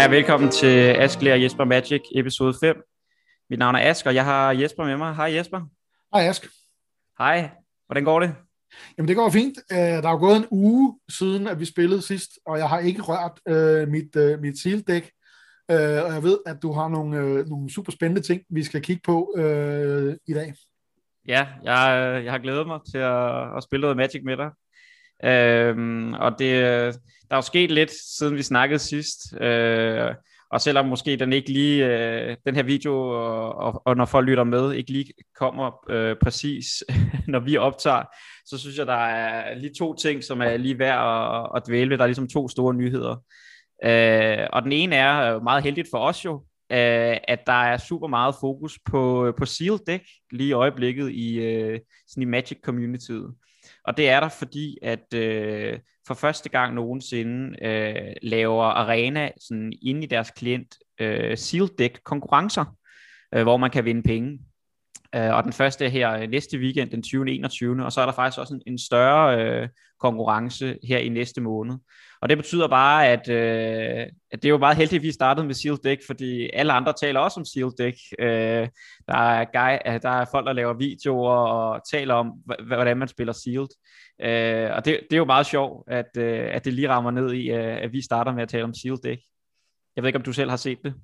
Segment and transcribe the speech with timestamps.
[0.00, 2.76] Hej og velkommen til Ask Lær Jesper Magic episode 5.
[3.50, 5.14] Mit navn er Ask, og jeg har Jesper med mig.
[5.14, 5.60] Hej Jesper.
[6.14, 6.46] Hej Ask.
[7.18, 7.50] Hej,
[7.86, 8.34] hvordan går det?
[8.98, 9.58] Jamen det går fint.
[9.72, 12.78] Øh, der er jo gået en uge siden, at vi spillede sidst, og jeg har
[12.78, 15.10] ikke rørt uh, mit, uh, mit seal-dæk.
[15.72, 18.82] Uh, og jeg ved, at du har nogle, uh, nogle super spændende ting, vi skal
[18.82, 20.54] kigge på uh, i dag.
[21.28, 24.50] Ja, jeg, jeg har glædet mig til at, at spille noget Magic med dig.
[25.24, 26.94] Øhm, og det,
[27.30, 29.40] der er jo sket lidt, siden vi snakkede sidst.
[29.40, 30.14] Øh,
[30.50, 34.26] og selvom måske den ikke lige, øh, den her video, og, og, og når folk
[34.28, 36.84] lytter med, ikke lige kommer øh, præcis,
[37.32, 38.02] når vi optager,
[38.44, 41.90] så synes jeg, der er lige to ting, som er lige værd at, at dvæle
[41.90, 41.98] ved.
[41.98, 43.16] Der er ligesom to store nyheder.
[43.84, 46.34] Øh, og den ene er øh, meget heldigt for os jo,
[46.72, 51.10] øh, at der er super meget fokus på, øh, på Seal Deck lige i øjeblikket
[51.10, 53.34] i, øh, sådan i Magic Communityet.
[53.84, 55.78] Og det er der, fordi at øh,
[56.10, 62.00] for første gang nogensinde øh, laver Arena sådan inde i deres klient øh, Seal Deck
[62.04, 62.76] konkurrencer,
[63.34, 64.38] øh, hvor man kan vinde penge.
[65.14, 67.30] Øh, og den første er her øh, næste weekend, den 20.
[67.30, 67.84] 21.
[67.84, 69.68] Og så er der faktisk også en, en større øh,
[70.00, 71.74] konkurrence her i næste måned.
[72.22, 75.46] Og det betyder bare, at, øh, at det er jo meget heldigt, at vi startede
[75.46, 77.96] med Sealed Deck, fordi alle andre taler også om Sealed Deck.
[78.18, 78.68] Øh,
[79.08, 82.32] der, er guy, øh, der er folk, der laver videoer og taler om,
[82.66, 83.68] hvordan man spiller Sealed.
[84.22, 87.32] Øh, og det, det er jo meget sjovt, at, øh, at det lige rammer ned
[87.32, 89.20] i, øh, at vi starter med at tale om Sealed Deck.
[89.96, 90.94] Jeg ved ikke, om du selv har set det?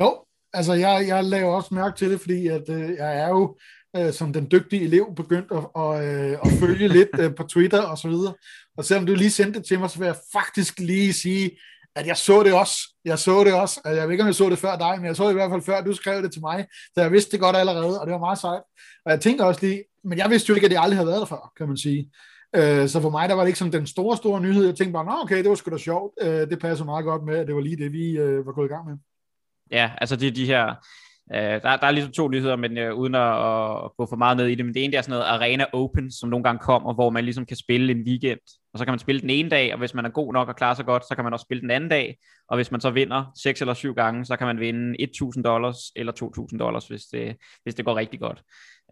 [0.00, 3.58] Jo, altså jeg, jeg laver også mærke til det, fordi at, øh, jeg er jo
[3.96, 7.82] øh, som den dygtige elev begyndt at, og, øh, at følge lidt øh, på Twitter
[7.82, 8.34] og så videre.
[8.76, 11.50] Og selvom du lige sendte det til mig, så vil jeg faktisk lige sige,
[11.96, 12.76] at jeg så det også.
[13.04, 13.80] Jeg så det også.
[13.84, 15.34] Altså, jeg ved ikke, om jeg så det før dig, men jeg så det i
[15.34, 16.66] hvert fald før, du skrev det til mig.
[16.94, 18.62] Så jeg vidste det godt allerede, og det var meget sejt.
[19.04, 21.20] Og jeg tænker også lige, men jeg vidste jo ikke, at det aldrig havde været
[21.20, 22.10] der før, kan man sige.
[22.56, 24.66] Øh, så for mig, der var det ikke som den store, store nyhed.
[24.66, 26.12] Jeg tænkte bare, nå okay, det var sgu da sjovt.
[26.22, 28.66] Øh, det passer meget godt med, at det var lige det, vi øh, var gået
[28.66, 28.96] i gang med.
[29.70, 30.74] Ja, altså det er de her
[31.34, 34.36] Uh, der, der er ligesom to nyheder, men øh, uden at, at gå for meget
[34.36, 36.58] ned i det, men det ene det er sådan noget Arena Open, som nogle gange
[36.58, 38.40] kommer, hvor man ligesom kan spille en weekend,
[38.72, 40.56] og så kan man spille den ene dag, og hvis man er god nok og
[40.56, 42.90] klarer sig godt, så kan man også spille den anden dag, og hvis man så
[42.90, 44.96] vinder seks eller syv gange, så kan man vinde
[45.36, 46.12] 1.000 dollars eller
[46.52, 48.42] 2.000 dollars, hvis det, hvis det går rigtig godt.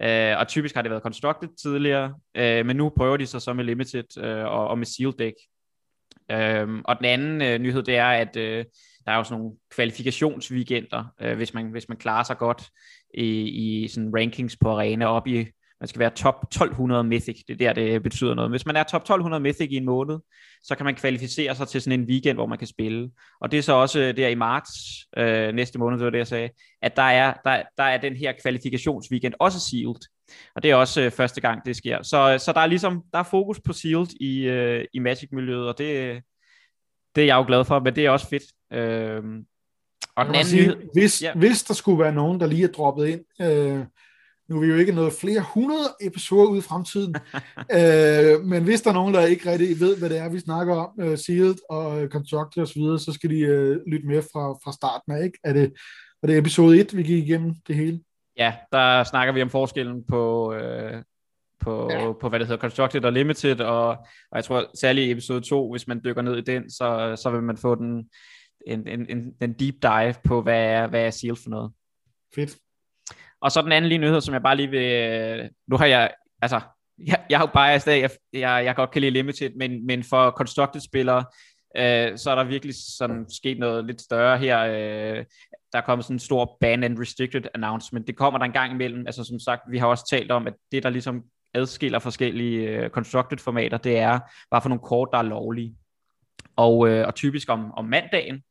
[0.05, 3.53] Uh, og typisk har det været constructed tidligere, uh, men nu prøver de sig så
[3.53, 5.37] med limited uh, og, og med seal deck.
[6.33, 8.65] Uh, og den anden uh, nyhed, det er, at uh,
[9.09, 12.69] der er jo sådan nogle kvalifikationsweekender, øh, hvis, man, hvis man klarer sig godt
[13.15, 15.47] i, i sådan rankings på arena op i,
[15.81, 18.50] man skal være top 1200 Mythic, det er der, det betyder noget.
[18.50, 20.19] Hvis man er top 1200 Mythic i en måned,
[20.62, 23.11] så kan man kvalificere sig til sådan en weekend, hvor man kan spille.
[23.41, 24.71] Og det er så også der i marts,
[25.16, 26.50] øh, næste måned, det var det, jeg sagde,
[26.83, 30.09] at der er, der, der er den her kvalifikationsweekend også sealed.
[30.55, 32.03] Og det er også øh, første gang, det sker.
[32.03, 35.78] Så, så der er ligesom, der er fokus på sealed i, øh, i Magic-miljøet, og
[35.78, 36.22] det,
[37.15, 38.45] det er jeg jo glad for, men det er også fedt.
[38.72, 39.45] Øhm,
[40.16, 41.34] og den anden sige, hvis, ja.
[41.34, 43.84] hvis der skulle være nogen, der lige er droppet ind, øh,
[44.48, 47.14] nu er vi jo ikke noget flere hundrede episoder ude i fremtiden,
[47.78, 50.75] øh, men hvis der er nogen, der ikke rigtig ved, hvad det er, vi snakker
[50.76, 54.72] om, øh, Sealed og øh, Constructed osv., så skal de øh, lytte med fra, fra
[54.72, 55.38] starten af, ikke?
[55.44, 55.72] Er det,
[56.22, 58.00] er det episode 1, vi gik igennem det hele?
[58.36, 61.03] Ja, der snakker vi om forskellen på, øh,
[61.60, 62.12] på, ja.
[62.12, 63.88] på hvad det hedder, Constructed og Limited, og,
[64.30, 67.30] og jeg tror særligt i episode 2, hvis man dykker ned i den, så, så
[67.30, 68.10] vil man få den,
[68.66, 71.72] en, en, en, en deep dive på, hvad er, hvad er SEAL for noget.
[72.34, 72.59] Fedt.
[73.41, 76.10] Og så den anden lige nyhed, som jeg bare lige vil, nu har jeg,
[76.43, 76.60] altså,
[77.06, 80.04] jeg, jeg har jo bare af, jeg, jeg, jeg godt kan lide Limited, men, men
[80.04, 81.25] for Constructed spillere,
[81.77, 84.60] øh, så er der virkelig sådan sket noget lidt større her.
[84.60, 85.25] Øh,
[85.72, 88.06] der er kommet sådan en stor ban and restricted announcement.
[88.06, 89.06] Det kommer der en gang imellem.
[89.06, 91.22] Altså som sagt, vi har også talt om, at det der ligesom
[91.54, 95.75] adskiller forskellige øh, constructed formater, det er hvad for nogle kort, der er lovlige.
[96.56, 98.43] Og, øh, og typisk om, om mandagen,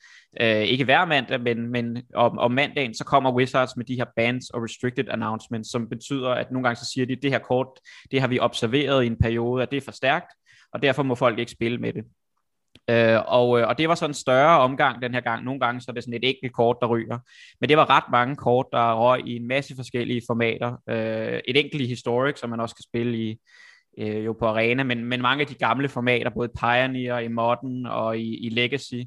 [0.41, 4.05] øh, ikke hver mandag, men, men om, om mandagen, så kommer Wizards med de her
[4.15, 7.39] bans og restricted announcements, som betyder, at nogle gange så siger de, at det her
[7.39, 7.67] kort,
[8.12, 10.31] det har vi observeret i en periode, at det er for stærkt,
[10.73, 12.03] og derfor må folk ikke spille med det.
[12.89, 15.44] Øh, og, øh, og det var sådan en større omgang den her gang.
[15.44, 17.19] Nogle gange så er det sådan et enkelt kort, der ryger.
[17.62, 20.77] Men det var ret mange kort, der røg i en masse forskellige formater.
[20.89, 23.38] Øh, et enkelt i Historic, som man også kan spille i
[23.97, 27.85] øh, jo på Arena, men, men mange af de gamle formater, både Pioneer, i Modern
[27.85, 29.01] og i, i Legacy.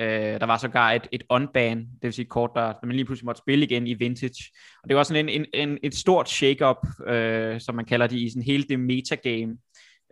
[0.00, 3.04] Øh, der var sågar et, et unban, det vil sige et kort, der, man lige
[3.04, 4.44] pludselig måtte spille igen i Vintage.
[4.82, 8.16] Og det var sådan en, en, en, et stort shake-up, øh, som man kalder det,
[8.16, 9.56] i sådan hele det metagame,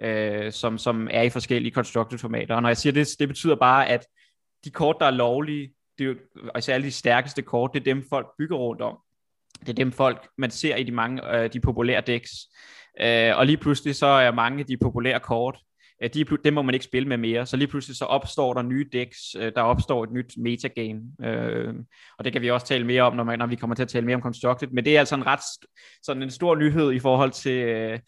[0.00, 2.54] øh, som, som er i forskellige constructed formater.
[2.54, 4.06] Og når jeg siger det, det betyder bare, at
[4.64, 6.16] de kort, der er lovlige, det er jo,
[6.54, 8.98] altså de stærkeste kort, det er dem, folk bygger rundt om.
[9.60, 12.30] Det er dem folk, man ser i de mange øh, de populære decks.
[13.00, 15.58] Øh, og lige pludselig så er mange af de populære kort,
[16.14, 17.46] de, dem må man ikke spille med mere.
[17.46, 21.74] Så lige pludselig så opstår der nye decks, øh, der opstår et nyt metagame, øh,
[22.18, 23.88] og det kan vi også tale mere om, når, man, når vi kommer til at
[23.88, 25.40] tale mere om Constructed, men det er altså en ret
[26.02, 27.98] sådan en stor nyhed i forhold til, øh,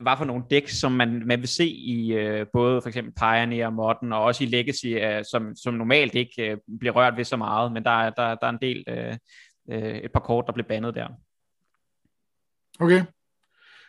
[0.00, 3.70] hvad for nogle decks, som man, man vil se i øh, både for eksempel Pioneer,
[3.70, 7.36] Modern og også i Legacy, øh, som, som normalt ikke øh, bliver rørt ved så
[7.36, 9.16] meget, men der, der, der er en del, øh,
[9.70, 11.08] øh, et par kort, der bliver bandet der.
[12.80, 13.04] Okay.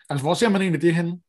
[0.09, 1.19] Altså, hvor ser man egentlig det henne?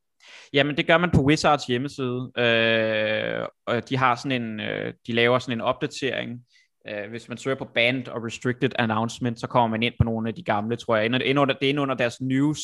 [0.53, 2.31] Jamen, det gør man på Wizards hjemmeside.
[2.37, 6.39] Øh, og de har sådan en, øh, de laver sådan en opdatering.
[6.87, 10.29] Øh, hvis man søger på Band og Restricted Announcement, så kommer man ind på nogle
[10.29, 11.09] af de gamle, tror jeg.
[11.09, 12.59] Det er inde under deres news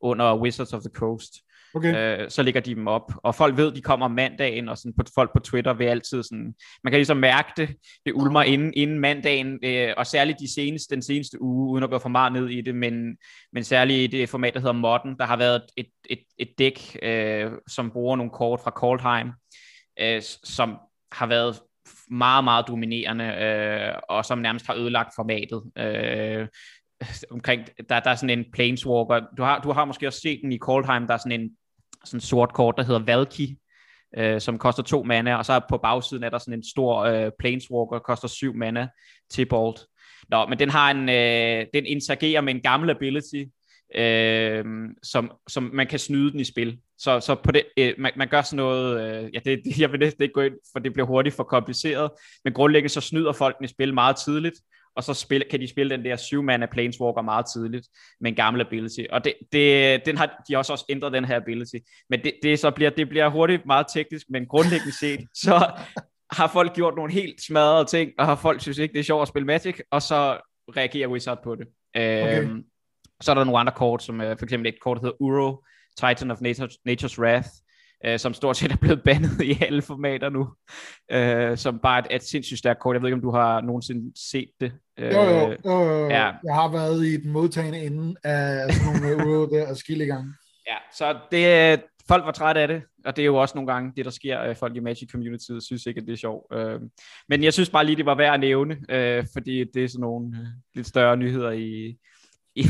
[0.00, 1.32] under Wizards of the Coast.
[1.74, 2.22] Okay.
[2.22, 4.92] Øh, så ligger de dem op, og folk ved, de kommer om mandagen, og sådan
[4.98, 6.54] på, folk på Twitter vil altid sådan,
[6.84, 7.68] man kan ligesom mærke det,
[8.06, 11.90] det ulmer inden, inden mandagen, øh, og særligt de seneste, den seneste uge, uden at
[11.90, 13.16] gå for meget ned i det, men,
[13.52, 16.98] men særligt i det format, der hedder Modern, der har været et, et, et dæk,
[17.02, 19.28] øh, som bruger nogle kort fra Coldheim,
[20.00, 20.76] øh, som
[21.12, 21.60] har været
[22.10, 25.62] meget, meget dominerende, øh, og som nærmest har ødelagt formatet.
[25.78, 26.48] Øh,
[27.30, 30.52] omkring, der, der er sådan en planeswalker, du har, du har måske også set den
[30.52, 31.50] i Coldheim, der er sådan en
[32.04, 33.58] sådan sort kort, der hedder Valky,
[34.18, 37.30] øh, som koster to mana, og så på bagsiden er der sådan en stor øh,
[37.38, 38.88] planeswalker, der koster syv mana
[39.30, 39.80] til bolt.
[40.30, 43.44] Nå, men den har en, øh, den interagerer med en gammel ability,
[43.94, 44.64] øh,
[45.02, 46.78] som, som man kan snyde den i spil.
[46.98, 50.00] Så, så på det, øh, man, man gør sådan noget, øh, ja, det, jeg vil
[50.00, 52.10] næsten ikke gå ind, for det bliver hurtigt for kompliceret,
[52.44, 54.54] men grundlæggende så snyder folk den i spil meget tidligt,
[54.96, 57.88] og så spil, kan de spille den der syv mana Planeswalker meget tidligt
[58.20, 59.00] med en gammel ability.
[59.10, 61.76] Og det, det, den har de også, også ændret den her ability.
[62.10, 65.70] Men det, det, så bliver, det bliver hurtigt meget teknisk, men grundlæggende set, så
[66.30, 69.22] har folk gjort nogle helt smadrede ting, og har folk synes ikke, det er sjovt
[69.22, 70.40] at spille Magic, og så
[70.76, 71.66] reagerer Wizard på det.
[71.94, 72.42] Okay.
[72.42, 72.64] Øhm,
[73.20, 75.64] så er der nogle andre kort, som uh, for eksempel et kort, der hedder Uro,
[75.96, 77.48] Titan of Nature, Nature's Wrath,
[78.06, 80.48] øh, som stort set er blevet bandet i alle formater nu,
[81.12, 82.94] øh, som bare et, et sindssygt stærkt kort.
[82.94, 84.72] Jeg ved ikke, om du har nogensinde set det.
[84.98, 86.08] Øh, jo, jo, jo, jo.
[86.08, 86.30] Ja.
[86.44, 90.34] Jeg har været i den modtagende ende af sådan nogle uger der af gange.
[90.66, 93.92] Ja, så det, folk var trætte af det, og det er jo også nogle gange
[93.96, 94.54] det, der sker.
[94.54, 96.54] Folk i Magic Community synes ikke, at det er sjovt.
[96.54, 96.80] Øh,
[97.28, 100.00] men jeg synes bare lige, det var værd at nævne, øh, fordi det er sådan
[100.00, 101.96] nogle øh, lidt større nyheder i,
[102.54, 102.62] i,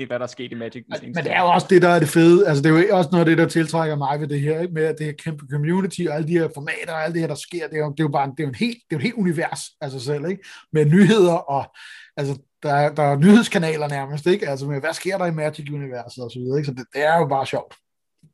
[0.00, 0.84] i hvad der er sket i Magic.
[0.88, 2.48] Men, men det er jo også det, der er det fede.
[2.48, 4.74] Altså, det er jo også noget af det, der tiltrækker mig ved det her, ikke?
[4.74, 7.28] med at det her kæmpe community, og alle de her formater, og alt det her,
[7.28, 8.96] der sker, det er jo, det er jo bare det er jo en helt, det
[8.96, 10.44] er jo et helt univers af sig selv, ikke?
[10.72, 11.76] med nyheder, og
[12.16, 14.48] altså, der, er, der er nyhedskanaler nærmest, ikke?
[14.48, 16.66] Altså, med, hvad sker der i Magic-universet og så videre, ikke?
[16.66, 17.74] Så det, det er jo bare sjovt.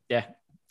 [0.09, 0.23] Ja,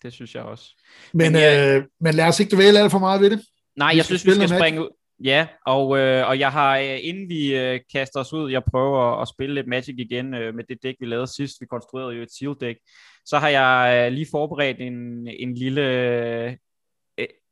[0.02, 0.64] det synes jeg også.
[1.12, 3.40] Men, men, øh, men lad os ikke dvæle alt for meget ved det.
[3.76, 4.88] Nej, jeg synes, vi skal springe ud.
[5.20, 9.22] Ja, og, øh, og jeg har, øh, inden vi øh, kaster os ud, jeg prøver
[9.22, 11.60] at, spille lidt Magic igen øh, med det dæk, vi lavede sidst.
[11.60, 12.76] Vi konstruerede jo et seal dæk.
[13.24, 16.56] Så har jeg øh, lige forberedt en, en lille øh,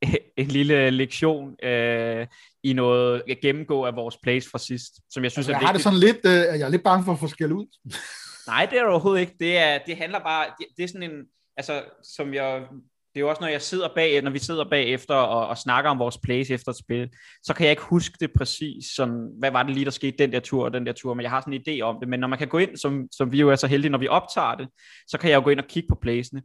[0.36, 2.26] en lille lektion øh,
[2.62, 5.68] i noget at gennemgå af vores plays fra sidst, som jeg synes altså, er jeg
[5.68, 7.66] har det sådan lidt, øh, jeg er lidt bange for at få skæld ud.
[8.52, 9.34] Nej, det er overhovedet ikke.
[9.40, 11.26] Det, er, det handler bare, det, det er sådan en,
[11.56, 12.66] altså som jeg
[13.14, 15.90] det er jo også, når jeg sidder bag, når vi sidder bagefter og, og snakker
[15.90, 17.08] om vores plays efter et spil,
[17.42, 20.32] så kan jeg ikke huske det præcis, sådan, hvad var det lige, der skete den
[20.32, 22.20] der tur og den der tur, men jeg har sådan en idé om det, men
[22.20, 24.54] når man kan gå ind, som, som vi jo er så heldige, når vi optager
[24.54, 24.68] det,
[25.06, 26.42] så kan jeg jo gå ind og kigge på playsene,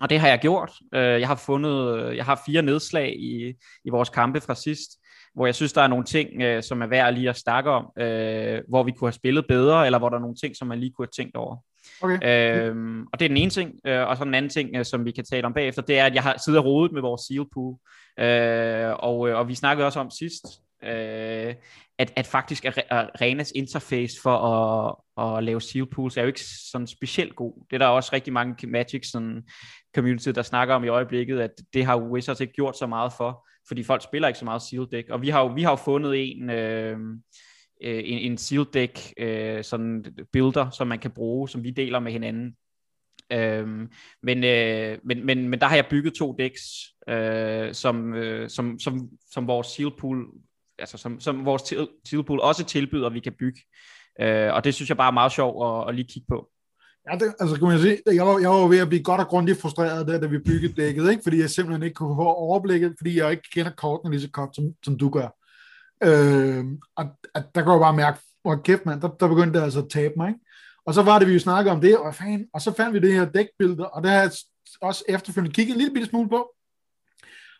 [0.00, 0.72] og det har jeg gjort.
[0.94, 3.54] Øh, jeg har fundet, øh, jeg har fire nedslag i,
[3.84, 4.90] i vores kampe fra sidst,
[5.34, 7.84] hvor jeg synes, der er nogle ting, øh, som er værd lige at snakke om,
[8.68, 10.92] hvor vi kunne have spillet bedre, eller hvor der er nogle ting, som man lige
[10.92, 11.56] kunne have tænkt over.
[12.02, 12.68] Okay.
[12.68, 15.04] Øhm, og det er den ene ting, øh, og så den anden ting, øh, som
[15.04, 17.22] vi kan tale om bagefter, det er, at jeg har siddet og rodet med vores
[17.22, 17.78] seal pool,
[18.18, 20.44] øh, og, øh, og vi snakkede også om sidst,
[20.82, 21.54] øh,
[21.98, 24.96] at, at faktisk Arenas interface for at,
[25.36, 27.66] at lave seal pools er jo ikke sådan specielt god.
[27.70, 29.42] Det er der også rigtig mange Magic sådan,
[29.94, 33.48] community, der snakker om i øjeblikket, at det har Wizards ikke gjort så meget for,
[33.68, 35.76] fordi folk spiller ikke så meget seal deck, og vi har jo, vi har jo
[35.76, 36.50] fundet en...
[36.50, 36.98] Øh,
[37.82, 41.98] øh, en, en sealed deck øh, sådan builder, som man kan bruge, som vi deler
[41.98, 42.56] med hinanden.
[43.32, 43.88] Øhm,
[44.22, 46.60] men, øh, men, men, men der har jeg bygget to decks,
[47.08, 50.26] øh, som, øh, som, som, som vores seal pool,
[50.78, 51.62] altså som, som vores
[52.08, 53.60] seal pool også tilbyder, at vi kan bygge.
[54.20, 56.48] Øh, og det synes jeg bare er meget sjovt at, at lige kigge på.
[57.10, 59.26] Ja, det, altså kan man sige, jeg var, jeg var ved at blive godt og
[59.26, 61.22] grundigt frustreret der, da vi byggede dækket, ikke?
[61.22, 64.56] fordi jeg simpelthen ikke kunne få overblikket, fordi jeg ikke kender kortene lige så godt,
[64.56, 65.28] som, som du gør.
[66.02, 66.64] Øh,
[66.96, 69.80] og at der går jeg bare mærke, hvor kæft mand, der, der begyndte det altså
[69.80, 70.28] at tabe mig.
[70.28, 70.40] Ikke?
[70.86, 73.00] Og så var det, vi jo snakkede om det, og, fan, og så fandt vi
[73.00, 74.30] det her dækbillede, og det har jeg
[74.80, 76.50] også efterfølgende kigget en lille bitte smule på.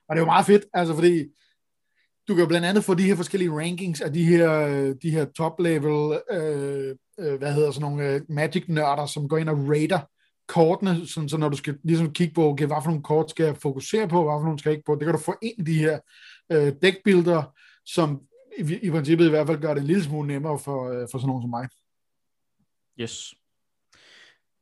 [0.08, 1.24] Og det var meget fedt, altså fordi
[2.28, 4.54] du kan jo blandt andet få de her forskellige rankings af de her,
[5.02, 9.38] de her top level, øh, øh, hvad hedder sådan nogle øh, magic nørder, som går
[9.38, 10.00] ind og rater
[10.48, 13.44] kortene, sådan, så når du skal ligesom kigge på, okay, hvad for nogle kort skal
[13.44, 15.68] jeg fokusere på, hvad for nogle skal jeg ikke på, det kan du få ind
[15.68, 15.98] i de her
[16.52, 17.42] øh, dækbilder,
[17.86, 18.20] som
[18.58, 21.18] i, i princippet i hvert fald gør det en lille smule nemmere for, øh, for
[21.18, 21.68] sådan nogen som mig.
[23.00, 23.34] Yes.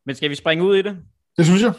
[0.05, 1.05] Men skal vi springe ud i det?
[1.37, 1.75] Det synes jeg.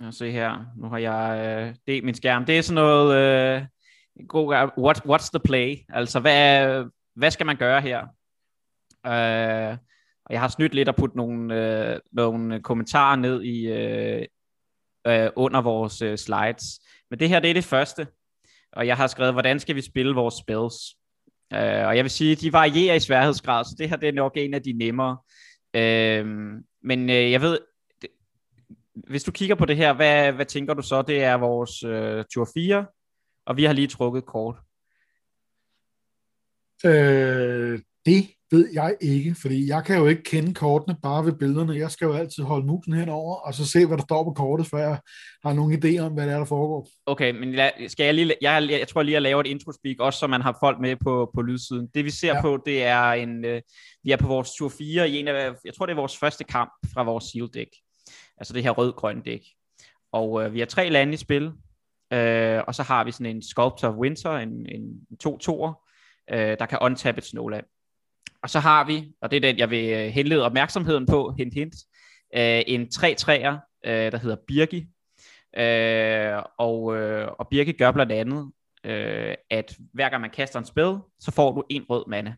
[0.00, 0.64] Jeg se her.
[0.76, 2.44] Nu har jeg øh, delt min skærm.
[2.44, 3.16] Det er sådan noget...
[3.16, 3.66] Øh,
[4.28, 5.76] god, what, what's the play?
[5.88, 8.00] Altså, hvad, hvad skal man gøre her?
[9.06, 9.78] Øh,
[10.24, 14.26] og jeg har snydt lidt at putte nogle, øh, nogle kommentarer ned i øh,
[15.08, 16.80] øh, under vores øh, slides.
[17.10, 18.06] Men det her, det er det første.
[18.72, 20.96] Og jeg har skrevet, hvordan skal vi spille vores spells?
[21.52, 24.32] Øh, og jeg vil sige, de varierer i sværhedsgrad, så det her det er nok
[24.36, 25.18] en af de nemmere.
[25.74, 26.26] Øh,
[26.82, 27.58] men øh, jeg ved,
[28.02, 28.10] det,
[28.94, 31.02] hvis du kigger på det her, hvad, hvad tænker du så?
[31.02, 32.86] Det er vores øh, tur 4,
[33.46, 34.56] og vi har lige trukket kort.
[36.84, 41.78] Øh, det ved jeg ikke, fordi jeg kan jo ikke kende kortene bare ved billederne.
[41.78, 44.66] Jeg skal jo altid holde musen henover, og så se, hvad der står på kortet,
[44.66, 45.00] før jeg
[45.44, 46.88] har nogen idé om, hvad det er, der foregår.
[47.06, 47.54] Okay, men
[47.88, 50.56] skal jeg lige, jeg, jeg tror lige at lave et intro-speak, også så man har
[50.60, 51.88] folk med på, på lydsiden.
[51.94, 52.40] Det vi ser ja.
[52.40, 53.62] på, det er en, øh,
[54.04, 56.44] vi er på vores tur 4 i en af, jeg tror det er vores første
[56.44, 57.70] kamp fra vores seal deck.
[58.38, 59.42] Altså det her rød-grøn dæk.
[60.12, 61.52] Og øh, vi har tre lande i spil,
[62.12, 65.72] øh, og så har vi sådan en Sculptor of Winter, en, en to toer,
[66.30, 67.64] øh, der kan untap et snowland.
[68.42, 71.54] Og så har vi, og det er den, jeg vil øh, henlede opmærksomheden på, hint
[71.54, 71.74] hint,
[72.34, 74.86] øh, en 3-3'er, øh, der hedder Birgi.
[75.56, 78.52] Øh, og, øh, og Birgi gør blandt andet,
[78.84, 82.34] øh, at hver gang man kaster en spil, så får du en rød mande.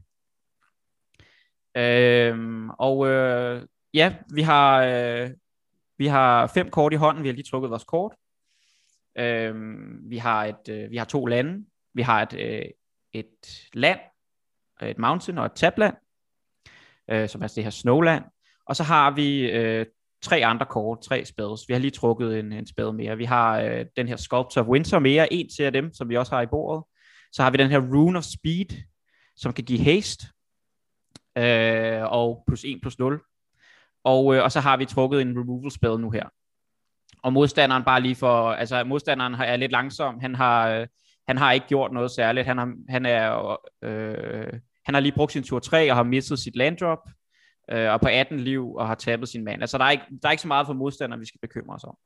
[1.76, 5.30] Øh, og øh, ja, vi har, øh,
[5.98, 8.12] vi har fem kort i hånden, vi har lige trukket vores kort.
[9.18, 9.54] Øh,
[10.10, 11.64] vi, har et, øh, vi har to lande,
[11.94, 12.66] vi har et, øh,
[13.12, 13.98] et land,
[14.82, 15.94] et mountain og et tabland,
[17.10, 18.24] øh, som er det her snowland.
[18.66, 19.86] Og så har vi øh,
[20.22, 21.68] tre andre kort, tre spells.
[21.68, 23.16] Vi har lige trukket en, en spell mere.
[23.16, 26.16] Vi har øh, den her Sculptor of Winter mere, en til af dem, som vi
[26.16, 26.84] også har i bordet.
[27.32, 28.82] Så har vi den her Rune of Speed,
[29.36, 30.26] som kan give haste,
[31.38, 33.20] øh, og plus 1 plus 0.
[34.04, 36.28] Og, øh, og så har vi trukket en removal spell nu her.
[37.22, 40.86] Og modstanderen bare lige for, altså modstanderen er lidt langsom, han har, øh,
[41.28, 44.52] han har ikke gjort noget særligt, han, har, han er, øh,
[44.84, 47.08] han har lige brugt sin tur 3 og har mistet sit landdrop,
[47.70, 49.62] øh, og på 18 liv og har tabet sin mand.
[49.62, 51.84] Altså der er, ikke, der er ikke så meget for modstandere, vi skal bekymre os
[51.84, 51.96] om.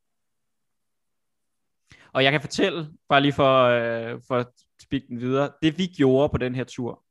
[2.13, 4.47] Og jeg kan fortælle, bare lige for, øh, for at
[4.83, 7.05] spikke den videre, det vi gjorde på den her tur,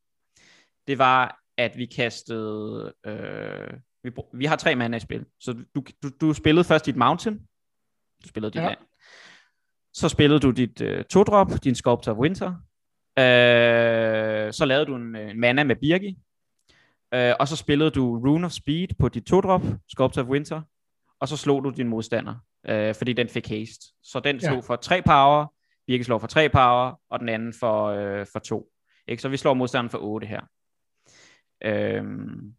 [0.87, 5.83] det var, at vi kastede, øh, vi, vi har tre mand i spil, så du,
[6.03, 7.39] du, du spillede først dit mountain,
[8.23, 8.67] du spillede dit ja.
[8.67, 8.79] land,
[9.93, 12.55] så spillede du dit øh, to-drop, din Sculptor Winter,
[13.19, 16.17] Øh, så lavede du en, en mana med Birgi.
[17.13, 20.61] Øh, og så spillede du Rune of Speed på dit to-drop, Sculptor of Winter.
[21.19, 22.35] Og så slog du din modstander,
[22.69, 23.85] øh, fordi den fik haste.
[24.03, 24.61] Så den slog ja.
[24.61, 25.53] for 3 power,
[25.87, 28.69] Birgi slår for 3 power, og den anden for, øh, for 2.
[29.07, 29.21] Ikke?
[29.21, 30.41] Så vi slår modstanderen for 8 her.
[31.63, 32.03] Øh,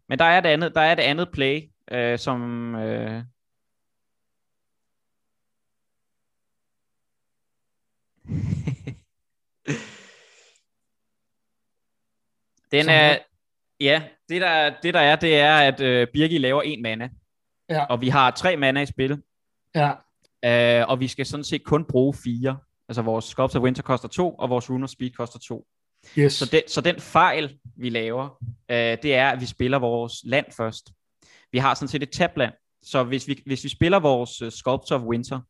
[0.09, 2.75] men der er det andet, der er det andet play, øh, som...
[2.75, 3.23] Øh,
[12.81, 13.19] Den er,
[13.81, 17.09] ja, det der, det der er, det er, at øh, Birgi laver en mana.
[17.69, 17.85] Ja.
[17.85, 19.23] Og vi har tre mana i spil.
[19.75, 19.93] Ja.
[20.45, 22.59] Øh, og vi skal sådan set kun bruge fire.
[22.89, 25.67] Altså vores Sculptor Winter koster to, og vores Rune of Speed koster to.
[26.19, 26.33] Yes.
[26.33, 28.29] Så, den, så den fejl, vi laver,
[28.71, 30.91] øh, det er, at vi spiller vores land først.
[31.53, 32.53] Vi har sådan set et tabland.
[32.83, 35.41] Så hvis vi, hvis vi spiller vores uh, Sculptor of Winter,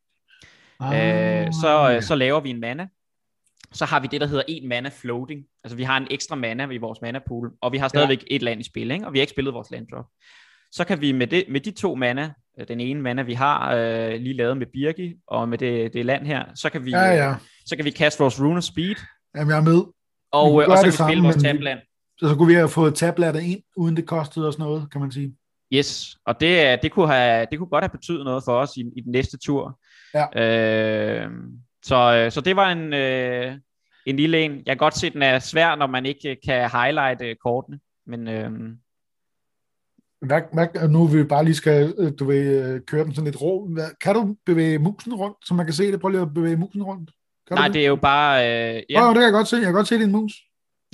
[0.80, 2.00] ah, øh, så, ja.
[2.00, 2.88] så laver vi en mana,
[3.74, 5.44] så har vi det, der hedder en mana floating.
[5.64, 8.36] Altså vi har en ekstra mana i vores mana pool, og vi har stadigvæk ja.
[8.36, 9.06] et land i spil, ikke?
[9.06, 10.04] og vi har ikke spillet vores land drop.
[10.72, 13.74] Så kan vi med, det, med de to mana, øh, den ene mana vi har
[13.74, 17.04] øh, lige lavet med Birgi, og med det, det land her, så kan vi, ja,
[17.04, 17.30] ja.
[17.30, 18.96] Øh, så kan vi kaste vores Rune of Speed.
[19.36, 19.82] Jamen jeg er med.
[20.32, 21.78] Og, øh, og så kan vi spille vores tabland.
[22.18, 25.12] Så, så kunne vi have fået tablatter ind, uden det kostede os noget, kan man
[25.12, 25.34] sige.
[25.72, 28.80] Yes, og det, det, kunne, have, det kunne godt have betydet noget for os i,
[28.96, 29.80] i den næste tur.
[30.14, 30.42] Ja.
[30.42, 31.30] Øh,
[31.84, 33.58] så, øh, så det var en, øh,
[34.06, 34.52] en lille en.
[34.52, 37.80] Jeg kan godt se, at den er svær, når man ikke kan highlight øh, kortene.
[38.06, 38.50] Men, øh,
[40.20, 43.42] hvad, hvad, nu vil vi bare lige skal, øh, du vil køre den sådan lidt
[43.42, 43.68] rå.
[43.68, 46.00] Hvad, kan du bevæge musen rundt, så man kan se det?
[46.00, 47.10] Prøv lige at bevæge musen rundt.
[47.48, 47.74] Kan Nej, det?
[47.74, 48.36] det er jo bare...
[48.76, 49.02] Øh, ja.
[49.02, 49.56] Oh, det kan jeg godt se.
[49.56, 50.32] Jeg kan godt se din mus.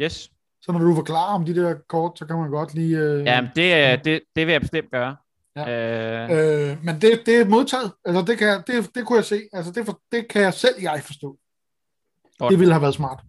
[0.03, 0.31] Yes.
[0.63, 2.99] Så når du forklarer om de der kort, så kan man godt lige...
[2.99, 5.17] Øh, ja, det, det, det vil jeg bestemt gøre.
[5.57, 5.69] Ja.
[5.69, 7.93] Øh, øh, men det, det er modtaget.
[8.05, 9.43] Altså, det, kan, det, det kunne jeg se.
[9.53, 11.39] Altså, det, for, det kan jeg selv jeg forstå.
[12.39, 12.51] Godt.
[12.51, 13.21] Det ville have været smart.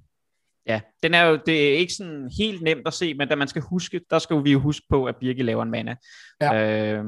[0.67, 3.47] Ja, den er jo, det er ikke sådan helt nemt at se, men da man
[3.47, 5.95] skal huske, der skal vi jo huske på, at Birke laver en mana.
[6.41, 6.93] Ja.
[6.93, 7.05] Øh,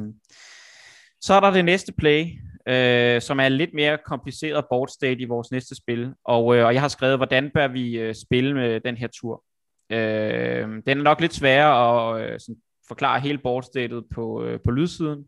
[1.21, 2.25] så er der det næste play,
[2.67, 6.13] øh, som er lidt mere kompliceret board state i vores næste spil.
[6.25, 9.43] Og, øh, og jeg har skrevet, hvordan bør vi øh, spille med den her tur.
[9.89, 14.71] Øh, den er nok lidt sværere at øh, sådan, forklare hele boardstatet på, øh, på
[14.71, 15.27] lydsiden.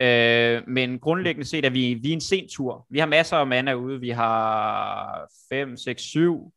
[0.00, 2.86] Øh, men grundlæggende set er vi, vi er en sen tur.
[2.90, 4.00] Vi har masser af mana ude.
[4.00, 6.52] Vi har 5, 6, 7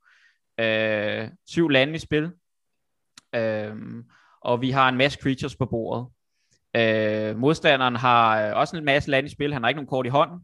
[0.59, 2.31] øh, syv lande i spil.
[3.35, 3.75] Øh,
[4.41, 6.07] og vi har en masse creatures på bordet.
[6.75, 9.53] Øh, modstanderen har øh, også en masse lande i spil.
[9.53, 10.39] Han har ikke nogen kort i hånden.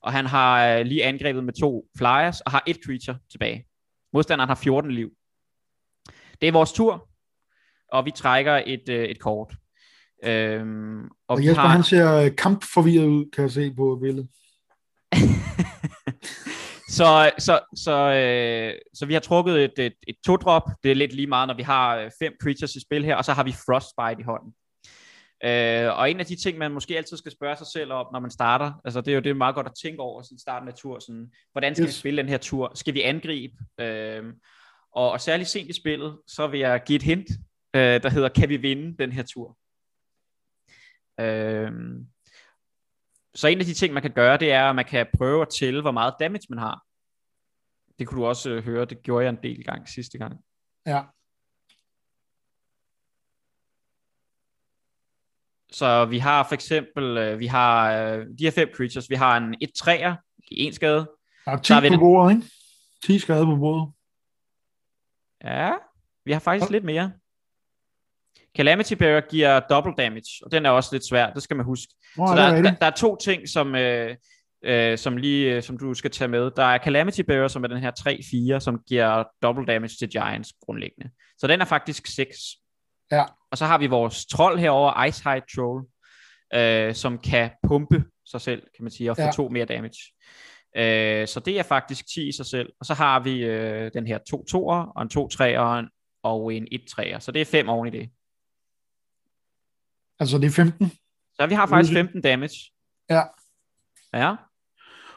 [0.00, 3.66] Og han har øh, lige angrebet med to flyers og har et creature tilbage.
[4.12, 5.10] Modstanderen har 14 liv.
[6.40, 7.08] Det er vores tur,
[7.92, 9.54] og vi trækker et, øh, et kort.
[10.24, 11.68] Øhm, og, og Jesper, har...
[11.68, 14.28] han ser øh, kampforvirret ud, kan jeg se på billedet.
[16.98, 20.62] så, så, så, øh, så vi har trukket et, et, et to-drop.
[20.82, 23.24] Det er lidt lige meget, når vi har øh, fem creatures i spil her, og
[23.24, 24.52] så har vi Frostbite i hånden.
[25.44, 28.20] Øh, og en af de ting, man måske altid skal spørge sig selv om, når
[28.20, 30.68] man starter, altså det er jo det er meget godt at tænke over sådan starten
[30.68, 31.94] af tur, sådan, hvordan skal yes.
[31.94, 32.72] vi spille den her tur?
[32.74, 33.54] Skal vi angribe?
[33.80, 34.24] Øh,
[34.92, 37.28] og, og særligt sent i spillet, så vil jeg give et hint,
[37.76, 39.58] øh, der hedder, kan vi vinde den her tur?
[41.20, 41.72] Øh,
[43.34, 45.48] så en af de ting, man kan gøre, det er, at man kan prøve at
[45.58, 46.82] tælle, hvor meget damage man har.
[47.98, 50.44] Det kunne du også øh, høre, det gjorde jeg en del gang sidste gang.
[50.86, 51.02] Ja.
[55.72, 59.36] Så vi har for eksempel, øh, vi har øh, de her fem creatures, vi har
[59.36, 60.16] en 1 træer,
[60.50, 61.10] en skade.
[61.44, 62.46] Der er 10 der er på bordet, ikke?
[63.04, 63.92] 10 skade på bordet.
[65.44, 65.72] Ja,
[66.24, 66.72] vi har faktisk ja.
[66.72, 67.12] lidt mere.
[68.56, 71.92] Calamity Bearer giver double damage, og den er også lidt svær, det skal man huske.
[72.18, 74.16] Oh, så der, er, der, der er to ting, som, øh,
[74.64, 76.50] øh, som, lige, øh, som du skal tage med.
[76.56, 80.52] Der er Calamity Bearer, som er den her 3-4, som giver double damage til Giants
[80.64, 81.10] grundlæggende.
[81.38, 82.36] Så den er faktisk 6.
[83.12, 83.24] Ja.
[83.50, 85.84] Og så har vi vores trold herover, Ice High Troll,
[86.54, 89.30] øh, som kan pumpe sig selv, kan man sige, og få ja.
[89.30, 90.00] to mere damage.
[90.76, 92.72] Øh, så det er faktisk 10 i sig selv.
[92.80, 95.88] Og så har vi øh, den her to toer, og en to treer, og en,
[96.22, 97.18] og en et treer.
[97.18, 98.10] Så det er fem oven i det.
[100.20, 100.92] Altså det er 15?
[101.34, 102.72] Så vi har faktisk 15 damage.
[103.10, 103.22] Ja.
[104.14, 104.34] Ja.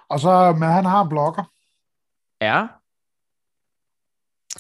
[0.10, 1.44] Og så, men han har en blokker.
[2.42, 2.68] Ja.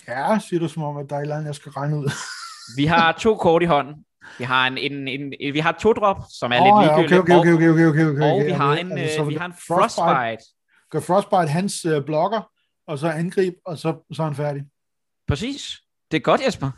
[0.07, 2.11] Ja, siger du som om, at der er et eller andet, jeg skal regne ud.
[2.77, 4.05] vi har to kort i hånden.
[4.37, 7.29] Vi har en, en, en, en vi har to drop, som er oh, lidt ligegyldigt.
[7.29, 9.53] Ja, okay, okay, okay, okay, okay, okay, Og vi har en, altså, vi har en
[9.53, 10.05] frostbite.
[10.05, 10.43] frostbite.
[10.89, 12.51] Gør frostbite hans uh, blokker,
[12.87, 14.63] og så angrib, og så, så er han færdig.
[15.27, 15.81] Præcis.
[16.11, 16.71] Det er godt, Jesper.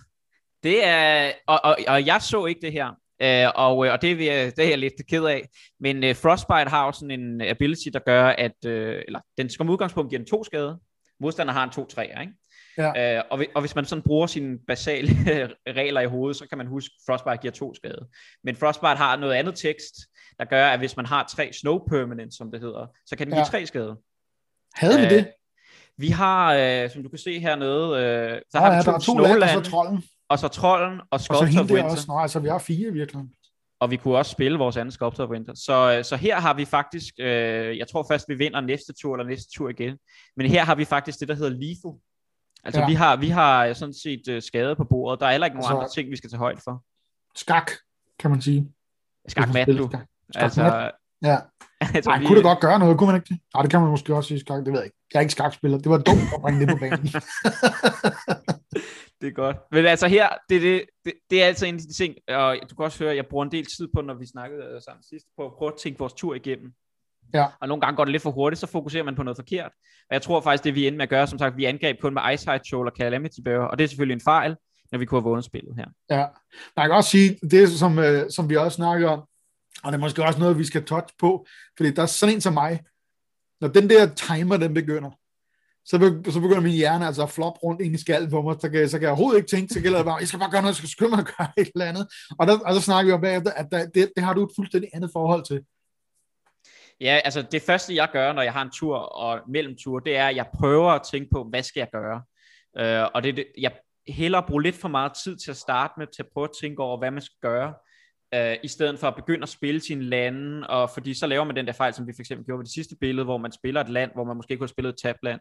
[0.64, 3.01] Det er, og, og, og jeg så ikke det her.
[3.22, 5.50] Uh, og, øh, og det, er, det er jeg lidt ked af.
[5.80, 9.70] Men uh, Frostbite har jo sådan en ability, der gør, at uh, eller, den som
[9.70, 10.80] udgangspunkt giver en to skade.
[11.20, 12.34] Modstander har en to 3 ikke?
[12.78, 13.20] Ja.
[13.20, 15.08] Uh, og, og hvis man sådan bruger sine basale
[15.80, 18.08] regler i hovedet, så kan man huske, at Frostbite giver to skade.
[18.44, 19.96] Men Frostbite har noget andet tekst,
[20.40, 23.34] der gør, at hvis man har tre snow permanent, som det hedder, så kan den
[23.34, 23.46] give ja.
[23.46, 23.96] tre skade.
[24.76, 25.32] Havde vi uh, det?
[25.98, 28.98] Vi har, uh, som du kan se hernede, uh, så oh, har vi to, der
[28.98, 31.92] er to land, og så trolden og så Trolden og Sculptor og så Winter.
[31.92, 33.24] Også, nej, altså vi har fire virkelig.
[33.80, 35.54] Og vi kunne også spille vores anden Sculptor Winter.
[35.54, 39.30] Så, så her har vi faktisk, øh, jeg tror først vi vinder næste tur eller
[39.30, 39.98] næste tur igen.
[40.38, 41.92] Men her har vi faktisk det, der hedder lethal.
[42.64, 42.88] Altså ja.
[42.88, 45.20] vi, har, vi har sådan set uh, skade på bordet.
[45.20, 46.84] Der er heller ikke nogen altså, andre ting, vi skal tage højde for.
[47.36, 47.72] Skak,
[48.20, 48.72] kan man sige.
[49.28, 49.88] Skak mat, du.
[49.88, 50.92] Skak, skak altså, mat.
[51.24, 51.38] Ja.
[51.82, 52.26] altså, Ej, vi...
[52.26, 53.40] kunne det godt gøre noget, kunne man ikke det?
[53.54, 54.98] Nej, det kan man måske også sige skak, det ved jeg ikke.
[55.14, 57.08] Jeg er ikke skakspiller, det var dumt at bringe det på banen.
[59.22, 59.58] det er godt.
[59.72, 62.76] Men altså her, det, det, det, det er altså en af de ting, og du
[62.76, 65.04] kan også høre, at jeg bruger en del tid på, når vi snakkede øh, sammen
[65.04, 66.74] sidst, på at prøve at tænke vores tur igennem.
[67.34, 67.46] Ja.
[67.62, 69.72] Og nogle gange går det lidt for hurtigt, så fokuserer man på noget forkert.
[70.10, 72.14] Og jeg tror faktisk, det vi endte med at gøre, som sagt, vi angreb kun
[72.14, 74.56] med Ice High Troll og Calamity Bearer, og det er selvfølgelig en fejl,
[74.92, 75.86] når vi kunne have vundet spillet her.
[76.10, 76.26] Ja,
[76.78, 79.20] man kan også sige, det som, øh, som vi også snakker om,
[79.84, 81.46] og det er måske også noget, vi skal touch på,
[81.78, 82.80] fordi der er sådan en som mig,
[83.62, 85.12] når den der timer, den begynder,
[85.86, 88.56] så, be, så begynder min hjerne altså at floppe rundt ind i skallen på mig,
[88.60, 90.52] så kan, så kan jeg overhovedet ikke tænke, så gælder det bare, jeg skal bare
[90.52, 92.08] gøre noget, jeg skal skynde mig at gøre et eller andet.
[92.40, 94.52] Og der, og der snakker vi om bagefter, at der, det, det har du et
[94.56, 95.62] fuldstændig andet forhold til.
[97.02, 100.28] Ja, altså det første jeg gør, når jeg har en tur og mellemtur, det er,
[100.28, 102.22] at jeg prøver at tænke på, hvad skal jeg gøre?
[102.80, 103.72] Uh, og det, jeg
[104.08, 106.84] hellere bruge lidt for meget tid til at starte med, til at prøve at tænke
[106.84, 107.74] over, hvad man skal gøre,
[108.36, 111.56] uh, i stedet for at begynde at spille sine lande, og fordi så laver man
[111.56, 113.82] den der fejl, som vi for eksempel gjorde ved det sidste billede, hvor man spiller
[113.82, 115.40] et land, hvor man måske kunne have spillet et tabland.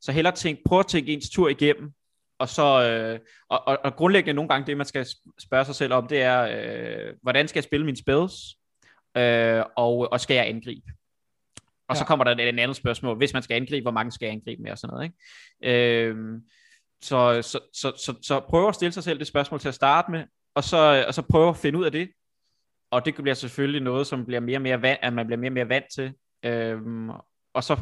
[0.00, 1.92] Så hellere tænk, prøv at tænke ens tur igennem,
[2.38, 5.06] og så øh, og, og, og grundlæggende nogle gange det, man skal
[5.38, 8.34] spørge sig selv om, det er, øh, hvordan skal jeg spille mine spells,
[9.16, 10.86] øh, og, og skal jeg angribe?
[11.88, 11.98] Og ja.
[11.98, 14.32] så kommer der et, et andet spørgsmål, hvis man skal angribe, hvor mange skal jeg
[14.32, 16.06] angribe med, og sådan noget, ikke?
[16.08, 16.16] Øh,
[17.02, 20.10] så, så, så, så, så prøv at stille sig selv det spørgsmål til at starte
[20.10, 22.10] med, og så, og så prøve at finde ud af det.
[22.92, 25.50] Og det bliver selvfølgelig noget, som bliver mere og mere vant, at man bliver mere
[25.50, 26.14] og mere vant til.
[26.44, 27.10] Øhm,
[27.54, 27.76] og så,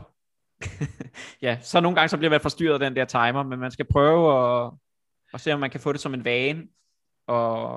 [1.42, 3.86] ja, så nogle gange så bliver man forstyrret af den der timer, men man skal
[3.90, 4.24] prøve
[4.64, 4.72] at,
[5.34, 6.62] at se, om man kan få det som en vane,
[7.28, 7.74] og,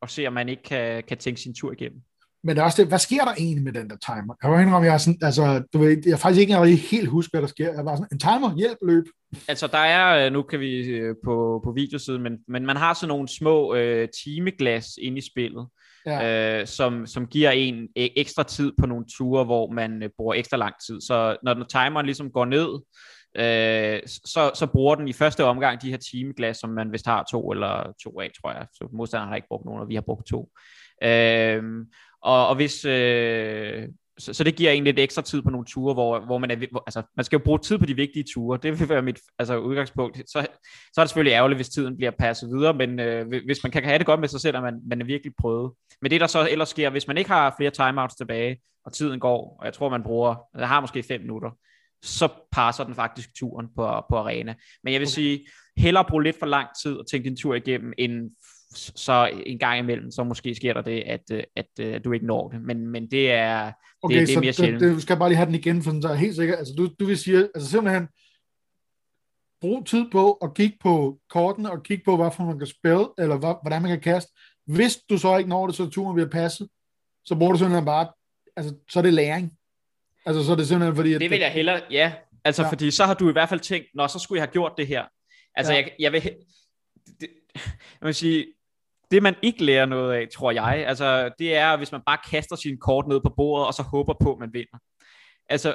[0.00, 2.02] og se, om man ikke kan, kan tænke sin tur igennem.
[2.44, 4.34] Men det er også det, hvad sker der egentlig med den der timer?
[4.42, 7.42] Jeg var indrømme, jeg er sådan, altså, du ved, jeg faktisk ikke helt huske, hvad
[7.42, 7.72] der sker.
[7.72, 9.04] Jeg var sådan, en timer, hjælp, løb.
[9.48, 12.94] Altså, der er, øh, nu kan vi øh, på, på videosiden, men, men man har
[12.94, 15.66] sådan nogle små øh, timeglas inde i spillet,
[16.06, 16.60] ja.
[16.60, 20.34] øh, som, som giver en øh, ekstra tid på nogle ture, hvor man øh, bruger
[20.34, 21.00] ekstra lang tid.
[21.00, 22.68] Så når den timeren ligesom går ned,
[23.36, 27.26] øh, så, så bruger den i første omgang de her timeglas, som man vist har
[27.30, 28.66] to eller to af, tror jeg.
[28.72, 30.48] Så modstanderen har ikke brugt nogen, og vi har brugt to.
[31.02, 31.62] Øh,
[32.22, 33.88] og, og hvis, øh,
[34.20, 36.56] så, så det giver egentlig lidt ekstra tid på nogle ture, hvor, hvor man er,
[36.70, 39.20] hvor, altså man skal jo bruge tid på de vigtige ture, det vil være mit
[39.38, 40.16] altså, udgangspunkt.
[40.16, 40.46] Så,
[40.92, 43.84] så er det selvfølgelig ærgerligt, hvis tiden bliver passet videre, men øh, hvis man kan
[43.84, 45.72] have det godt med sig selv, at man, man er virkelig prøvet.
[46.02, 49.20] Men det der så ellers sker, hvis man ikke har flere timeouts tilbage, og tiden
[49.20, 51.50] går, og jeg tror man bruger, der har måske fem minutter,
[52.02, 54.54] så passer den faktisk turen på, på arena.
[54.84, 55.14] Men jeg vil okay.
[55.14, 58.30] sige, hellere bruge lidt for lang tid og tænke din tur igennem, end
[58.74, 62.04] så en gang imellem, så måske sker der det, at, øh, at, at, øh, at
[62.04, 62.62] du ikke når det.
[62.62, 64.80] Men, men det er, okay, det, det er mere sjældent.
[64.80, 66.58] Det, du skal bare lige have den igen, for så er helt sikkert.
[66.58, 68.08] Altså, du, du vil sige, altså simpelthen,
[69.60, 73.36] brug tid på at kigge på kortene, og kigge på, hvorfor man kan spille, eller
[73.36, 74.32] hvad, hvordan man kan kaste.
[74.66, 76.68] Hvis du så ikke når det, så turen bliver passet,
[77.24, 78.08] så bruger du simpelthen bare,
[78.56, 79.52] altså, så er det læring.
[80.26, 81.14] Altså, så er det simpelthen fordi...
[81.14, 82.12] At det vil jeg hellere, ja.
[82.44, 82.68] Altså, ja.
[82.68, 84.86] fordi så har du i hvert fald tænkt, nå, så skulle jeg have gjort det
[84.86, 85.04] her.
[85.54, 85.78] Altså, ja.
[85.78, 86.22] jeg, jeg vil...
[87.20, 87.28] Det,
[88.00, 88.46] jeg vil sige,
[89.10, 92.56] det man ikke lærer noget af, tror jeg, altså, det er, hvis man bare kaster
[92.56, 94.78] sin kort ned på bordet, og så håber på, at man vinder.
[95.48, 95.74] Altså,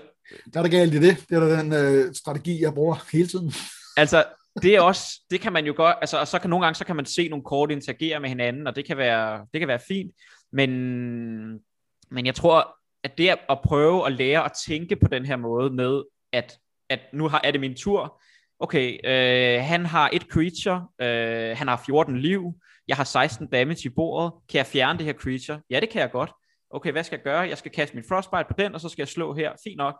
[0.54, 1.26] der er der galt i det.
[1.30, 3.54] Det er da den øh, strategi, jeg bruger hele tiden.
[3.98, 4.24] Altså,
[4.62, 6.86] det er også, det kan man jo godt, altså, og så kan nogle gange, så
[6.86, 9.80] kan man se nogle kort interagere med hinanden, og det kan være, det kan være
[9.88, 10.12] fint,
[10.52, 10.70] men,
[12.12, 15.70] men jeg tror, at det at prøve at lære at tænke på den her måde
[15.70, 16.58] med, at,
[16.90, 18.22] at nu har, er det min tur,
[18.60, 22.54] okay, øh, han har et creature, øh, han har 14 liv,
[22.88, 25.62] jeg har 16 damage i bordet, kan jeg fjerne det her creature?
[25.70, 26.32] Ja, det kan jeg godt.
[26.70, 27.40] Okay, hvad skal jeg gøre?
[27.40, 29.52] Jeg skal kaste min frostbite på den, og så skal jeg slå her.
[29.64, 29.96] Fint nok.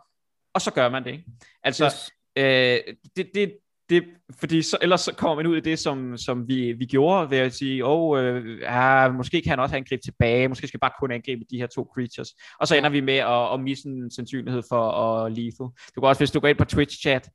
[0.54, 1.24] Og så gør man det, ikke?
[1.62, 2.10] Altså, yes.
[2.36, 3.52] øh, det, det,
[3.90, 4.04] det,
[4.40, 7.38] fordi så, ellers så kommer man ud i det, som, som vi, vi gjorde, ved
[7.38, 10.90] at sige, åh, oh, øh, ja, måske kan han også angribe tilbage, måske skal bare
[11.00, 12.28] kun angribe de her to creatures.
[12.60, 15.66] Og så ender vi med at, at misse en sandsynlighed for at lethal.
[15.94, 17.28] Du kan også, hvis du går ind på Twitch-chat,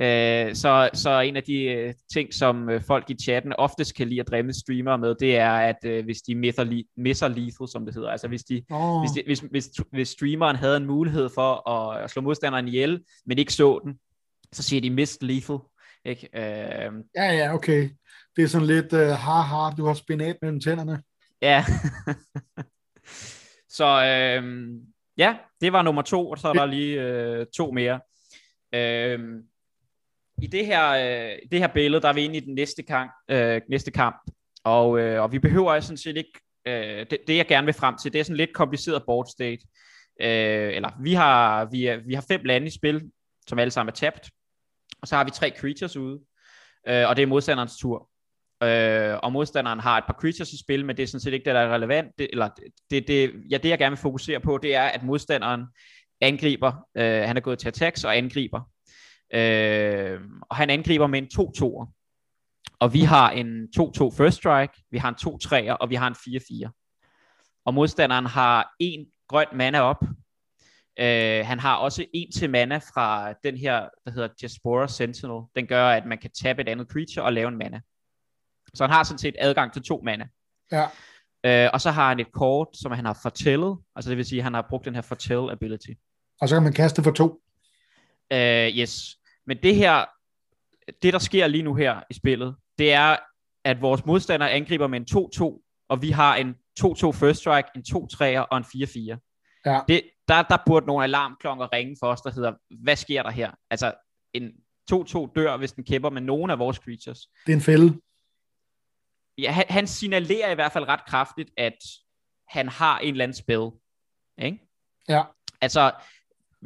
[0.00, 4.08] øh, så, så en af de øh, ting, som øh, folk i chatten oftest kan
[4.08, 7.84] lide at dremme streamere med, det er, at øh, hvis de misser, misser lethal, som
[7.84, 9.00] det hedder, altså hvis, de, oh.
[9.00, 13.04] hvis, de, hvis, hvis, hvis streameren havde en mulighed for at, at slå modstanderen ihjel,
[13.26, 13.98] men ikke så den,
[14.52, 15.58] så siger de missed lethal,
[16.04, 16.28] ikke?
[16.34, 17.90] Øh, ja, ja, okay.
[18.36, 21.02] Det er sådan lidt, uh, ha, du har spinat mellem tænderne.
[21.42, 21.64] Ja.
[23.76, 24.70] så øh,
[25.18, 28.00] ja, det var nummer to, og så er der lige øh, to mere.
[28.74, 29.18] Øh,
[30.42, 33.12] i det her, øh, det her billede, der er vi inde i den næste kamp,
[33.30, 34.16] øh, næste kamp
[34.64, 37.94] og, øh, og vi behøver sådan set ikke, øh, det, det jeg gerne vil frem
[38.02, 39.62] til, det er sådan lidt kompliceret board state.
[40.20, 43.10] Øh, eller vi har, vi, er, vi har fem lande i spil,
[43.48, 44.30] som alle sammen er tabt.
[45.02, 46.20] Og så har vi tre creatures ude,
[46.88, 48.10] øh, og det er modstanderens tur.
[48.62, 51.44] Øh, og modstanderen har et par creatures i spil, men det er sådan set ikke
[51.44, 52.08] det, der er relevant.
[52.18, 52.48] Det, eller
[52.90, 55.64] det, det, ja, det, jeg gerne vil fokusere på, det er, at modstanderen
[56.20, 56.72] angriber.
[56.96, 58.70] Øh, han er gået til attacks og angriber.
[59.34, 61.92] Øh, og han angriber med en 2-2'er.
[62.80, 66.14] Og vi har en 2-2 first strike, vi har en 2-3'er, og vi har en
[66.68, 67.62] 4-4.
[67.64, 70.04] Og modstanderen har en grøn mana op,
[71.00, 75.42] Uh, han har også en til mana fra den her, der hedder Jaspora Sentinel.
[75.56, 77.80] Den gør, at man kan tabe et andet creature og lave en mana.
[78.74, 80.28] Så han har sådan set adgang til to mana.
[80.72, 80.84] Ja.
[81.46, 83.78] Uh, og så har han et kort, som han har fortællet.
[83.96, 85.90] Altså det vil sige, at han har brugt den her fortæl ability.
[86.40, 87.40] Og så kan man kaste for to.
[88.34, 89.16] Uh, yes.
[89.46, 90.04] Men det her,
[91.02, 93.16] det der sker lige nu her i spillet, det er,
[93.64, 97.84] at vores modstander angriber med en 2-2, og vi har en 2-2 first strike, en
[97.88, 99.62] 2-3'er og en 4-4.
[99.66, 99.80] Ja.
[99.88, 103.50] Det, der, der burde nogle alarmklokker ringe for os, der hedder, hvad sker der her?
[103.70, 103.92] Altså,
[104.32, 104.52] en
[104.92, 107.18] 2-2 dør, hvis den kæmper med nogen af vores creatures.
[107.46, 108.00] Det er en fælde.
[109.38, 111.78] Ja, han, han signalerer i hvert fald ret kraftigt, at
[112.48, 113.70] han har en eller anden spil.
[114.42, 114.58] Ikke?
[115.08, 115.22] Ja.
[115.60, 115.92] Altså,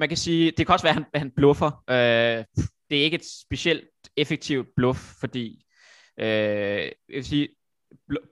[0.00, 1.84] man kan sige, det kan også være, at han, han bluffer.
[1.90, 2.44] Øh,
[2.90, 5.64] det er ikke et specielt effektivt bluff, fordi
[6.20, 7.48] øh, jeg vil sige,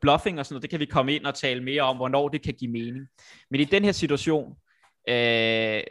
[0.01, 2.43] bluffing og sådan noget, det kan vi komme ind og tale mere om, hvornår det
[2.43, 3.07] kan give mening.
[3.51, 4.57] Men i den her situation,
[5.09, 5.83] Øh,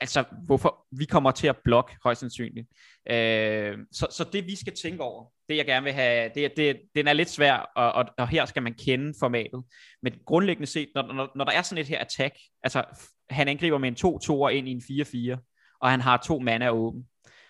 [0.00, 2.68] altså, hvorfor vi kommer til at blokke højst sandsynligt.
[3.10, 6.80] Øh, så, så det vi skal tænke over, det jeg gerne vil have, det, det,
[6.94, 9.64] den er lidt svær, og, og, og her skal man kende formatet.
[10.02, 12.84] Men grundlæggende set, når, når, når der er sådan et her attack, altså
[13.30, 17.06] han angriber med en 2-2'er ind i en 4-4, og han har to mana åben,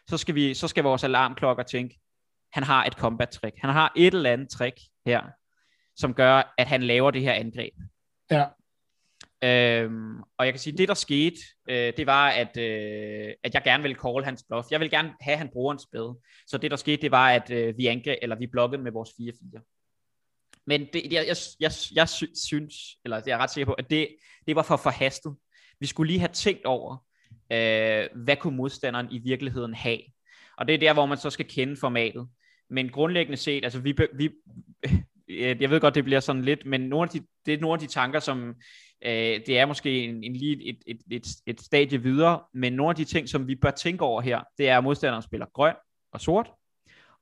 [0.08, 1.98] så skal, vi, så skal vores alarmklokker tænke,
[2.52, 3.56] han har et combat trick.
[3.58, 5.22] Han har et eller andet trick her,
[5.96, 7.74] som gør, at han laver det her angreb.
[8.30, 8.46] Ja.
[9.44, 11.36] Øhm, og jeg kan sige, det der skete,
[11.68, 14.70] øh, det var, at, øh, at jeg gerne ville call hans bluff.
[14.70, 16.08] Jeg vil gerne have, at han bruger en spil.
[16.46, 19.10] Så det der skete, det var, at øh, vi angreb, eller vi blokkede med vores
[19.10, 20.62] 4-4.
[20.66, 22.08] Men det, jeg, jeg, jeg, jeg
[22.48, 24.08] synes, eller jeg er ret sikker på, at det,
[24.46, 25.36] det var for forhastet.
[25.80, 26.96] Vi skulle lige have tænkt over,
[27.52, 29.98] øh, hvad kunne modstanderen i virkeligheden have.
[30.58, 32.28] Og det er der, hvor man så skal kende formatet.
[32.70, 34.30] Men grundlæggende set, altså vi, vi
[35.60, 37.80] jeg ved godt, det bliver sådan lidt, men nogle af de, det er nogle af
[37.80, 38.48] de tanker, som
[39.04, 42.90] øh, det er måske en, en lige et, et, et, et stadie videre, men nogle
[42.90, 45.74] af de ting, som vi bør tænke over her, det er, at modstanderen spiller grøn
[46.12, 46.50] og sort,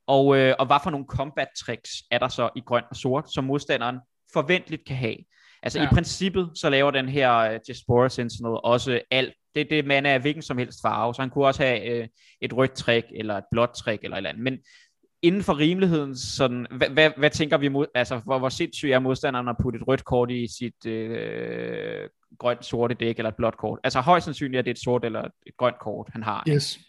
[0.07, 3.33] og, øh, og hvad for nogle combat tricks er der så i grøn og sort,
[3.33, 3.99] som modstanderen
[4.33, 5.17] forventeligt kan have.
[5.65, 5.85] Altså ja.
[5.85, 9.33] i princippet, så laver den her uh, Diaspora Sentinel også alt.
[9.55, 12.07] Det, det man er hvilken som helst farve, så han kunne også have øh,
[12.41, 14.43] et rødt trick, eller et blåt trick, eller et eller andet.
[14.43, 14.57] Men
[15.21, 18.99] inden for rimeligheden, sådan, hvad, hvad, hvad tænker vi mod, altså hvor, hvor sindssygt er
[18.99, 23.57] modstanderen at putte et rødt kort i sit øh, grønt sorte dæk, eller et blåt
[23.57, 23.79] kort?
[23.83, 26.43] Altså højst sandsynligt er det et sort eller et grønt kort, han har.
[26.49, 26.79] Yes.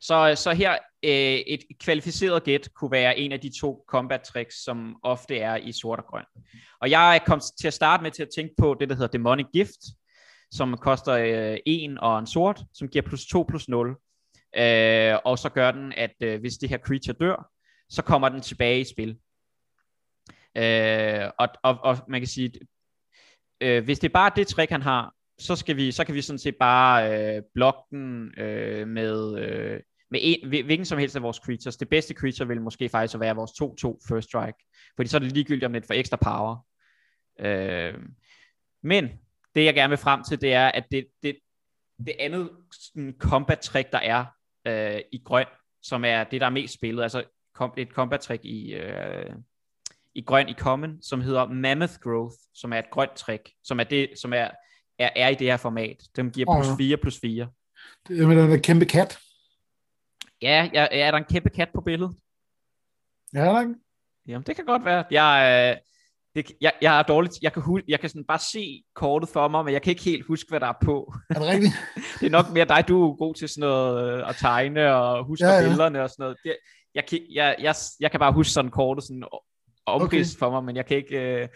[0.00, 4.64] Så, så her øh, et kvalificeret gæt kunne være en af de to combat tricks,
[4.64, 6.24] som ofte er i sort og grøn.
[6.80, 9.46] Og jeg kom til at starte med til at tænke på det, der hedder Demonic
[9.52, 9.80] Gift,
[10.50, 13.96] som koster øh, en og en sort, som giver plus 2 plus 0.
[14.56, 17.50] Øh, og så gør den, at øh, hvis det her creature dør,
[17.88, 19.18] så kommer den tilbage i spil.
[20.56, 22.52] Øh, og, og, og man kan sige,
[23.60, 26.22] øh, hvis det er bare det trick, han har, så, skal vi, så kan vi
[26.22, 31.22] sådan set bare øh, blokke den øh, med, øh, med en, hvilken som helst af
[31.22, 31.76] vores creatures.
[31.76, 34.58] Det bedste creature vil måske faktisk være vores 2-2 first strike,
[34.96, 36.66] fordi så er det ligegyldigt om det får ekstra power.
[37.40, 37.94] Øh,
[38.82, 39.08] men
[39.54, 41.38] det jeg gerne vil frem til, det er, at det, det,
[42.06, 44.24] det andet sådan, combat trick, der er
[44.66, 45.46] øh, i grøn,
[45.82, 47.24] som er det, der er mest spillet, altså
[47.54, 49.34] kom, et combat trick i, øh,
[50.14, 53.84] i grøn i common, som hedder Mammoth Growth, som er et grønt trick, som er
[53.84, 54.50] det, som er,
[54.98, 55.96] er, er i det her format.
[56.16, 57.48] Den giver plus 4 plus 4.
[58.08, 59.18] Det er med den kæmpe kat.
[60.42, 62.16] Ja, ja, er der en kæmpe kat på billedet?
[63.34, 63.74] Ja, er der ikke?
[64.26, 65.04] Jamen, det kan godt være.
[65.10, 65.80] Jeg, øh,
[66.34, 69.48] det, jeg, jeg er dårligt, jeg kan, hu- jeg kan sådan bare se kortet for
[69.48, 71.14] mig, men jeg kan ikke helt huske, hvad der er på.
[71.30, 71.72] Er det rigtigt?
[72.20, 75.24] det er nok mere dig, du er god til sådan noget øh, at tegne og
[75.24, 75.62] huske ja, ja.
[75.62, 76.36] billederne og sådan noget.
[76.44, 76.56] Det,
[76.94, 79.24] jeg, kan, jeg, jeg, jeg kan bare huske sådan kortet sådan
[79.86, 80.38] omrids okay.
[80.38, 81.18] for mig, men jeg kan ikke...
[81.18, 81.48] Øh,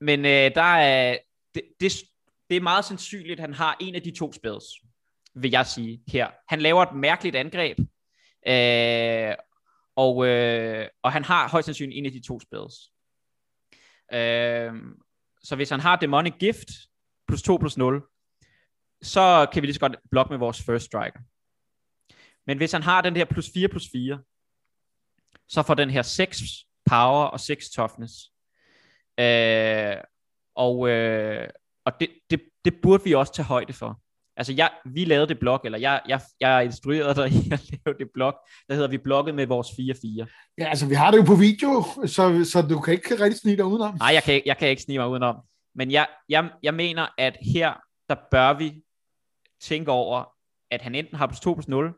[0.00, 1.18] men øh, der er...
[1.54, 1.92] Det, det,
[2.50, 4.64] det er meget sandsynligt, at han har en af de to spæds,
[5.34, 6.30] vil jeg sige her.
[6.48, 7.78] Han laver et mærkeligt angreb,
[8.46, 9.34] øh,
[9.96, 12.74] og, øh, og han har højst sandsynligt en af de to spæds.
[14.12, 14.72] Øh,
[15.42, 16.68] så hvis han har Demonic Gift
[17.28, 18.02] plus 2 plus 0,
[19.02, 21.20] så kan vi lige så godt blokke med vores first striker.
[22.46, 24.22] Men hvis han har den her plus 4 plus 4,
[25.48, 26.42] så får den her 6
[26.90, 28.12] power og 6 toughness.
[29.20, 29.96] Øh,
[30.54, 31.48] og øh,
[31.86, 34.00] og det, det, det burde vi også tage højde for.
[34.36, 37.98] Altså, jeg, vi lavede det blog, eller jeg, jeg, jeg instruerede dig i at lave
[37.98, 38.34] det blog,
[38.68, 40.54] der hedder vi blogget med vores 4-4.
[40.58, 43.56] Ja, altså, vi har det jo på video, så, så du kan ikke rigtig snige
[43.56, 43.96] dig udenom.
[43.98, 45.36] Nej, jeg kan, jeg kan ikke snige mig udenom.
[45.74, 47.74] Men jeg, jeg, jeg mener, at her,
[48.08, 48.82] der bør vi
[49.62, 50.24] tænke over,
[50.70, 51.92] at han enten har plus 2 plus 0,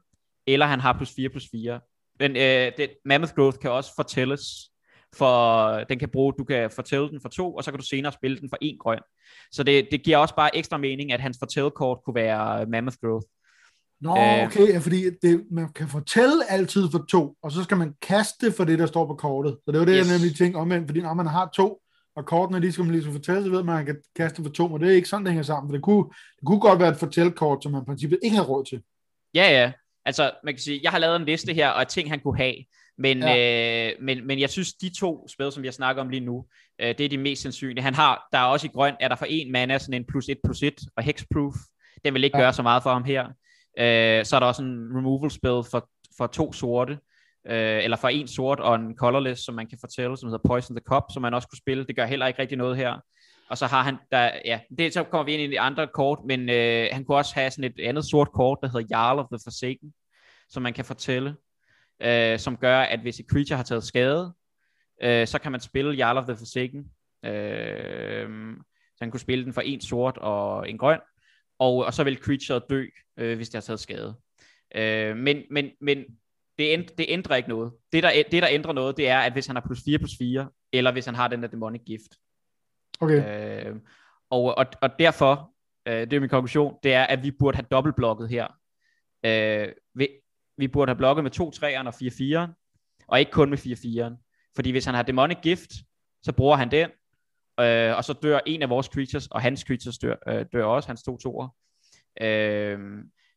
[0.47, 1.81] eller han har plus 4 plus 4.
[2.21, 4.43] Men øh, det, Mammoth Growth kan også fortælles,
[5.19, 8.13] for den kan bruge, du kan fortælle den for to, og så kan du senere
[8.13, 9.01] spille den for en grøn.
[9.53, 13.27] Så det, det giver også bare ekstra mening, at hans fortællekort kunne være Mammoth Growth.
[14.01, 17.77] Nå, øh, okay, ja, fordi det, man kan fortælle altid for to, og så skal
[17.77, 19.59] man kaste for det, der står på kortet.
[19.65, 20.09] Så det var det, yes.
[20.09, 21.81] jeg nemlig tænkte omvendt, fordi når man har to,
[22.17, 24.51] og kortene, de skal man ligesom fortælle, så ved man, at man kan kaste for
[24.51, 25.69] to, og det er ikke sådan, det hænger sammen.
[25.69, 26.05] For det kunne,
[26.41, 28.83] det kunne godt være et fortællekort, som man i princippet ikke har råd til.
[29.35, 29.73] Ja, ja.
[30.05, 32.55] Altså, man kan sige, jeg har lavet en liste her, og ting, han kunne have.
[32.99, 33.89] Men, ja.
[33.89, 36.47] øh, men, men jeg synes, de to spil, som jeg snakker om lige nu,
[36.81, 37.83] øh, det er de mest sandsynlige.
[37.83, 40.29] Han har, der er også i grøn, er der for en mana sådan en plus
[40.29, 41.55] et plus et og hexproof.
[42.05, 42.43] Den vil ikke ja.
[42.43, 43.25] gøre så meget for ham her.
[43.79, 46.99] Øh, så er der også en removal spil for, for to sorte,
[47.47, 50.77] øh, eller for en sort og en colorless, som man kan fortælle, som hedder Poison
[50.77, 51.87] the Cup, som man også kunne spille.
[51.87, 53.01] Det gør heller ikke rigtig noget her.
[53.51, 56.19] Og så har han, der, ja, det, så kommer vi ind i de andre kort,
[56.27, 59.27] men øh, han kunne også have sådan et andet sort kort, der hedder Jarl of
[59.33, 59.93] the Forsaken,
[60.49, 61.35] som man kan fortælle
[62.03, 64.35] øh, som gør, at hvis et creature har taget skade,
[65.03, 66.91] øh, så kan man spille Jarl of the Forsaken.
[67.25, 68.57] Øh,
[68.97, 71.01] så han kunne spille den for en sort og en grøn,
[71.59, 74.15] og, og så vil creature dø, øh, hvis det har taget skade.
[74.75, 75.99] Øh, men, men, men
[76.59, 77.73] det, ænd, det ændrer ikke noget.
[77.93, 80.13] Det der, det, der ændrer noget, det er, at hvis han har plus 4 plus
[80.19, 82.15] 4, eller hvis han har den der demonic gift.
[83.01, 83.67] Okay.
[83.67, 83.77] Øh,
[84.31, 85.53] og, og, og derfor,
[85.89, 88.47] øh, det er min konklusion, det er, at vi burde have dobbeltblokket her.
[89.25, 90.09] Øh, vi,
[90.59, 92.51] vi burde have blokket med 2 3'eren og 4 4'eren,
[93.09, 94.53] og ikke kun med 4 4'eren.
[94.57, 95.73] Fordi hvis han har demonic gift,
[96.23, 96.91] så bruger han den,
[97.61, 100.89] øh, og så dør en af vores creatures, og hans creatures dør, øh, dør også,
[100.89, 101.49] hans to toer.
[102.21, 102.79] Øh,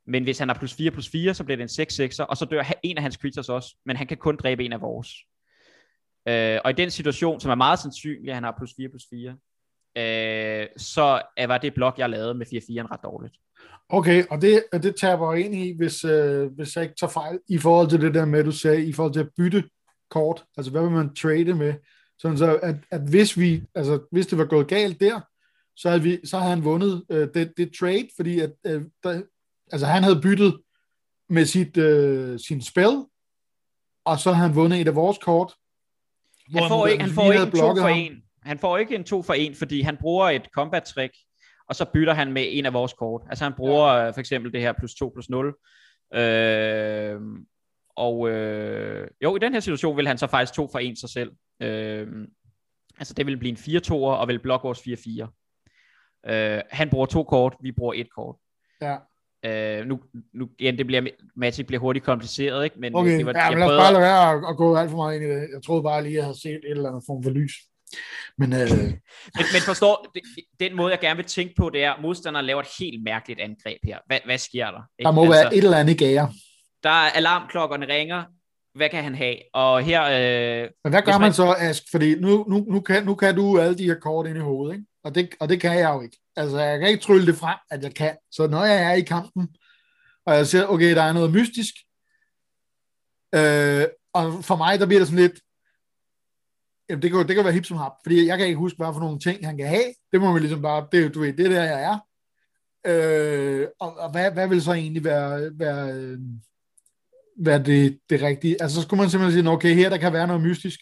[0.08, 2.46] men hvis han har plus 4 plus 4, så bliver det en 6-6'er, og så
[2.46, 5.14] dør en af hans creatures også, men han kan kun dræbe en af vores.
[6.28, 9.04] Øh, og i den situation, som er meget sandsynlig, at han har plus 4 plus
[9.10, 9.38] 4,
[9.98, 12.52] øh, så var det blok, jeg lavede med 4-4
[12.92, 13.36] ret dårligt.
[13.90, 17.40] Okay, og det, det taber jeg ind i, hvis, øh, hvis jeg ikke tager fejl,
[17.48, 19.64] i forhold til det der med, du sagde, i forhold til at bytte
[20.10, 21.74] kort, altså hvad vil man trade med,
[22.20, 25.22] sådan så at, at hvis vi, altså hvis det var gået galt der,
[25.76, 29.22] så havde, vi, så havde han vundet øh, det, det trade, fordi at, øh, der,
[29.72, 30.62] altså han havde byttet
[31.30, 33.06] med sit, øh, sin spil,
[34.06, 35.54] og så havde han vundet et af vores kort.
[36.56, 38.24] Han får ikke, han får ikke en to for en.
[38.44, 41.14] Han får ikke en to for en, fordi han bruger et combat trick,
[41.70, 43.22] og så bytter han med en af vores kort.
[43.30, 43.88] Altså han bruger.
[43.88, 45.56] Øh, for eksempel det her plus 2 plus 0.
[46.14, 47.22] Øh,
[47.96, 51.10] og øh, jo, i den her situation vil han så faktisk to for en sig
[51.10, 51.32] selv.
[51.62, 52.08] Øh,
[53.00, 56.32] altså det vil blive en 4 2 og vil blokke vores 4-4.
[56.32, 58.36] Øh, han bruger to kort, vi bruger et kort.
[58.82, 58.98] Ja.
[59.46, 60.00] Øh, nu,
[60.34, 62.80] nu igen, det bliver, Magic bliver hurtigt kompliceret, ikke?
[62.80, 64.90] Men okay, det var, ja, men lad os bare lade være at, at, gå alt
[64.90, 65.50] for meget ind i det.
[65.54, 67.54] Jeg troede bare lige, at jeg havde set et eller andet form for lys.
[68.38, 68.70] Men, øh...
[68.70, 70.14] men, men forstår,
[70.60, 73.40] den måde, jeg gerne vil tænke på, det er, at modstanderen laver et helt mærkeligt
[73.40, 73.98] angreb her.
[74.08, 74.82] Hvad, hvad sker der?
[75.00, 75.08] Ikke?
[75.08, 76.34] Der må altså, være et eller andet gære.
[76.84, 78.24] Der er alarmklokkerne ringer.
[78.76, 79.38] Hvad kan han have?
[79.54, 80.04] Og her...
[80.04, 81.84] Øh, men hvad gør man, man så, Ask?
[81.92, 84.74] Fordi nu, nu, nu, kan, nu kan du alle de her kort ind i hovedet,
[84.74, 84.86] ikke?
[85.04, 86.18] Og det, og det kan jeg jo ikke.
[86.36, 88.18] Altså, jeg kan ikke trylle det frem, at jeg kan.
[88.32, 89.48] Så når jeg er i kampen,
[90.26, 91.74] og jeg siger, okay, der er noget mystisk,
[93.36, 95.40] øh, og for mig, der bliver det sådan lidt,
[96.90, 98.94] jamen det kan, det kan være hip som hap, fordi jeg kan ikke huske, hvad
[98.94, 99.94] for nogle ting, han kan have.
[100.12, 102.00] Det må man ligesom bare, det, du ved, det er der, jeg er.
[102.88, 106.18] Øh, og, og hvad, hvad vil så egentlig være, være,
[107.40, 108.62] være det, det rigtige?
[108.62, 110.80] Altså, så skulle man simpelthen sige, okay, her der kan være noget mystisk.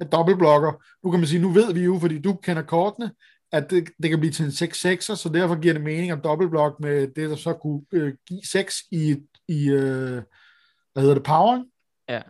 [0.00, 0.72] Jeg dobbeltblokker.
[1.04, 3.10] Nu kan man sige, nu ved vi jo, fordi du kender kortene,
[3.52, 6.80] at det, det kan blive til en 6-6'er, så derfor giver det mening at dobbeltblok
[6.80, 9.16] med det, der så kunne øh, give 6 i,
[9.48, 10.22] i øh,
[10.92, 11.64] hvad hedder det, power.
[12.08, 12.22] Ja.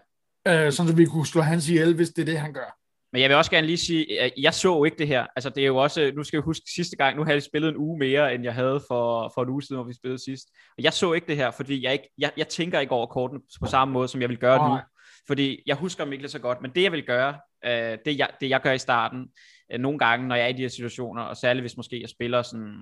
[0.49, 2.86] Øh, sådan at vi kunne slå hans ihjel, hvis det er det, han gør.
[3.17, 5.27] Men jeg vil også gerne lige sige, at jeg så ikke det her.
[5.37, 7.69] Altså det er jo også, nu skal jeg huske sidste gang, nu har jeg spillet
[7.69, 10.49] en uge mere, end jeg havde for, for en uge siden, hvor vi spillede sidst.
[10.79, 13.41] Og jeg så ikke det her, fordi jeg, ikke, jeg, jeg tænker ikke over korten
[13.61, 14.71] på samme måde, som jeg vil gøre oh.
[14.71, 14.79] nu.
[15.27, 18.51] Fordi jeg husker Mikkel så godt, men det jeg vil gøre, øh, det, jeg, det
[18.51, 19.29] jeg gør i starten,
[19.73, 22.09] øh, nogle gange, når jeg er i de her situationer, og særligt hvis måske jeg
[22.09, 22.75] spiller sådan,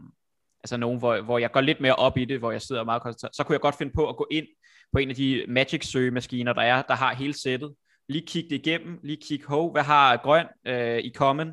[0.65, 3.03] altså nogen, hvor, hvor jeg går lidt mere op i det, hvor jeg sidder meget
[3.03, 4.47] koncentreret, så kunne jeg godt finde på at gå ind
[4.93, 7.75] på en af de Magic søgemaskiner, der er, der har hele sættet,
[8.09, 11.49] lige kigge det igennem, lige kigge, hov, hvad har grøn øh, i common?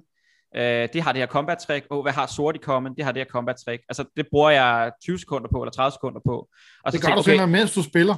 [0.55, 1.85] Øh, det har det her combat trick.
[1.89, 2.95] Oh, hvad har sort i common?
[2.95, 3.83] Det har det her combat trick.
[3.89, 6.49] Altså, det bruger jeg 20 sekunder på, eller 30 sekunder på.
[6.83, 8.15] Og det så gør du okay, mens du spiller.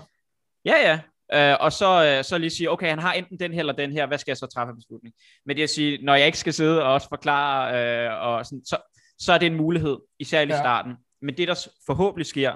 [0.65, 0.99] Ja, ja.
[1.33, 3.91] Uh, og så, uh, så lige sige, okay, han har enten den her eller den
[3.91, 5.15] her, hvad skal jeg så træffe beslutning?
[5.45, 8.65] Men det at sige, når jeg ikke skal sidde og også forklare, uh, og sådan,
[8.65, 8.77] så,
[9.19, 10.59] så er det en mulighed, især i ja.
[10.59, 10.93] starten.
[11.21, 12.53] Men det, der forhåbentlig sker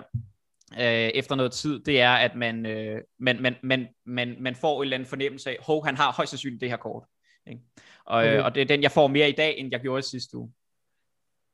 [0.72, 0.80] uh,
[1.20, 4.86] efter noget tid, det er, at man, uh, man, man, man, man, man får en
[4.86, 7.04] eller anden fornemmelse af, hov, han har højst sandsynligt det her kort.
[7.48, 7.62] Ikke?
[8.06, 8.40] Og, okay.
[8.40, 10.52] og det er den, jeg får mere i dag, end jeg gjorde sidste uge.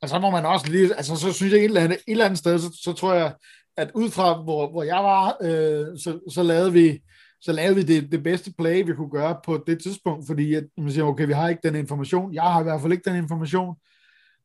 [0.02, 2.26] Og så må man også lige, altså så synes jeg et eller andet, et eller
[2.26, 3.36] andet sted, så, så tror jeg,
[3.78, 7.00] at ud fra hvor, hvor jeg var, øh, så, så lavede vi
[7.44, 10.64] så lavede vi det, det bedste play, vi kunne gøre på det tidspunkt, fordi at,
[10.78, 13.24] man siger, okay, vi har ikke den information, jeg har i hvert fald ikke den
[13.24, 13.76] information,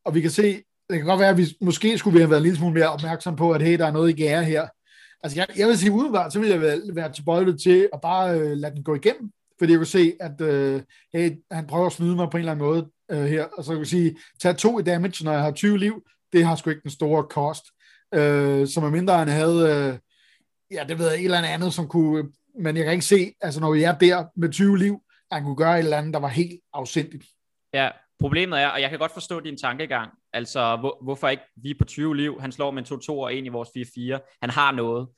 [0.04, 2.40] og vi kan se, det kan godt være, at vi måske skulle vi have været
[2.40, 4.68] en lille smule mere opmærksom på, at hey, der er noget i gære her.
[5.22, 8.40] Altså, jeg, jeg vil sige udenbart, så vil jeg være, være tilbøjelig til at bare
[8.40, 10.82] øh, lade den gå igennem, fordi jeg kunne se, at øh,
[11.14, 13.70] hey, han prøver at snyde mig på en eller anden måde øh, her, og så
[13.70, 16.70] kan jeg sige, tag to i damage, når jeg har 20 liv, det har sgu
[16.70, 17.64] ikke den store kost.
[18.14, 19.98] Øh, som er mindre, han havde, øh,
[20.76, 23.60] ja, det ved jeg, et eller andet, som kunne men jeg kan ikke se, altså
[23.60, 26.20] når vi er der med 20 liv, at han kunne gøre et eller andet, der
[26.20, 27.24] var helt afsindigt.
[27.74, 27.90] Ja,
[28.20, 31.42] problemet er, og jeg kan godt forstå din tankegang, altså hvor, hvorfor ikke?
[31.56, 34.50] Vi på 20 liv, han slår med en 2-2 og en i vores 4-4, han
[34.50, 35.08] har noget,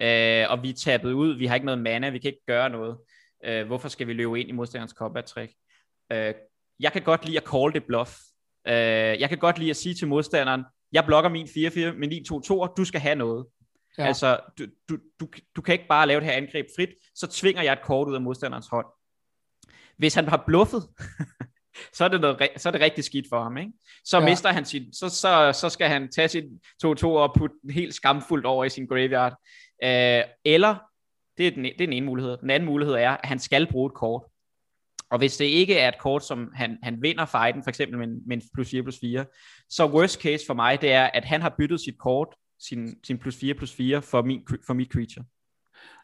[0.00, 2.70] øh, og vi er tabet ud, vi har ikke noget mana, vi kan ikke gøre
[2.70, 2.98] noget,
[3.44, 5.52] øh, hvorfor skal vi løbe ind i modstanderens combat trick?
[6.12, 6.34] Øh,
[6.80, 8.16] jeg kan godt lide at call det bluff,
[8.66, 11.50] øh, jeg kan godt lide at sige til modstanderen, jeg blokker min 4-4
[11.98, 12.08] med
[12.68, 13.46] 9-2-2, du skal have noget.
[13.98, 14.06] Ja.
[14.06, 17.62] Altså, du, du, du, du kan ikke bare lave det her angreb frit, så tvinger
[17.62, 18.86] jeg et kort ud af modstanderens hånd.
[19.96, 20.82] Hvis han har bluffet,
[21.92, 23.56] så er det, noget, så er det rigtig skidt for ham.
[23.56, 23.72] Ikke?
[24.04, 24.24] Så ja.
[24.24, 26.44] mister han sin, så, så, så skal han tage sin
[26.84, 29.32] 2-2 og putte den helt skamfuldt over i sin graveyard.
[29.84, 30.76] Uh, eller
[31.38, 32.36] Det er, den, det er den ene mulighed.
[32.36, 34.22] Den anden mulighed er, at han skal bruge et kort.
[35.10, 38.06] Og hvis det ikke er et kort, som han, han vinder fighten, for eksempel med,
[38.26, 39.24] med en plus 4 plus 4,
[39.70, 42.28] så worst case for mig, det er, at han har byttet sit kort,
[42.60, 45.24] sin, sin plus 4 plus 4, for, min, for mit creature.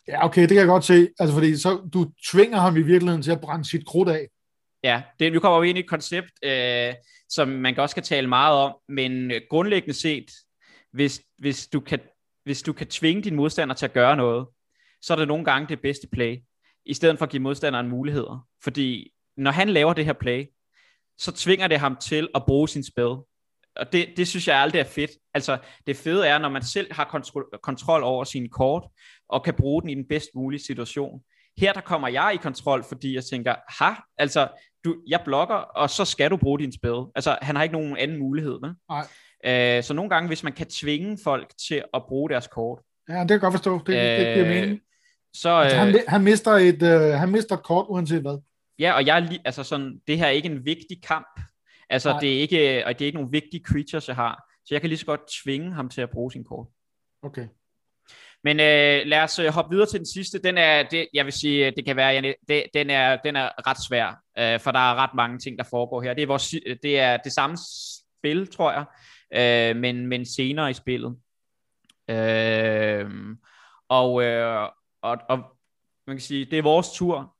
[0.08, 1.08] Ja, okay, det kan jeg godt se.
[1.18, 4.28] Altså, fordi så du tvinger ham i virkeligheden til at brænde sit krudt af.
[4.84, 6.94] Ja, det, nu kommer vi ind i et koncept, øh,
[7.28, 10.30] som man også kan tale meget om, men øh, grundlæggende set,
[10.92, 12.00] hvis, hvis, du kan,
[12.44, 14.46] hvis du kan tvinge din modstander til at gøre noget,
[15.02, 16.36] så er det nogle gange det bedste play,
[16.86, 18.48] i stedet for at give modstanderen muligheder.
[18.64, 20.46] Fordi når han laver det her play,
[21.18, 23.16] så tvinger det ham til at bruge sin spil.
[23.76, 25.10] Og det, det synes jeg aldrig er fedt.
[25.34, 28.88] Altså, det fede er, når man selv har kontrol, kontrol over sine kort,
[29.28, 31.20] og kan bruge den i den bedst mulige situation.
[31.58, 34.48] Her der kommer jeg i kontrol, fordi jeg tænker, ha, altså,
[34.84, 37.02] du, jeg blokker, og så skal du bruge din spil.
[37.14, 38.58] Altså, han har ikke nogen anden mulighed.
[38.62, 38.74] Ne?
[38.88, 39.76] Nej.
[39.78, 42.78] Øh, så nogle gange, hvis man kan tvinge folk til at bruge deres kort.
[43.08, 43.80] Ja, det kan jeg godt forstå.
[43.86, 44.80] Det, øh, det giver mening.
[45.34, 48.38] Så, altså, han, øh, han, mister et, øh, han mister et kort, uanset hvad.
[48.78, 51.40] Ja, og jeg altså sådan, det her er ikke en vigtig kamp.
[51.90, 52.20] Altså, Nej.
[52.20, 54.50] det er, ikke, og det er ikke nogen vigtige creatures, jeg har.
[54.64, 56.66] Så jeg kan lige så godt tvinge ham til at bruge sin kort.
[57.22, 57.46] Okay.
[58.44, 60.42] Men øh, lad os øh, hoppe videre til den sidste.
[60.42, 63.68] Den er, det, jeg vil sige, det kan være, Janne, det, den, er, den er
[63.68, 66.14] ret svær, øh, for der er ret mange ting, der foregår her.
[66.14, 67.56] Det er, vores, det, er det samme
[68.18, 68.84] spil, tror jeg,
[69.34, 71.16] øh, men, men senere i spillet.
[72.10, 73.10] Øh,
[73.88, 74.68] og, øh,
[75.02, 75.38] og, og
[76.06, 77.36] man kan sige, det er vores tur,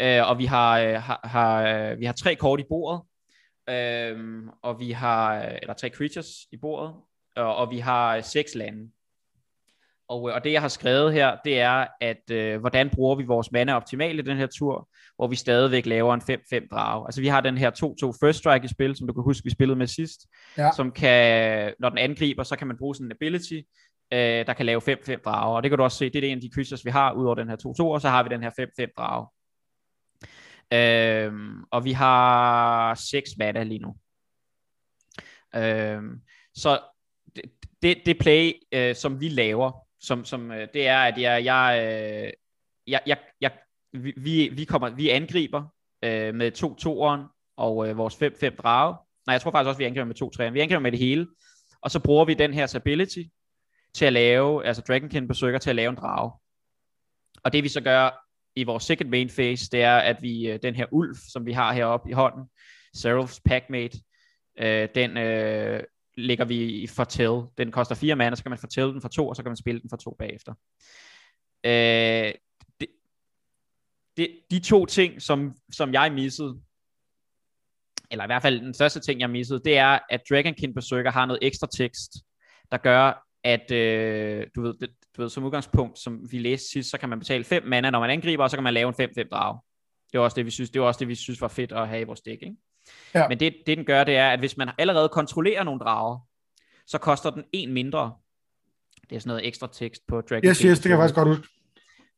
[0.00, 3.02] øh, og vi har, øh, har, har, øh, vi har tre kort i bordet,
[3.68, 6.94] øh, og vi har, eller tre creatures i bordet,
[7.36, 8.90] og, og vi har øh, seks lande.
[10.08, 13.52] Og, og det jeg har skrevet her, det er, at øh, hvordan bruger vi vores
[13.52, 16.20] mana optimalt i den her tur, hvor vi stadigvæk laver en
[16.64, 17.06] 5-5 drag.
[17.06, 17.70] Altså vi har den her
[18.14, 20.20] 2-2 first strike i spil, som du kan huske, vi spillede med sidst,
[20.58, 20.70] Ja.
[20.76, 23.60] som kan, når den angriber, så kan man bruge sådan en ability,
[24.12, 25.56] øh, der kan lave 5-5 drager.
[25.56, 27.26] Og det kan du også se, det er en af de creatures, vi har, ud
[27.26, 29.26] over den her 2-2, og så har vi den her 5-5 drage.
[30.72, 33.94] Øhm, og vi har 6 mana lige nu.
[35.54, 36.20] Øhm,
[36.54, 36.80] så
[37.36, 37.42] det,
[37.82, 41.82] det, det play, øh, som vi laver, som, som øh, det er, at jeg, jeg,
[41.82, 42.32] øh,
[42.86, 43.50] jeg, jeg, jeg
[44.16, 45.64] vi, vi, kommer, vi angriber
[46.04, 47.22] øh, med to toeren
[47.56, 48.96] og øh, vores 5-5 drage.
[49.26, 50.50] Nej, jeg tror faktisk også, vi angriber med to træer.
[50.50, 51.26] Vi angriber med det hele.
[51.82, 53.22] Og så bruger vi den her ability
[53.94, 56.32] til at lave, altså Dragonkin Berserker til at lave en drage.
[57.44, 58.26] Og det vi så gør
[58.56, 61.52] i vores second main phase, det er, at vi, øh, den her ulv, som vi
[61.52, 62.44] har heroppe i hånden,
[62.94, 63.98] Seraph Packmate,
[64.58, 65.82] øh, den øh,
[66.16, 67.42] lægger vi i fortæl.
[67.58, 69.56] Den koster fire mana, så kan man fortælle den for to, og så kan man
[69.56, 70.54] spille den for to bagefter.
[71.64, 72.34] Øh,
[72.80, 72.88] det,
[74.16, 76.60] det, de to ting, som, som jeg missede,
[78.10, 81.26] eller i hvert fald den største ting, jeg missede, det er, at Dragonkin Berserker har
[81.26, 82.12] noget ekstra tekst,
[82.70, 86.90] der gør, at øh, du, ved, det, du ved, som udgangspunkt, som vi læste sidst,
[86.90, 89.10] så kan man betale 5 mana, når man angriber, og så kan man lave en
[89.10, 89.58] 5-5 drag.
[90.12, 91.88] Det var også det, vi synes, det var også det, vi synes var fedt at
[91.88, 92.38] have i vores dæk.
[92.42, 92.56] Ikke?
[93.14, 93.28] Ja.
[93.28, 96.18] Men det, det, den gør, det er, at hvis man allerede kontrollerer nogle drager,
[96.86, 98.12] så koster den en mindre.
[99.10, 101.28] Det er sådan noget ekstra tekst på Dragon Yes, yes, det kan jeg faktisk godt
[101.28, 101.48] huske.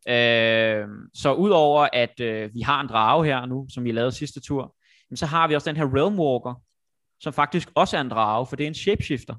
[0.09, 4.41] Øh, så udover at øh, vi har en drage her nu, som vi lavede sidste
[4.41, 4.75] tur,
[5.15, 6.63] så har vi også den her Realmwalker,
[7.21, 9.35] som faktisk også er en drage, for det er en shapeshifter.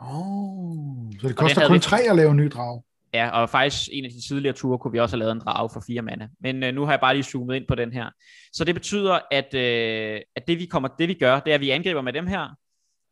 [0.00, 2.82] Oh, så det koster kun vi- tre at lave en ny drag.
[3.14, 5.70] Ja, og faktisk en af de tidligere ture kunne vi også have lavet en drage
[5.72, 6.28] for fire mande.
[6.40, 8.10] Men øh, nu har jeg bare lige zoomet ind på den her.
[8.52, 11.60] Så det betyder, at, øh, at det, vi kommer, det vi gør, det er, at
[11.60, 12.42] vi angriber med dem her.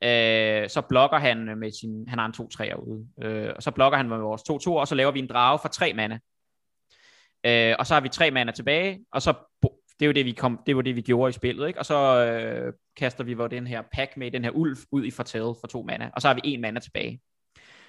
[0.05, 3.07] Øh, så blokker han med sin, han har en 2-3 ude.
[3.23, 5.69] Øh, og så blokker han med vores 2-2, og så laver vi en drage for
[5.69, 6.21] tre mande.
[7.47, 9.35] Øh, og så har vi tre mana tilbage, og så
[10.01, 11.79] det er jo det, vi, kom, det var det, vi gjorde i spillet, ikke?
[11.79, 15.11] Og så øh, kaster vi hvor den her pack med den her ulv ud i
[15.11, 17.21] fortædet for to mana, og så har vi en mana tilbage.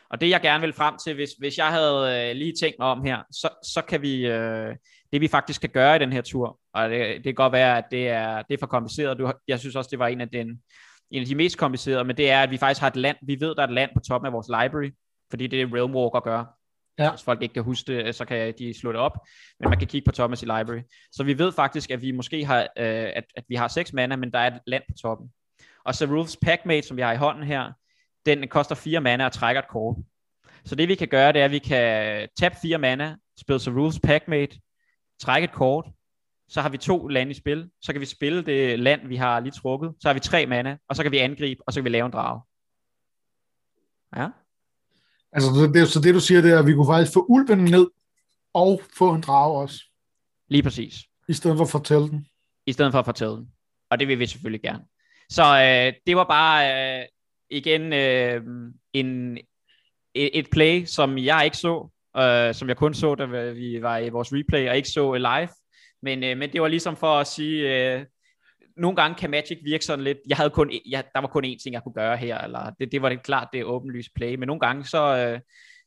[0.10, 2.88] Og det jeg gerne vil frem til, hvis, hvis jeg havde øh, lige tænkt mig
[2.88, 4.76] om her, så, så kan vi, øh,
[5.14, 7.78] det vi faktisk kan gøre i den her tur, og det, det kan godt være,
[7.78, 10.30] at det er, det er for kompliceret, du, jeg synes også, det var en af,
[10.30, 10.62] den,
[11.12, 13.38] en af de mest komplicerede, men det er, at vi faktisk har et land, vi
[13.40, 14.92] ved, der er et land på toppen af vores library,
[15.30, 16.44] fordi det er det Realmwalker gør.
[17.00, 17.10] Ja.
[17.10, 19.18] Hvis folk ikke kan huske det, så kan de slå det op,
[19.60, 20.82] men man kan kigge på af sit library.
[21.12, 24.16] Så vi ved faktisk, at vi måske har, øh, at, at vi har 6 mana,
[24.16, 25.30] men der er et land på toppen.
[25.86, 27.72] Og så Ruth's Packmate, som vi har i hånden her,
[28.26, 29.98] den koster 4 mana og trækker et kort.
[30.66, 33.72] Så det vi kan gøre, det er, at vi kan tabe 4 mana, spille så
[33.72, 34.60] Rules Packmate,
[35.22, 35.86] trække et kort,
[36.48, 39.40] så har vi to lande i spil, så kan vi spille det land, vi har
[39.40, 41.84] lige trukket, så har vi tre mana, og så kan vi angribe, og så kan
[41.84, 42.42] vi lave en drage.
[44.16, 44.28] Ja,
[45.34, 47.58] Altså, så det, så det du siger, det er, at vi kunne faktisk få ulven
[47.58, 47.88] ned,
[48.54, 49.84] og få en drage også,
[50.50, 50.96] lige præcis.
[51.30, 52.28] i stedet for at fortælle den.
[52.66, 53.48] i stedet for at fortælle den.
[53.90, 54.84] Og det vil vi selvfølgelig gerne.
[55.30, 56.60] Så øh, det var bare
[57.02, 57.06] øh,
[57.54, 58.42] igen øh,
[58.94, 59.38] en,
[60.16, 64.10] et, play, som jeg ikke så, øh, som jeg kun så, da vi var i
[64.10, 65.50] vores replay, og ikke så live.
[66.02, 68.06] Men, øh, men det var ligesom for at sige, øh,
[68.78, 71.64] nogle gange kan Magic virke sådan lidt, jeg havde kun, jeg, der var kun én
[71.64, 74.36] ting, jeg kunne gøre her, eller det, det var det klart, det er åbenlyst play,
[74.36, 75.40] men nogle gange så, øh,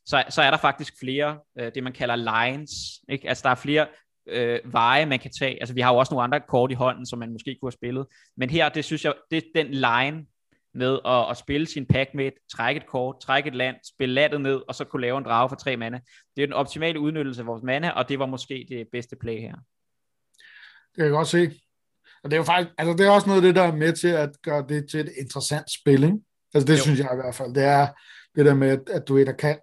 [0.05, 2.71] så, så er der faktisk flere, øh, det man kalder lines,
[3.09, 3.29] ikke?
[3.29, 3.87] altså der er flere
[4.27, 7.05] øh, veje, man kan tage, altså vi har jo også nogle andre kort i hånden,
[7.05, 8.05] som man måske kunne have spillet,
[8.37, 10.25] men her, det synes jeg, det er den line,
[10.73, 14.41] med at, at spille sin pack med, trække et kort, trække et land, spille landet
[14.41, 15.99] ned, og så kunne lave en drage for tre mana.
[16.35, 19.39] Det er den optimale udnyttelse af vores mana, og det var måske det bedste play
[19.39, 19.55] her.
[20.87, 21.51] Det kan jeg godt se.
[22.23, 23.93] Og det er jo faktisk, altså det er også noget af det, der er med
[23.93, 26.17] til at gøre det til et interessant spil, ikke?
[26.53, 26.83] Altså det jo.
[26.83, 27.53] synes jeg i hvert fald.
[27.53, 27.87] Det er
[28.35, 29.59] det der med, at, at du ved, der kan,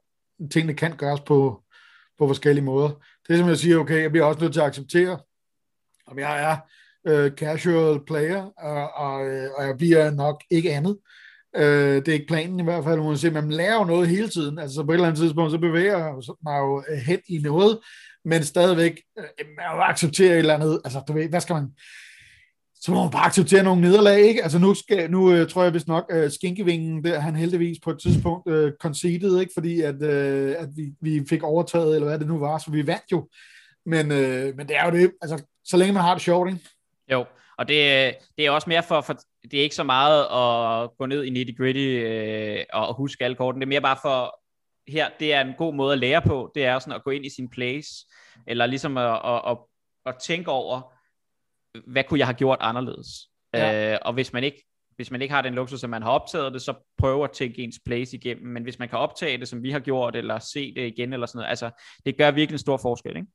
[0.50, 1.64] tingene kan gøres på,
[2.18, 2.90] på forskellige måder.
[3.26, 5.18] Det er som jeg siger, okay, jeg bliver også nødt til at acceptere,
[6.07, 6.57] om jeg er
[7.07, 10.98] øh, casual player, og, og, øh, og jeg bliver nok ikke andet.
[11.57, 14.59] Øh, det er ikke planen i hvert fald, man, man lærer jo noget hele tiden,
[14.59, 17.78] altså på et eller andet tidspunkt, så bevæger jeg mig jo øh, hen i noget,
[18.24, 19.24] men stadigvæk, øh,
[19.57, 21.70] man accepterer et eller andet, altså du ved, hvad skal man,
[22.74, 24.42] så må man bare acceptere nogle nederlag, ikke?
[24.42, 27.90] Altså nu, skal, nu øh, tror jeg vist nok, øh, Skinkevingen, der han heldigvis på
[27.90, 29.52] et tidspunkt øh, conceded, ikke?
[29.55, 32.86] Fordi at, øh, at vi, vi fik overtaget, eller hvad det nu var, så vi
[32.86, 33.28] vandt jo.
[33.86, 36.64] Men, øh, men det er jo det, altså så længe man har det sjovt, ikke?
[37.12, 37.26] Jo,
[37.59, 39.16] og det, det er også mere for, for,
[39.50, 43.36] det er ikke så meget at gå ned i nitty gritty øh, og huske alle
[43.36, 44.40] korten, det er mere bare for,
[44.88, 47.26] her, det er en god måde at lære på, det er sådan at gå ind
[47.26, 47.90] i sin place,
[48.46, 49.59] eller ligesom at, at, at,
[50.07, 50.92] at tænke over,
[51.86, 53.09] hvad kunne jeg have gjort anderledes?
[53.55, 53.92] Ja.
[53.92, 54.64] Øh, og hvis man ikke
[54.96, 57.62] hvis man ikke har den luksus, at man har optaget det, så prøv at tænke
[57.62, 58.46] ens place igennem.
[58.46, 61.26] Men hvis man kan optage det, som vi har gjort, eller se det igen, eller
[61.26, 61.70] sådan noget, altså,
[62.07, 63.28] det gør virkelig en stor forskel, ikke?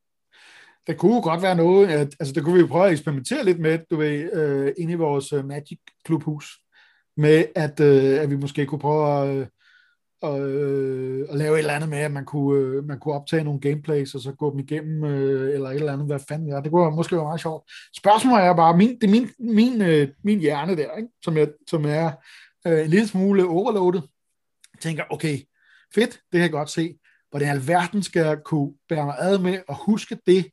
[0.88, 3.60] Der kunne godt være noget, at, altså der kunne vi jo prøve at eksperimentere lidt
[3.60, 6.60] med, du ved, øh, inde i vores øh, Magic Klubhus,
[7.18, 9.46] med at, øh, at vi måske kunne prøve øh,
[10.24, 13.44] at, øh, at, lave et eller andet med, at man kunne, øh, man kunne optage
[13.44, 16.62] nogle gameplays, og så gå dem igennem, øh, eller et eller andet, hvad fanden er.
[16.62, 17.72] Det kunne måske være meget sjovt.
[17.98, 21.10] Spørgsmålet er bare, min, det er min, min, øh, min hjerne der, ikke?
[21.24, 22.12] Som, jeg, som er
[22.68, 24.04] øh, en lille smule overloadet.
[24.82, 25.38] Tænker, okay,
[25.96, 26.96] fedt, det kan jeg godt se.
[27.30, 30.46] Hvordan i alverden skal jeg kunne bære mig ad med og huske det,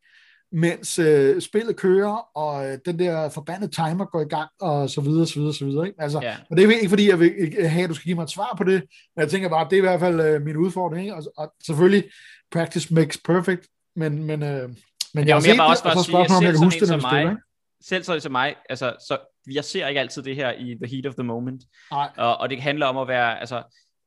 [0.57, 5.01] mens øh, spillet kører, og øh, den der forbandede timer går i gang, og så
[5.01, 5.87] videre, så videre, så videre.
[5.87, 6.03] Ikke?
[6.03, 6.37] Altså, yeah.
[6.51, 8.55] Og det er ikke fordi, jeg vil have, at du skal give mig et svar
[8.59, 8.83] på det,
[9.17, 11.03] men jeg tænker bare, at det er i hvert fald øh, min udfordring.
[11.03, 11.15] Ikke?
[11.15, 12.05] Og, og selvfølgelig,
[12.53, 14.69] practice makes perfect, men, men, øh,
[15.15, 16.97] men jeg har set det, også og så spørgsmålet, om jeg kan huske det, når
[16.97, 17.43] mig, spiller, ikke?
[17.85, 19.19] Selv sådan som mig, altså, så
[19.53, 21.63] jeg ser ikke altid det her i the heat of the moment.
[21.91, 22.11] Nej.
[22.17, 23.63] Og, og det handler om at være, altså,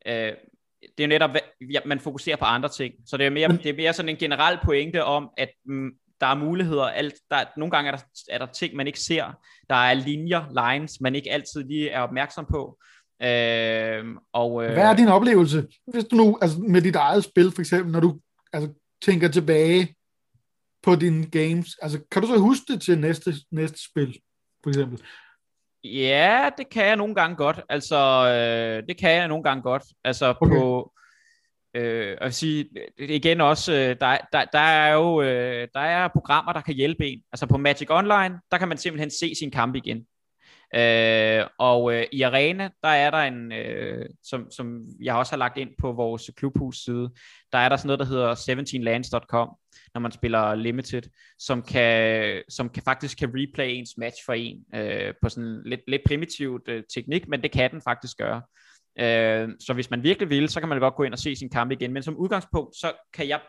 [0.06, 0.14] øh,
[0.82, 1.30] det er jo netop,
[1.72, 2.94] ja, man fokuserer på andre ting.
[3.06, 5.92] Så det er mere, det er mere sådan en generel pointe om, at mm,
[6.22, 9.26] der er muligheder, alt, der, nogle gange er der, er der ting, man ikke ser,
[9.70, 12.78] der er linjer, lines, man ikke altid lige er opmærksom på.
[13.24, 17.52] Øh, og, øh, Hvad er din oplevelse, hvis du nu, altså med dit eget spil
[17.52, 18.20] for eksempel, når du
[18.54, 18.74] altså,
[19.06, 19.96] tænker tilbage
[20.84, 24.20] på dine games, altså kan du så huske det til næste, næste spil,
[24.64, 25.02] for eksempel?
[25.84, 27.62] Ja, det kan jeg nogle gange godt.
[27.70, 27.98] Altså,
[28.28, 29.84] øh, det kan jeg nogle gange godt.
[30.04, 30.56] Altså okay.
[30.56, 30.92] på,
[31.76, 36.08] Øh, og sige, øh, igen også, øh, der, der, der er jo øh, der er
[36.08, 37.22] programmer, der kan hjælpe en.
[37.32, 40.06] Altså på Magic Online, der kan man simpelthen se sin kamp igen.
[40.76, 45.38] Øh, og øh, i Arena, der er der en, øh, som, som jeg også har
[45.38, 47.10] lagt ind på vores klubhus side,
[47.52, 49.58] der er der sådan noget, der hedder 17lands.com,
[49.94, 51.02] når man spiller Limited,
[51.40, 55.82] som kan, som kan faktisk kan replay ens match for en, øh, på sådan lidt,
[55.88, 58.42] lidt primitivt øh, teknik, men det kan den faktisk gøre.
[59.00, 61.50] Øh, så hvis man virkelig vil, så kan man godt gå ind og se sin
[61.50, 61.94] kampe igen.
[61.94, 63.40] Men som udgangspunkt, så kan jeg,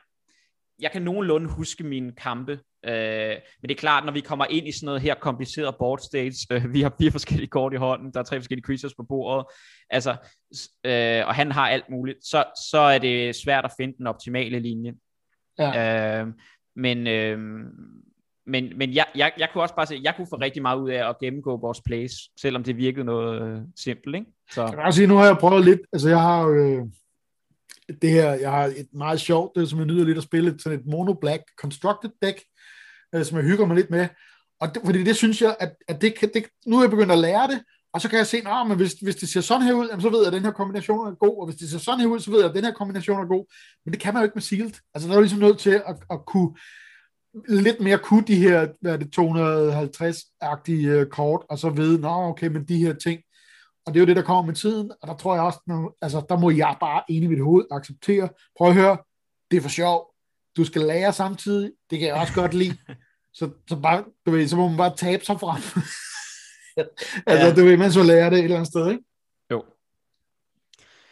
[0.81, 2.53] jeg kan nogenlunde huske mine kampe.
[2.85, 5.99] Øh, men det er klart, når vi kommer ind i sådan noget her kompliceret board
[5.99, 9.03] stage, øh, vi har fire forskellige kort i hånden, der er tre forskellige creatures på
[9.09, 9.47] bordet,
[9.91, 10.11] altså,
[10.85, 14.59] øh, og han har alt muligt, så, så er det svært at finde den optimale
[14.59, 14.95] linje.
[15.59, 16.21] Ja.
[16.21, 16.27] Øh,
[16.77, 17.39] men, øh,
[18.51, 20.91] men, men jeg, jeg, jeg kunne også bare se, jeg kunne få rigtig meget ud
[20.91, 24.27] af at gennemgå vores plays, selvom det virkede noget øh, simpelt, ikke?
[24.53, 24.63] Så.
[24.63, 26.83] Jeg kan sige, nu har jeg prøvet lidt, altså jeg har øh,
[28.03, 30.79] det her, jeg har et meget sjovt, det som jeg nyder lidt at spille, sådan
[30.79, 32.43] et mono black constructed deck,
[33.15, 34.09] øh, som jeg hygger mig lidt med,
[34.61, 37.13] og det, fordi det synes jeg, at, at det, kan, det, nu er jeg begyndt
[37.13, 39.67] at lære det, og så kan jeg se, nah, men hvis, hvis det ser sådan
[39.67, 41.79] her ud, så ved jeg, at den her kombination er god, og hvis det ser
[41.79, 43.55] sådan her ud, så ved jeg, at den her kombination er god.
[43.85, 44.73] Men det kan man jo ikke med sealed.
[44.95, 46.57] Altså, der er jo ligesom nødt til at, at kunne
[47.49, 52.09] lidt mere kunne de her, hvad er det, 250-agtige øh, kort, og så vide, nå
[52.09, 53.21] okay, men de her ting,
[53.87, 55.97] og det er jo det, der kommer med tiden, og der tror jeg også, når,
[56.03, 58.29] altså der må jeg bare enig i mit hoved acceptere,
[58.59, 58.99] prøv at høre,
[59.51, 60.15] det er for sjov,
[60.57, 62.77] du skal lære samtidig, det kan jeg også godt lide,
[63.39, 65.63] så, så, bare, du ved, så må man bare tabe sig frem.
[67.27, 67.55] altså, ja.
[67.55, 69.05] du ved, mens du lærer det et eller andet sted, ikke?
[69.51, 69.65] Jo.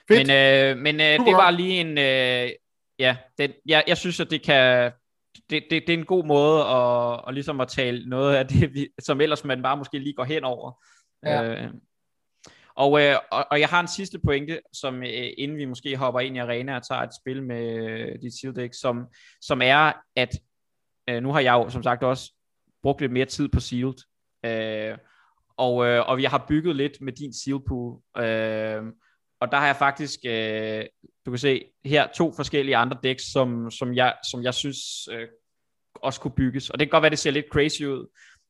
[0.09, 0.27] Fedt.
[0.27, 2.51] Men, øh, men øh, det var lige en, øh,
[2.99, 4.93] ja, det, jeg, jeg synes, at det kan,
[5.51, 8.75] det, det, det er en god måde at, at, ligesom at tale noget af det,
[8.75, 10.85] vi, som ellers man bare måske lige går hen over.
[11.25, 11.43] Ja.
[11.45, 11.71] Øh,
[12.75, 16.21] og, øh, og, og jeg har en sidste pointe, som øh, inden vi måske hopper
[16.21, 19.07] ind i arena og tager et spil med øh, dit Seal som,
[19.41, 20.31] som er, at
[21.11, 22.33] øh, nu har jeg jo som sagt også
[22.83, 23.95] brugt lidt mere tid på Sealed.
[24.45, 24.99] Øh,
[25.57, 28.01] og, øh, og vi har bygget lidt med din Seal pool.
[28.19, 28.83] Øh,
[29.41, 30.85] og der har jeg faktisk, øh,
[31.27, 34.79] du kan se her, to forskellige andre decks, som, som, jeg, som jeg synes
[35.13, 35.29] øh,
[35.95, 36.71] også kunne bygges.
[36.71, 38.07] Og det kan godt være, det ser lidt crazy ud,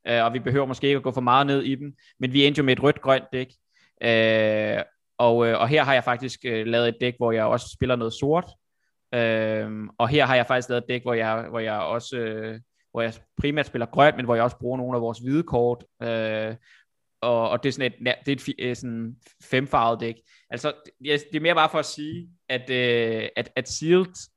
[0.09, 2.45] øh, og vi behøver måske ikke at gå for meget ned i dem, men vi
[2.45, 3.49] endte jo med et rødt-grønt dæk.
[4.03, 4.82] Øh,
[5.18, 7.97] og, øh, og her har jeg faktisk øh, lavet et dæk, hvor jeg også spiller
[7.97, 8.45] noget sort.
[9.14, 12.61] Øh, og her har jeg faktisk lavet et dæk, hvor jeg, hvor jeg også øh,
[12.91, 15.84] hvor jeg primært spiller grønt, men hvor jeg også bruger nogle af vores hvide kort.
[16.03, 16.55] Øh,
[17.21, 20.14] og, og det er sådan et, det er et, øh, sådan femfarvet dæk.
[20.51, 24.31] Altså, det er mere bare for at sige, at, øh, at, at Sealed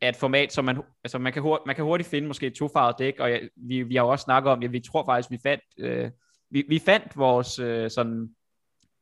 [0.00, 2.54] er et format, som man, altså man, kan, hurtigt, man kan hurtigt finde måske et
[2.54, 5.30] tofarvet dæk, og jeg, vi, vi har jo også snakket om, at vi tror faktisk,
[5.30, 6.10] vi fandt, øh,
[6.50, 8.28] vi, vi fandt vores øh, sådan,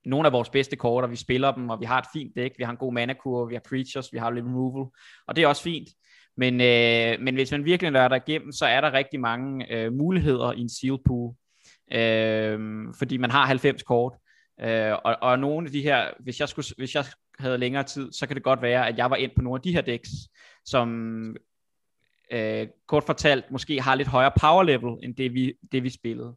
[0.07, 2.53] nogle af vores bedste kort, og vi spiller dem, og vi har et fint dæk,
[2.59, 3.13] vi har en god mana
[3.49, 4.87] vi har creatures, vi har lidt removal,
[5.27, 5.89] og det er også fint.
[6.37, 10.53] Men, øh, men hvis man virkelig lader igennem, så er der rigtig mange øh, muligheder
[10.53, 11.35] i en seal pool,
[11.93, 14.13] øh, fordi man har 90 kort,
[14.61, 17.05] øh, og, og nogle af de her, hvis jeg, skulle, hvis jeg
[17.39, 19.63] havde længere tid, så kan det godt være, at jeg var ind på nogle af
[19.63, 20.11] de her decks,
[20.65, 21.37] som
[22.33, 26.35] øh, kort fortalt måske har lidt højere power level, end det vi, det vi spillede.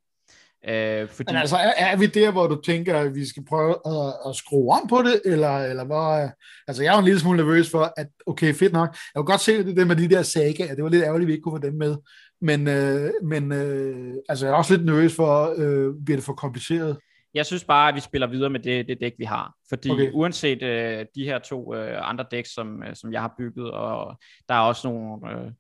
[0.68, 1.34] Øh, fordi...
[1.34, 4.36] Men altså, er, er vi der, hvor du tænker, at vi skal prøve at, at
[4.36, 6.24] skrue om på det, eller, eller hvor...
[6.24, 6.30] Øh,
[6.68, 8.90] altså, jeg er jo en lille smule nervøs for, at okay, fedt nok.
[8.90, 11.28] Jeg kunne godt se det, der med de der sager, det var lidt ærgerligt, at
[11.28, 11.96] vi ikke kunne få dem med.
[12.42, 16.34] Men, øh, men øh, altså, jeg er også lidt nervøs for, øh, bliver det for
[16.34, 16.98] kompliceret?
[17.34, 19.54] Jeg synes bare, at vi spiller videre med det, det dæk, vi har.
[19.70, 20.12] Fordi okay.
[20.14, 24.20] uanset øh, de her to øh, andre dæk, som, øh, som jeg har bygget, og
[24.50, 25.32] der er også nogle...
[25.32, 25.52] Øh,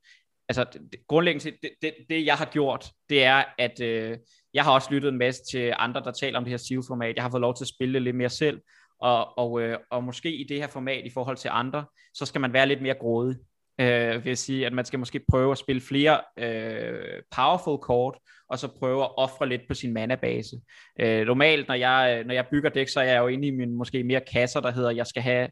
[0.50, 4.18] altså, det, grundlæggende det, det, det, jeg har gjort, det er, at øh,
[4.54, 7.16] jeg har også lyttet en masse til andre, der taler om det her SEAL-format.
[7.16, 8.62] Jeg har fået lov til at spille det lidt mere selv,
[9.02, 12.42] og, og, øh, og måske i det her format i forhold til andre, så skal
[12.42, 13.38] man være lidt mere grådig.
[13.80, 18.18] Øh, vil jeg sige, at man skal måske prøve at spille flere øh, powerful kort,
[18.50, 20.62] og så prøve at ofre lidt på sin mana-base.
[21.00, 23.52] Øh, normalt, når jeg, øh, når jeg bygger dæk, så er jeg jo inde i
[23.52, 25.50] min måske mere kasser, der hedder, jeg skal have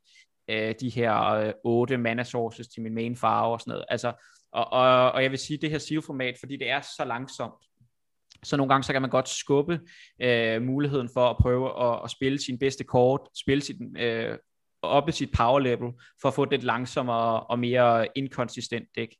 [0.49, 3.85] øh, de her øh, 8 mana sources til min main farve og sådan noget.
[3.89, 4.13] Altså,
[4.51, 7.53] og, og, og jeg vil sige, det her SEAL-format, fordi det er så langsomt,
[8.43, 9.79] så nogle gange så kan man godt skubbe
[10.21, 14.37] øh, muligheden for at prøve at, at spille sin bedste kort, spille sin, øh,
[14.81, 19.15] oppe sit power level, for at få et lidt langsommere og mere inkonsistent dæk.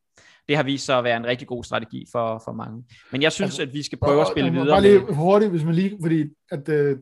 [0.48, 2.84] Det har vist sig at være en rigtig god strategi for, for mange.
[3.12, 4.68] Men jeg synes, altså, at vi skal prøve at spille videre.
[4.68, 5.14] Bare lige med...
[5.14, 6.98] hurtigt, hvis man lige, fordi at, øh,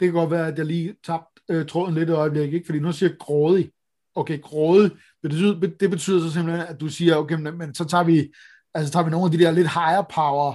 [0.00, 2.66] det kan godt være, at jeg lige tabte øh, tråden lidt i øjeblikket, ikke?
[2.66, 3.70] fordi nu siger grådig.
[4.14, 4.90] Okay, grådig,
[5.22, 8.32] det betyder, det betyder så simpelthen, at du siger, okay, men, men så tager vi,
[8.74, 10.54] altså tager vi nogle af de der lidt higher power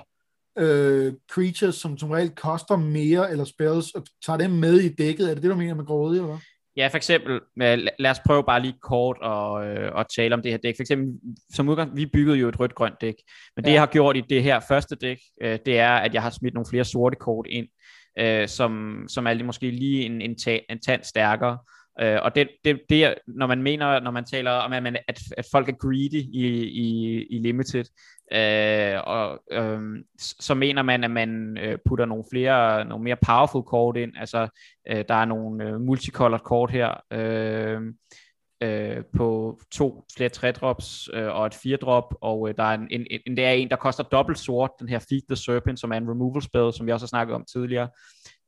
[0.58, 5.30] øh, creatures, som som regel koster mere, eller spells, og tager dem med i dækket.
[5.30, 6.40] Er det det, du mener med grådig, eller hvad?
[6.78, 7.40] Ja, for eksempel,
[8.00, 10.76] lad os prøve bare lige kort og, øh, at tale om det her dæk.
[10.78, 11.08] For eksempel,
[11.54, 13.16] som udgang, vi byggede jo et rødt-grønt dæk,
[13.56, 13.70] men ja.
[13.70, 16.30] det jeg har gjort i det her første dæk, øh, det er, at jeg har
[16.30, 17.68] smidt nogle flere sorte kort ind,
[18.20, 21.58] øh, som, som er måske lige en, en, ta- en tand stærkere,
[22.02, 25.20] Øh, og det, det, det, når man mener, når man taler om, at, man, at,
[25.38, 27.86] at folk er greedy i, i, i limited,
[28.34, 29.82] øh, og, øh,
[30.18, 34.12] så mener man, at man øh, putter nogle flere, nogle mere powerful kort ind.
[34.20, 34.48] Altså,
[34.90, 37.82] øh, der er nogle øh, multicolored kort her, øh,
[38.64, 42.74] øh, på to flere tre drops øh, og et fire drop, og øh, der er
[42.74, 45.80] en, en, en, der er en, der koster dobbelt sort, den her Feed the Serpent,
[45.80, 47.90] som er en removal spell, som vi også har snakket om tidligere.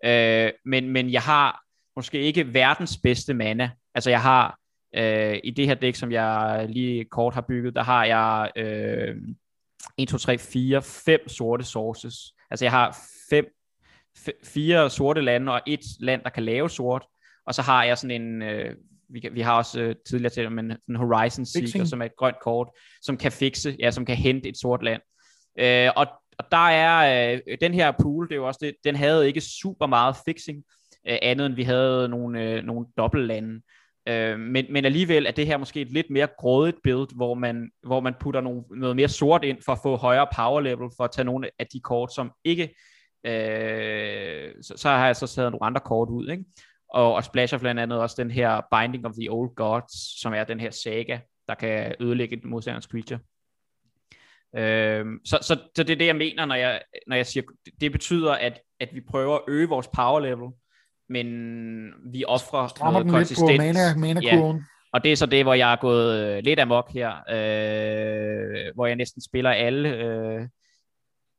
[0.06, 1.65] Øh, men, men jeg har
[1.96, 3.72] måske ikke verdens bedste mana.
[3.96, 4.60] Altså jeg har
[4.96, 9.16] øh, i det her dæk, som jeg lige kort har bygget, der har jeg øh,
[9.98, 12.16] 1, 2, 3, 4, 5 sorte sources.
[12.52, 12.98] Altså jeg har
[13.30, 13.46] fem,
[14.44, 17.06] fire sorte lande og et land, der kan lave sort.
[17.46, 18.76] Og så har jeg sådan en, øh,
[19.10, 22.16] vi, kan, vi har også øh, tidligere til men en Horizon Seeker, som er et
[22.18, 22.70] grønt kort,
[23.02, 25.02] som kan fikse, ja, som kan hente et sort land.
[25.60, 28.96] Øh, og, og der er øh, den her pool, det er jo også det, den
[28.96, 30.64] havde ikke super meget fixing,
[31.08, 33.62] øh, andet end vi havde nogle, øh, nogle dobbeltlande.
[34.08, 37.72] Øh, men, men alligevel er det her måske et lidt mere grådigt build, hvor man,
[37.84, 41.04] hvor man putter nogle, noget mere sort ind for at få højere power level, for
[41.04, 42.76] at tage nogle af de kort, som ikke...
[43.26, 46.46] Øh, så, så har jeg så taget nogle andre kort ud, ikke?
[46.90, 50.44] Og, og splasher blandt andet også den her Binding of the Old Gods, som er
[50.44, 53.20] den her saga, der kan ødelægge et modstanders creature.
[54.58, 57.44] Øh, så, så, så det er det, jeg mener, når jeg, når jeg siger,
[57.82, 60.50] det betyder, at, at vi prøver at øge vores power level,
[61.10, 61.28] men
[62.12, 63.50] vi offrer Strammer noget konsistens.
[63.50, 64.54] Lidt på mana, mana ja.
[64.94, 68.86] og det er så det, hvor jeg er gået øh, lidt amok her, øh, hvor
[68.86, 69.90] jeg næsten spiller alle.
[69.90, 70.48] Øh,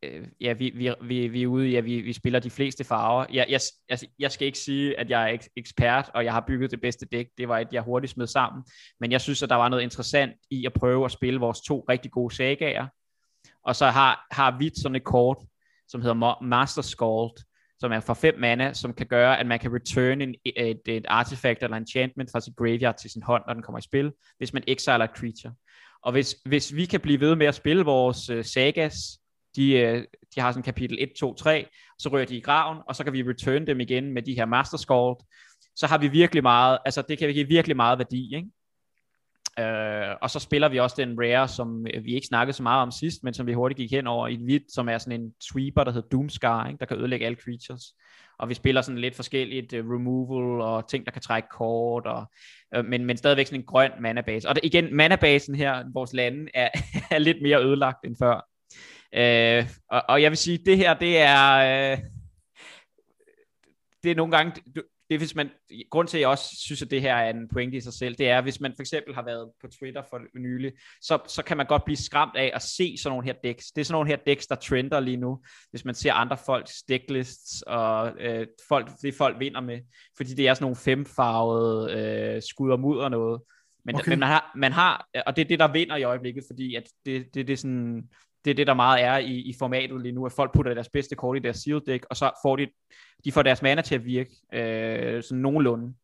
[0.02, 3.26] øh, ja, vi, vi, vi, vi er ude at vi, vi spiller de fleste farver.
[3.32, 6.70] Jeg, jeg, altså, jeg skal ikke sige, at jeg er ekspert, og jeg har bygget
[6.70, 7.26] det bedste dæk.
[7.38, 8.64] Det var et, jeg hurtigt smed sammen.
[9.00, 11.84] Men jeg synes, at der var noget interessant i at prøve at spille vores to
[11.88, 12.86] rigtig gode sagager.
[13.64, 15.36] Og så har, har vi sådan et kort,
[15.88, 17.46] som hedder Master Scald,
[17.78, 21.06] som er for 5 mana, som kan gøre, at man kan return en, et, et
[21.08, 24.52] artifact eller enchantment fra sit graveyard til sin hånd, når den kommer i spil, hvis
[24.52, 25.54] man exiler et creature.
[26.02, 28.94] Og hvis, hvis vi kan blive ved med at spille vores øh, sagas,
[29.56, 30.04] de, øh,
[30.34, 31.66] de har sådan kapitel 1, 2, 3,
[31.98, 34.44] så rører de i graven, og så kan vi return dem igen med de her
[34.44, 35.16] Master Scald,
[35.76, 38.48] så har vi virkelig meget, altså det kan give virkelig meget værdi, ikke?
[39.58, 42.90] Øh, og så spiller vi også den rare, som vi ikke snakkede så meget om
[42.90, 45.32] sidst, men som vi hurtigt gik hen over i et hvidt, som er sådan en
[45.50, 46.78] sweeper, der hedder Doomscar, ikke?
[46.78, 47.82] der kan ødelægge alle creatures.
[48.38, 52.24] Og vi spiller sådan lidt forskelligt uh, removal og ting, der kan trække kort, og,
[52.74, 54.48] øh, men, men stadigvæk sådan en grøn manabase.
[54.48, 56.68] Og der, igen, manabasen her, vores lande, er,
[57.10, 58.48] er lidt mere ødelagt end før.
[59.14, 61.92] Øh, og, og jeg vil sige, det her, det er...
[61.92, 61.98] Øh,
[64.02, 64.62] det er nogle gange,
[65.10, 65.50] det hvis man,
[65.90, 68.14] grund til, at jeg også synes, at det her er en pointe i sig selv,
[68.14, 71.56] det er, hvis man for eksempel har været på Twitter for nylig, så, så kan
[71.56, 73.66] man godt blive skræmt af at se sådan nogle her decks.
[73.66, 76.82] Det er sådan nogle her decks, der trender lige nu, hvis man ser andre folks
[76.82, 79.80] decklists, og øh, folk, det folk vinder med,
[80.16, 83.40] fordi det er sådan nogle femfarvede øh, skud og mudder noget.
[83.84, 84.10] Men, okay.
[84.10, 86.84] men man, har, man har, og det er det, der vinder i øjeblikket, fordi at
[87.04, 88.08] det, det, det er sådan,
[88.46, 90.88] det er det, der meget er i, i formatet lige nu, at folk putter deres
[90.88, 92.66] bedste kort i deres sealed deck, og så får de,
[93.24, 95.94] de får deres mana til at virke øh, sådan nogenlunde.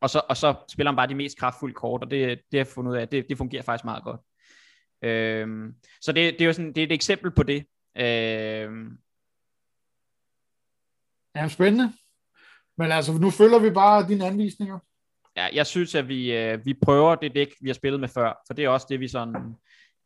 [0.00, 2.58] Og så, og så spiller man bare de mest kraftfulde kort, og det, det har
[2.58, 4.20] jeg fundet ud af, det, det fungerer faktisk meget godt.
[5.02, 7.64] Øh, så det, det er jo sådan, det er et eksempel på det.
[7.96, 8.70] Øh,
[11.36, 11.92] Ja, spændende.
[12.78, 14.78] Men altså, nu følger vi bare dine anvisninger.
[15.36, 18.42] Ja, jeg synes, at vi, øh, vi prøver det dæk, vi har spillet med før,
[18.46, 19.54] for det er også det, vi sådan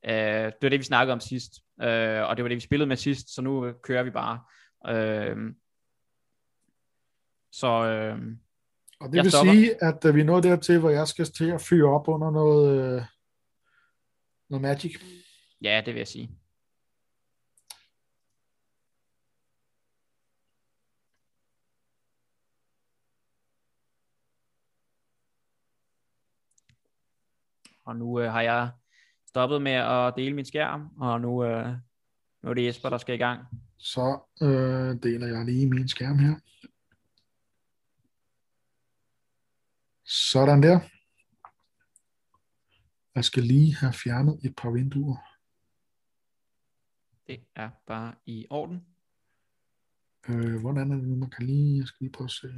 [0.04, 1.52] Øh, det var det, vi snakkede om sidst,
[1.82, 4.40] øh, og det var det, vi spillede med sidst, så nu kører vi bare.
[4.88, 5.36] Øh,
[7.52, 8.18] så øh,
[9.00, 9.52] Og det vil stopper.
[9.52, 12.30] sige, at øh, vi er nået dertil, hvor jeg skal til at fyre op under
[12.30, 13.02] noget, øh,
[14.50, 14.96] noget Magic.
[15.62, 16.30] Ja, det vil jeg sige.
[27.84, 28.70] Og nu øh, har jeg
[29.34, 31.68] stoppet med at dele min skærm, og nu, øh,
[32.42, 33.46] nu er det Jesper, der skal i gang.
[33.78, 36.34] Så øh, deler jeg lige min skærm her.
[40.04, 40.80] Sådan der.
[43.14, 45.16] Jeg skal lige have fjernet et par vinduer.
[47.26, 48.86] Det er bare i orden.
[50.28, 51.78] Øh, hvordan er det nu, man kan lige...
[51.78, 52.48] Jeg skal lige prøve at se...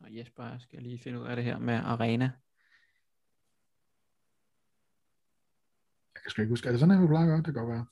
[0.00, 2.30] Og Jesper, jeg skal lige finde ud af det her med arena.
[6.14, 6.66] Jeg kan sgu ikke huske.
[6.66, 7.36] Er det sådan, at vi plejer at gøre?
[7.36, 7.86] Det kan godt være.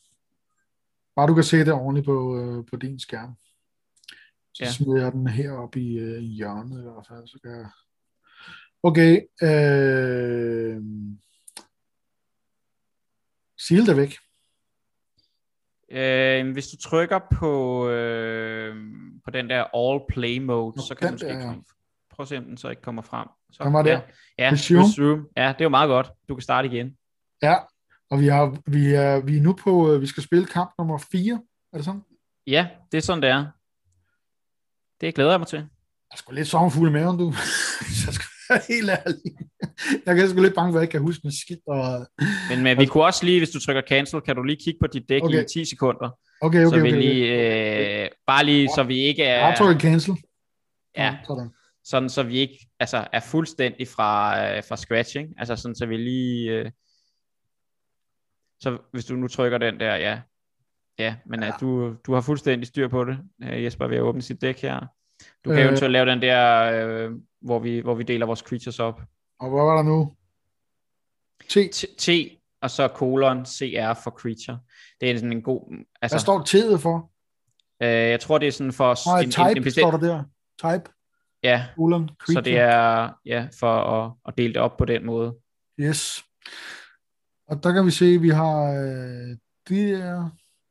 [1.16, 3.34] Bare du kan se det ordentligt på, øh, på din skærm.
[4.52, 4.72] Så ja.
[4.72, 7.26] smider jeg den her op i, øh, hjørnet i hvert fald.
[7.26, 7.70] Så kan jeg...
[8.82, 9.20] Okay.
[9.42, 10.82] Øh...
[13.59, 14.16] Seal det væk.
[15.90, 18.76] Øh, hvis du trykker på, øh,
[19.24, 21.54] på den der all play mode, Nå, så kan du måske der, ja.
[22.16, 23.28] Prøv at se, om den så ikke kommer frem.
[23.52, 23.90] Så, var der.
[23.90, 24.00] Ja,
[24.38, 25.24] ja resume.
[25.36, 26.10] Ja, det er jo meget godt.
[26.28, 26.96] Du kan starte igen.
[27.42, 27.54] Ja,
[28.10, 30.98] og vi er, vi er, vi er nu på, øh, vi skal spille kamp nummer
[31.12, 31.40] 4.
[31.72, 32.02] Er det sådan?
[32.46, 33.46] Ja, det er sådan, det er.
[35.00, 35.58] Det glæder jeg mig til.
[35.58, 37.24] Jeg er sgu lidt sommerfugle med, om du.
[38.06, 39.32] jeg skal være helt ærlig.
[40.06, 41.60] Jeg er sgu lidt bange for, at jeg ikke kan huske en skidt.
[41.66, 42.06] Og...
[42.50, 44.86] Men, men vi kunne også lige, hvis du trykker cancel, kan du lige kigge på
[44.86, 45.44] dit dæk okay.
[45.44, 46.10] i 10 sekunder.
[46.40, 47.24] Okay, okay, så vi okay, lige,
[48.04, 49.38] øh, bare lige, så vi ikke er...
[49.38, 50.14] Jeg har trykket cancel.
[50.96, 51.50] Ja, sådan
[51.87, 55.34] sådan så vi ikke altså, er fuldstændig fra, øh, fra scratch, ikke?
[55.39, 56.70] altså sådan så vi lige, øh,
[58.61, 60.20] så hvis du nu trykker den der, ja,
[60.99, 61.49] ja, men ja.
[61.49, 64.62] At du, du har fuldstændig styr på det, øh, Jesper ved at åbne sit dæk
[64.62, 64.87] her.
[65.45, 68.80] Du kan øh, eventuelt lave den der, øh, hvor, vi, hvor vi deler vores creatures
[68.80, 69.01] op.
[69.41, 70.16] Og hvad var der nu?
[71.49, 71.72] T.
[71.72, 72.09] T, T
[72.62, 74.59] og så colon CR for creature.
[75.01, 75.84] Det er sådan en god...
[76.03, 77.11] Altså, hvad står T'et for?
[77.82, 79.09] Øh, jeg tror, det er sådan for...
[79.09, 80.24] Nej, en, type en, en bestemt, står der der.
[80.59, 80.95] Type.
[81.47, 85.36] Ja, Ulan, så det er ja, for at, at dele det op på den måde.
[85.80, 86.24] Yes.
[87.49, 89.36] Og der kan vi se, at vi har øh,
[89.68, 90.30] de der,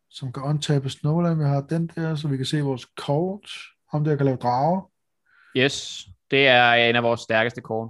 [0.10, 1.38] som kan untappe Snowland.
[1.38, 3.52] Vi har den der, så vi kan se vores kort,
[3.92, 4.92] om der kan lave drager.
[5.58, 7.90] Yes, det er en af vores stærkeste kort.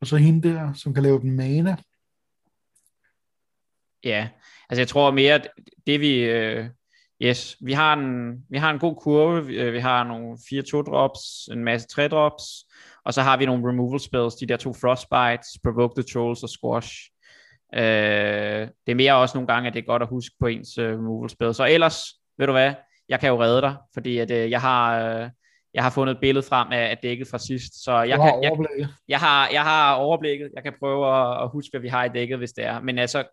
[0.00, 1.76] Og så hende der, som kan lave den mana.
[4.04, 4.28] Ja,
[4.68, 5.48] altså jeg tror mere, at
[5.86, 6.68] det vi, øh,
[7.22, 9.46] Yes, vi har en, vi har en god kurve.
[9.46, 12.44] Vi, øh, vi har nogle 4-2 drops, en masse 3 drops,
[13.04, 16.48] og så har vi nogle removal spells, de der to frostbites, provoke the trolls og
[16.48, 16.94] squash.
[17.74, 20.78] Øh, det er mere også nogle gange, at det er godt at huske på ens
[20.78, 21.56] uh, removal spells.
[21.56, 22.04] Så ellers,
[22.38, 22.74] ved du hvad,
[23.08, 25.20] jeg kan jo redde dig, fordi at, uh, jeg har...
[25.22, 25.30] Uh,
[25.74, 28.52] jeg har fundet et billede frem af, af dækket fra sidst, så jeg, kan, jeg,
[29.08, 30.50] jeg, har, jeg har overblikket.
[30.54, 32.80] Jeg kan prøve at, at huske, hvad vi har i dækket, hvis det er.
[32.80, 33.24] Men altså,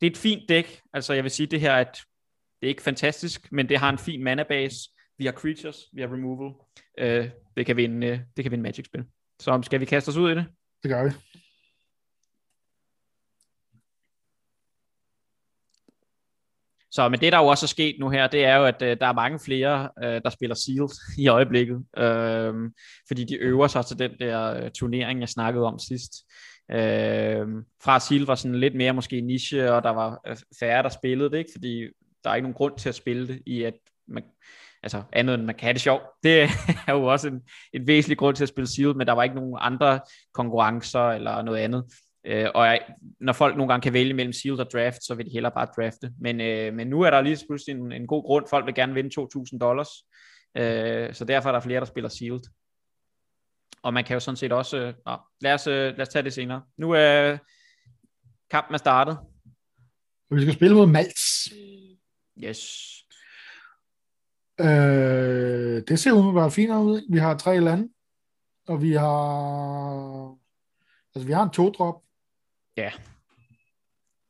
[0.00, 0.80] det er et fint dæk.
[0.94, 1.98] Altså, jeg vil sige, det her er et,
[2.62, 4.76] det er ikke fantastisk, men det har en fin mana base.
[5.18, 6.52] Vi har creatures, vi har removal.
[7.02, 9.04] Uh, det kan vinde, uh, det kan vinde Magic-spil.
[9.40, 10.46] Så skal vi kaste os ud i det?
[10.82, 11.10] Det gør vi.
[16.90, 18.96] Så men det, der jo også er sket nu her, det er jo, at øh,
[19.00, 20.88] der er mange flere, øh, der spiller Sealed
[21.24, 22.54] i øjeblikket, øh,
[23.08, 26.12] fordi de øver sig til den der øh, turnering, jeg snakkede om sidst.
[26.70, 27.46] Øh,
[27.84, 31.30] fra Sealed var sådan lidt mere måske niche, og der var øh, færre, der spillede
[31.30, 31.50] det, ikke?
[31.54, 31.88] fordi
[32.24, 33.74] der er ikke nogen grund til at spille det, i at
[34.08, 34.24] man,
[34.82, 36.02] altså andet end man kan have det sjovt.
[36.22, 36.42] Det
[36.88, 37.42] er jo også en,
[37.72, 40.00] en væsentlig grund til at spille Sealed, men der var ikke nogen andre
[40.34, 41.84] konkurrencer eller noget andet.
[42.26, 42.80] Øh, og jeg,
[43.20, 45.68] når folk nogle gange kan vælge mellem Sealed og Draft, så vil de hellere bare
[45.76, 46.12] drafte.
[46.20, 48.46] Men, øh, men nu er der lige pludselig en, en god grund.
[48.50, 49.88] Folk vil gerne vinde 2.000 dollars.
[50.56, 52.40] Øh, så derfor er der flere, der spiller Sealed.
[53.82, 54.76] Og man kan jo sådan set også...
[54.76, 56.62] Øh, nå, lad, os, øh, lad os tage det senere.
[56.78, 57.38] Nu er
[58.50, 59.18] kampen er startet.
[60.30, 61.52] Vi skal spille mod Malts.
[62.38, 62.60] Yes.
[64.60, 67.12] Øh, det ser umiddelbart fint ud.
[67.12, 67.88] Vi har tre lande,
[68.68, 70.36] og vi har
[71.14, 71.94] altså vi har en to-drop,
[72.76, 72.90] Ja.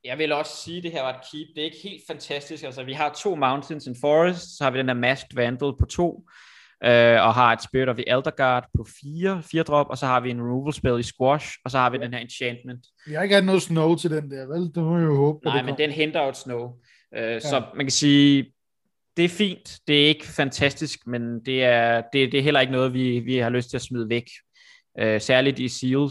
[0.04, 1.48] Jeg vil også sige, at det her var et keep.
[1.54, 2.64] Det er ikke helt fantastisk.
[2.64, 5.86] Altså, vi har to Mountains and Forest, så har vi den der Masked Vandal på
[5.86, 6.28] to,
[6.84, 10.06] øh, og har et Spirit of the Elder Guard på fire, fire drop, og så
[10.06, 12.86] har vi en removal spell i Squash, og så har vi den her Enchantment.
[13.06, 14.74] Vi har ikke haft noget snow til den der, vel?
[14.74, 15.44] Det må vi jo håbe.
[15.44, 16.72] Nej, men den henter jo et snow.
[17.16, 17.40] Øh, ja.
[17.40, 18.52] Så man kan sige,
[19.16, 19.78] det er fint.
[19.86, 23.36] Det er ikke fantastisk, men det er, det, det er heller ikke noget, vi, vi
[23.36, 24.26] har lyst til at smide væk.
[24.98, 26.10] Øh, særligt i Sealed,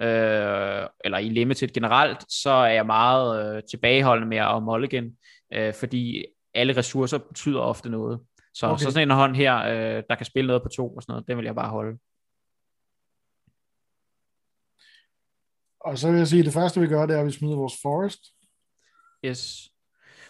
[0.00, 5.16] øh, eller i Limited generelt, så er jeg meget øh, tilbageholdende med at mulligan,
[5.52, 6.24] øh, fordi
[6.54, 8.20] alle ressourcer betyder ofte noget.
[8.54, 8.82] Så, okay.
[8.82, 11.28] så sådan en hånd her, øh, der kan spille noget på to og sådan noget,
[11.28, 11.98] den vil jeg bare holde.
[15.80, 17.56] Og så vil jeg sige, at det første vi gør, det er, at vi smider
[17.56, 18.20] vores forest.
[19.24, 19.70] Yes.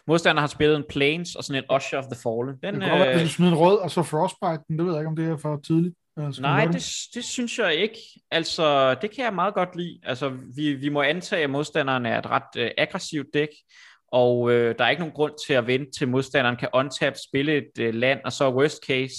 [0.09, 2.57] Modstanderen har spillet en Plains og sådan en Usher of the Fallen.
[2.63, 4.77] Den, det kan godt være, vi smider en rød, og så Frostbite.
[4.79, 5.95] Det ved jeg ikke, om det er for tidligt.
[6.41, 7.99] Nej, det, det synes jeg ikke.
[8.31, 9.99] Altså, det kan jeg meget godt lide.
[10.03, 13.49] Altså, vi, vi må antage, at modstanderen er et ret øh, aggressivt dæk,
[14.13, 17.57] og øh, der er ikke nogen grund til at vente til modstanderen kan untap, spille
[17.57, 19.15] et øh, land, og så worst case,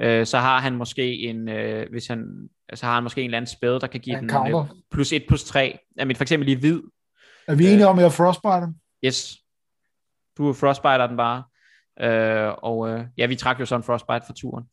[0.00, 2.24] øh, så har han måske en, øh, hvis han,
[2.68, 5.24] altså har han måske en eller anden spæde, der kan give den øh, plus 1
[5.28, 5.78] plus 3.
[5.98, 6.80] Jamen, for eksempel i hvid.
[7.48, 9.36] Er vi enige øh, om, at jeg frostbite Yes.
[10.40, 11.42] Du frostbiter den bare.
[12.00, 14.64] Øh, og øh, ja, vi trak jo sådan frostbite for turen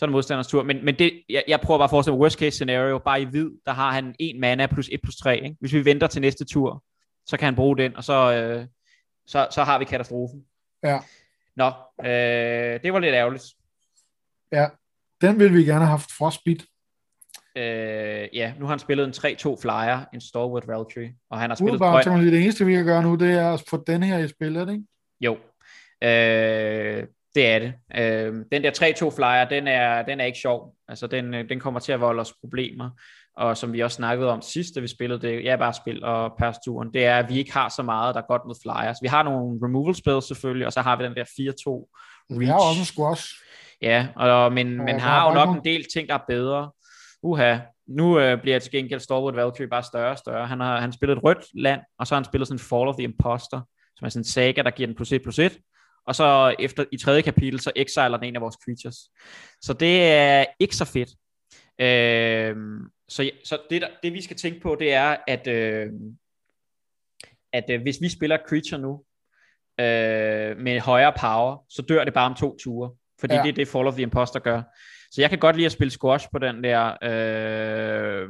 [0.00, 0.62] så er det modstanders tur.
[0.62, 3.24] Men, men det, jeg, jeg prøver bare at forestille mig worst case scenario, bare i
[3.24, 5.36] hvid, der har han en mana plus 1 plus 3.
[5.36, 5.56] Ikke?
[5.60, 6.84] Hvis vi venter til næste tur,
[7.26, 8.66] så kan han bruge den, og så, øh,
[9.26, 10.44] så, så har vi katastrofen.
[10.82, 10.98] Ja.
[11.56, 11.66] Nå,
[12.04, 13.44] øh, det var lidt ærgerligt.
[14.52, 14.66] Ja,
[15.20, 16.66] den ville vi gerne have haft frostbit.
[17.56, 21.54] Øh, ja, nu har han spillet en 3-2 flyer, en Stalwart Valkyrie, og han har
[21.54, 22.26] spillet Udebart, grøn.
[22.26, 24.84] Det eneste, vi kan gøre nu, det er at få den her i spillet, ikke?
[25.20, 25.36] Jo.
[26.02, 27.74] Øh, det er det.
[27.96, 28.70] Øh, den der
[29.10, 30.74] 3-2 flyer, den er, den er ikke sjov.
[30.88, 32.90] Altså, den, øh, den kommer til at volde os problemer.
[33.36, 36.32] Og som vi også snakkede om sidst, da vi spillede det, ja, bare spil og
[36.38, 38.96] persturen, det er, at vi ikke har så meget, der er godt med flyers.
[39.02, 41.26] Vi har nogle removal spells selvfølgelig, og så har vi den der 4-2
[42.30, 42.40] reach.
[42.40, 43.24] Vi har også en squash.
[43.82, 46.70] Ja, og, men, ja, men har jo nok en del ting, der er bedre.
[47.22, 47.58] Uha,
[47.88, 50.46] nu øh, bliver til gengæld Stalwart Valkyrie bare større og større.
[50.46, 52.94] Han har han spillet et rødt land, og så har han spillet sådan Fall of
[52.94, 53.60] the Imposter,
[54.00, 55.58] som er sådan en saga, der giver den plus 1 plus 1
[56.06, 58.96] og så efter i tredje kapitel, så exiler den en af vores creatures.
[59.60, 61.08] Så det er ikke så fedt.
[61.80, 62.56] Øh,
[63.08, 65.86] så så det, der, det vi skal tænke på, det er, at, øh,
[67.52, 69.04] at øh, hvis vi spiller creature nu,
[69.80, 72.90] øh, med højere power, så dør det bare om to ture.
[73.20, 73.42] Fordi ja.
[73.42, 74.62] det er det Fall of the Imposter gør.
[75.10, 78.28] Så jeg kan godt lide at spille squash på den der, øh,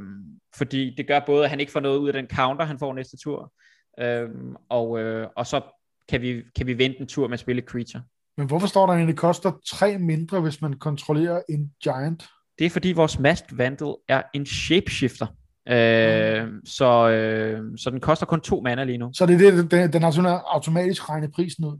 [0.57, 2.95] fordi det gør både, at han ikke får noget ud af den counter, han får
[2.95, 3.53] næste tur,
[3.99, 4.28] øh,
[4.68, 5.61] og, øh, og så
[6.09, 8.03] kan vi, kan vi vente en tur med at spille Creature.
[8.36, 12.28] Men hvorfor står der egentlig, det koster tre mindre, hvis man kontrollerer en Giant?
[12.59, 15.26] Det er fordi vores Masked Vandal er en shapeshifter.
[15.68, 16.66] Øh, mm.
[16.66, 19.11] så, øh, så den koster kun to mana lige nu.
[19.14, 21.78] Så det er det, den, den har sådan automatisk regnet prisen ud?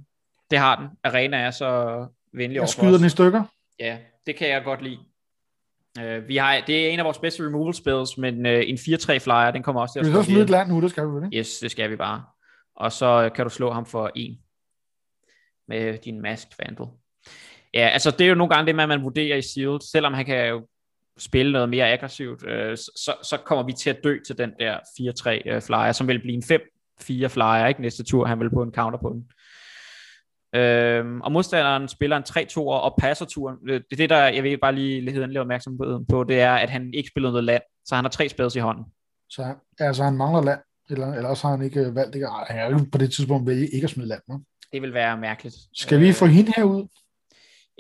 [0.50, 0.88] Det har den.
[1.04, 3.42] Arena er så venlig over Jeg skyder den i stykker?
[3.80, 4.98] Ja, det kan jeg godt lide.
[5.99, 9.18] Uh, vi har, det er en af vores bedste removal spells, men uh, en 4-3
[9.18, 11.12] flyer, den kommer også til at Vi så smide et land nu, det skal vi
[11.12, 12.22] vel, Yes, det skal vi bare
[12.80, 14.38] og så kan du slå ham for en.
[15.68, 16.86] med din Masked Vandal.
[17.74, 20.26] Ja, altså det er jo nogle gange det, man, man vurderer i Sealed, selvom han
[20.26, 20.66] kan jo
[21.18, 24.78] spille noget mere aggressivt, øh, så, så kommer vi til at dø til den der
[25.49, 28.62] 4-3 øh, flyer, som vil blive en 5-4 flyer, ikke næste tur, han vil på
[28.62, 29.30] en counter på den.
[30.55, 33.57] Øhm, og modstanderen spiller en 3-2'er og passer turen.
[33.66, 35.78] Det er det, der jeg vil bare lige lidt lidt opmærksom
[36.11, 38.59] på, det er, at han ikke spiller noget land, så han har tre spades i
[38.59, 38.84] hånden.
[39.30, 42.70] Så altså, han mangler land, eller, eller også har han ikke valgt, ikke, han er
[42.70, 44.20] jo på det tidspunkt vælge ikke at smide land.
[44.28, 44.34] Ne?
[44.72, 45.57] Det vil være mærkeligt.
[45.74, 46.86] Skal vi øh, få hende herud?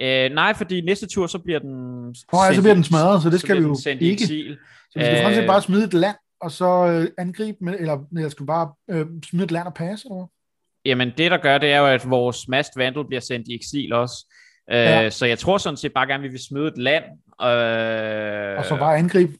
[0.00, 2.02] Øh, nej, fordi næste tur, så bliver den...
[2.32, 4.12] Nå, ja, så bliver den smadret, så det skal vi jo ikke.
[4.12, 4.58] Exil.
[4.90, 8.30] Så vi skal øh, bare smide et land, og så øh, angribe med, eller jeg
[8.30, 10.26] skal bare øh, smide et land og passe, eller
[10.84, 13.92] Jamen, det der gør, det er jo, at vores Mast Vandal bliver sendt i eksil
[13.92, 14.34] også.
[14.70, 15.10] Øh, ja.
[15.10, 17.04] Så jeg tror sådan set bare gerne, vi vil smide et land.
[17.42, 19.32] Øh, og så bare angribe?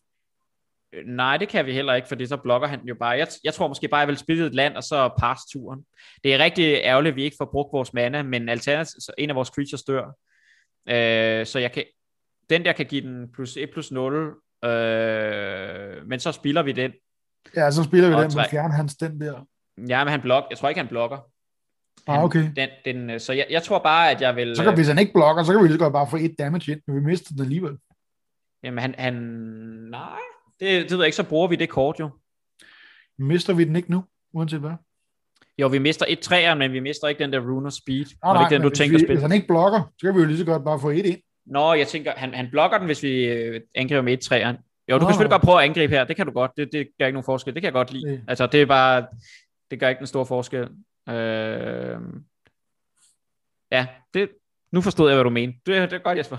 [1.07, 3.11] Nej, det kan vi heller ikke, fordi så blokker han jo bare.
[3.11, 5.85] Jeg, jeg tror måske bare, jeg vil spille et land, og så passe turen.
[6.25, 9.37] Det er rigtig ærgerligt, at vi ikke får brugt vores mana, men alternativt, en af
[9.37, 10.05] vores creatures dør.
[10.89, 11.85] Øh, så jeg kan,
[12.51, 14.35] den der kan give den plus 1 plus 0,
[14.65, 16.93] øh, men så spiller vi den.
[17.57, 19.47] Ja, så spiller vi den, men fjerne hans den der.
[19.89, 20.47] Ja, men han blokker.
[20.51, 21.17] Jeg tror ikke, han blokker.
[21.17, 22.51] Ah, han, ah, okay.
[22.57, 24.57] Den, den, øh, så jeg, jeg tror bare, at jeg vil...
[24.57, 26.73] Så kan, hvis han ikke blokker, så kan vi lige godt bare få et damage
[26.73, 27.77] ind, men vi mister den alligevel.
[28.65, 28.95] Jamen, han...
[28.99, 29.15] han
[29.91, 30.19] nej,
[30.61, 32.11] det, det ved jeg ikke, så bruger vi det kort jo.
[33.19, 34.73] Mister vi den ikke nu, uanset hvad?
[35.59, 38.07] Jo, vi mister et træer, men vi mister ikke den der Runer Speed.
[38.23, 40.27] Ah, nej, det den, du tænker vi, Hvis han ikke blokker, så kan vi jo
[40.27, 41.19] lige så godt bare få et ind.
[41.47, 44.49] Nå, jeg tænker, han, han blokker den, hvis vi øh, angriber med et træer.
[44.91, 44.99] Jo, du Nå.
[44.99, 46.05] kan selvfølgelig godt prøve at angribe her.
[46.05, 46.51] Det kan du godt.
[46.57, 47.55] Det, det gør ikke nogen forskel.
[47.55, 48.11] Det kan jeg godt lide.
[48.11, 48.21] Det.
[48.29, 49.07] Altså, det er bare...
[49.71, 50.69] Det gør ikke en stor forskel.
[51.09, 52.01] Øh,
[53.71, 54.31] ja, det,
[54.73, 55.53] nu forstod jeg, hvad du mener.
[55.67, 56.37] Det, det er godt, Jesper.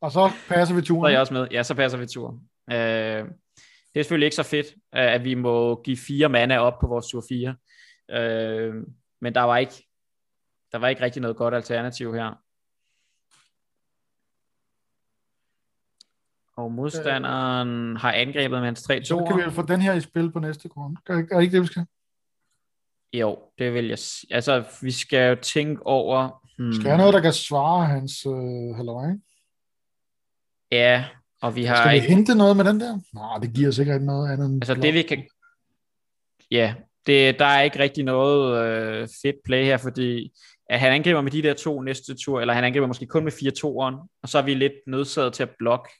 [0.00, 1.02] og så passer vi turen.
[1.04, 1.48] Så er jeg også med.
[1.50, 2.48] Ja, så passer vi turen.
[2.70, 3.28] Øh,
[3.94, 7.06] det er selvfølgelig ikke så fedt, at vi må give fire mana op på vores
[7.10, 7.56] tur 4.
[8.10, 8.74] Øh,
[9.20, 9.88] men der var ikke
[10.72, 12.42] der var ikke rigtig noget godt alternativ her.
[16.56, 20.00] Og modstanderen øh, har angrebet med hans 3 Så kan vi få den her i
[20.00, 20.92] spil på næste kort.
[21.08, 21.86] Er ikke det, vi skal?
[23.12, 24.34] Jo, det vil jeg sige.
[24.34, 26.42] Altså, vi skal jo tænke over...
[26.58, 26.72] Hmm.
[26.72, 29.06] Skal jeg noget, der kan svare hans øh, halløj?
[30.72, 31.04] Ja,
[31.42, 31.76] og vi har...
[31.76, 32.08] Skal vi ikke...
[32.08, 32.98] hente noget med den der?
[33.14, 34.62] Nej, det giver sikkert noget andet end...
[34.62, 35.24] Altså, det vi kan...
[36.50, 36.74] Ja,
[37.06, 40.32] det, der er ikke rigtig noget øh, fedt play her, fordi
[40.70, 43.32] at han angriber med de der to næste tur, eller han angriber måske kun med
[43.32, 45.90] 4 toeren, og så er vi lidt nødsaget til at blokke.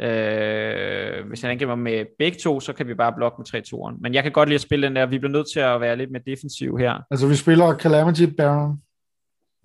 [0.00, 3.96] Øh, hvis han angriber med begge to, så kan vi bare blokke med 3 toeren.
[4.00, 5.96] Men jeg kan godt lide at spille den der, vi bliver nødt til at være
[5.96, 7.06] lidt mere defensiv her.
[7.10, 8.82] Altså vi spiller Calamity Baron?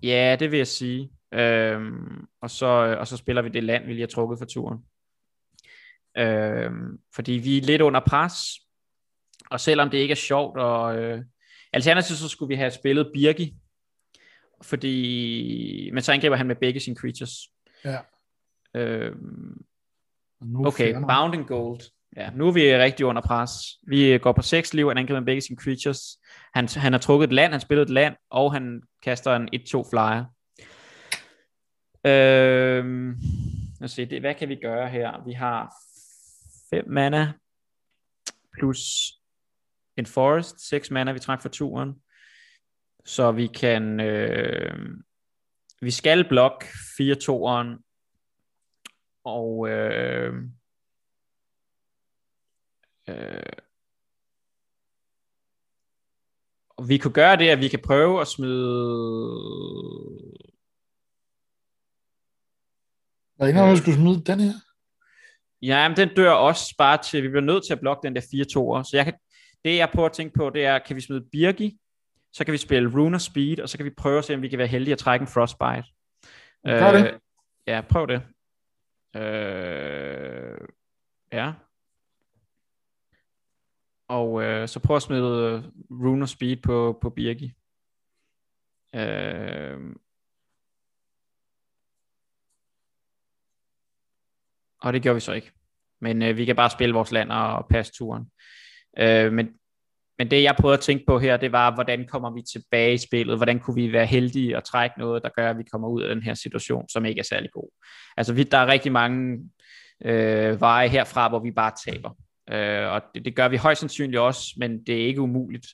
[0.02, 1.10] Ja, det vil jeg sige.
[1.34, 1.80] Øh,
[2.42, 2.66] og, så,
[3.00, 4.78] og så spiller vi det land, vi lige har trukket for turen.
[6.18, 6.70] Øh,
[7.14, 8.34] fordi vi er lidt under pres,
[9.50, 11.22] og selvom det ikke er sjovt, og øh,
[11.72, 13.56] alternativt så skulle vi have spillet Birgi,
[14.62, 17.32] fordi, men så angriber han med begge sine creatures.
[17.84, 17.98] Ja.
[20.42, 21.80] Øh, okay, Bounding Gold.
[22.16, 23.50] Ja, nu er vi rigtig under pres.
[23.86, 26.00] Vi går på 6 liv, han angriber begge sine creatures.
[26.54, 29.90] Han, han har trukket et land, han spiller et land, og han kaster en 1-2
[29.90, 30.24] flyer.
[32.06, 32.84] Øh,
[33.80, 35.24] lad os se, det, hvad kan vi gøre her?
[35.26, 35.74] Vi har
[36.70, 37.32] 5 mana,
[38.58, 39.12] plus
[39.96, 41.94] en forest, 6 mana, vi trækker for turen.
[43.04, 44.74] Så vi kan, øh,
[45.80, 46.64] vi skal blok
[46.96, 47.78] 4 toeren,
[49.28, 50.34] og øh,
[53.08, 53.42] øh,
[56.78, 58.58] og vi kunne gøre det, at vi kan prøve at smide...
[63.38, 64.52] Der er ingen af skulle smide den her?
[65.62, 68.26] Ja, men den dør også bare til, vi bliver nødt til at blokke den der
[68.30, 69.14] 4 2 Så jeg kan,
[69.64, 71.78] det jeg prøver at tænke på, det er, kan vi smide Birgi,
[72.32, 74.48] så kan vi spille Runer Speed, og så kan vi prøve at se, om vi
[74.48, 75.84] kan være heldige at trække en Frostbite.
[76.64, 77.18] Gør øh, det.
[77.66, 78.22] Ja, prøv det.
[79.16, 80.58] Øh,
[81.32, 81.52] ja.
[84.08, 87.52] Og øh, så prøv at smide øh, Runer Speed på, på Birgi.
[88.94, 89.94] Øh,
[94.80, 95.52] og det gjorde vi så ikke.
[96.00, 98.30] Men øh, vi kan bare spille vores land og passe turen.
[98.98, 99.58] Øh, men,
[100.18, 102.98] men det jeg prøvede at tænke på her, det var, hvordan kommer vi tilbage i
[102.98, 103.36] spillet?
[103.36, 106.14] Hvordan kunne vi være heldige og trække noget, der gør, at vi kommer ud af
[106.14, 107.70] den her situation, som ikke er særlig god?
[108.16, 109.38] Altså vi, der er rigtig mange
[110.04, 112.10] øh, veje herfra, hvor vi bare taber.
[112.50, 115.66] Øh, og det, det gør vi højst sandsynligt også, men det er ikke umuligt.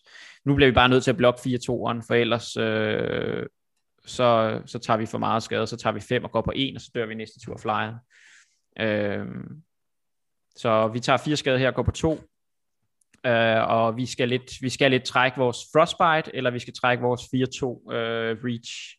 [0.44, 3.46] Nu bliver vi bare nødt til at blokke 4-2'eren, for ellers øh,
[4.06, 6.74] så, så tager vi for meget skade, så tager vi 5 og går på 1,
[6.74, 7.94] og så dør vi næste tur flyer.
[8.80, 9.26] Øh,
[10.56, 12.20] så vi tager fire skade her og går på 2,
[13.26, 17.02] øh, og vi skal, lidt, vi skal lidt trække vores Frostbite, eller vi skal trække
[17.02, 18.98] vores 4-2 øh, Reach.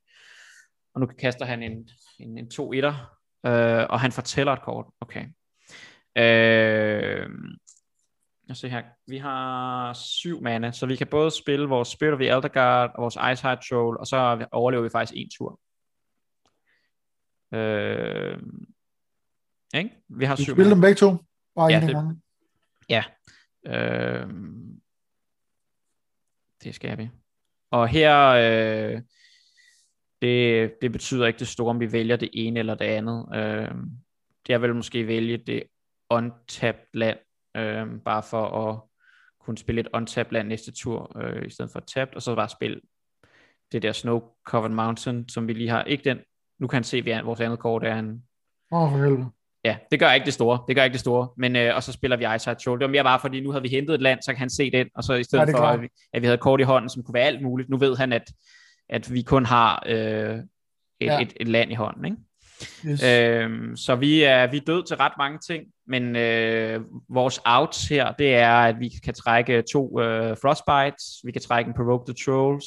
[0.93, 2.95] Og nu kaster han en, en, en 2-1'er,
[3.49, 4.85] øh, og han fortæller et kort.
[5.01, 5.25] Okay.
[6.17, 7.29] Øh,
[8.47, 8.83] jeg ser her.
[9.07, 12.91] Vi har syv mana, så vi kan både spille vores Spirit of the Elder Guard
[12.95, 15.59] og vores Ice Heart Troll, og så overlever vi faktisk en tur.
[17.53, 18.37] Øh,
[19.75, 19.89] ikke?
[20.09, 21.17] Vi har syv spiller dem begge to?
[21.55, 22.21] Bare Ja, det-.
[22.89, 23.03] Ja.
[23.65, 24.29] Øh,
[26.63, 27.09] det skal vi.
[27.71, 29.01] Og her, øh,
[30.21, 33.27] det, det betyder ikke det store, om vi vælger det ene eller det andet.
[33.35, 33.75] Øh,
[34.49, 35.63] jeg vil måske vælge det
[36.09, 37.17] untapped land,
[37.57, 38.79] øh, bare for at
[39.39, 42.49] kunne spille et untapped land næste tur, øh, i stedet for tapped, og så bare
[42.49, 42.81] spille
[43.71, 45.83] det der Snow Covered Mountain, som vi lige har.
[45.83, 46.19] Ikke den,
[46.59, 48.23] nu kan han se, at vores andet kort er en,
[48.71, 49.29] Åh, oh, for helvede.
[49.65, 50.59] Ja, det gør ikke det store.
[50.67, 51.27] Det gør ikke det store.
[51.37, 52.79] Men, øh, og så spiller vi Heart Troll.
[52.79, 54.71] Det var mere bare, fordi nu havde vi hentet et land, så kan han se
[54.71, 54.87] den.
[54.95, 57.03] Og så i stedet Ja, for, at vi, at vi havde kort i hånden, som
[57.03, 57.69] kunne være alt muligt.
[57.69, 58.31] Nu ved han, at,
[58.89, 60.45] at vi kun har øh, et,
[61.01, 61.21] ja.
[61.21, 62.05] et, et land i hånden.
[62.05, 62.17] Ikke?
[62.85, 63.03] Yes.
[63.03, 67.87] Øhm, så vi er, vi er død til ret mange ting, men øh, vores outs
[67.87, 72.11] her, det er, at vi kan trække to øh, Frostbites, vi kan trække en Provoke
[72.11, 72.65] the Trolls,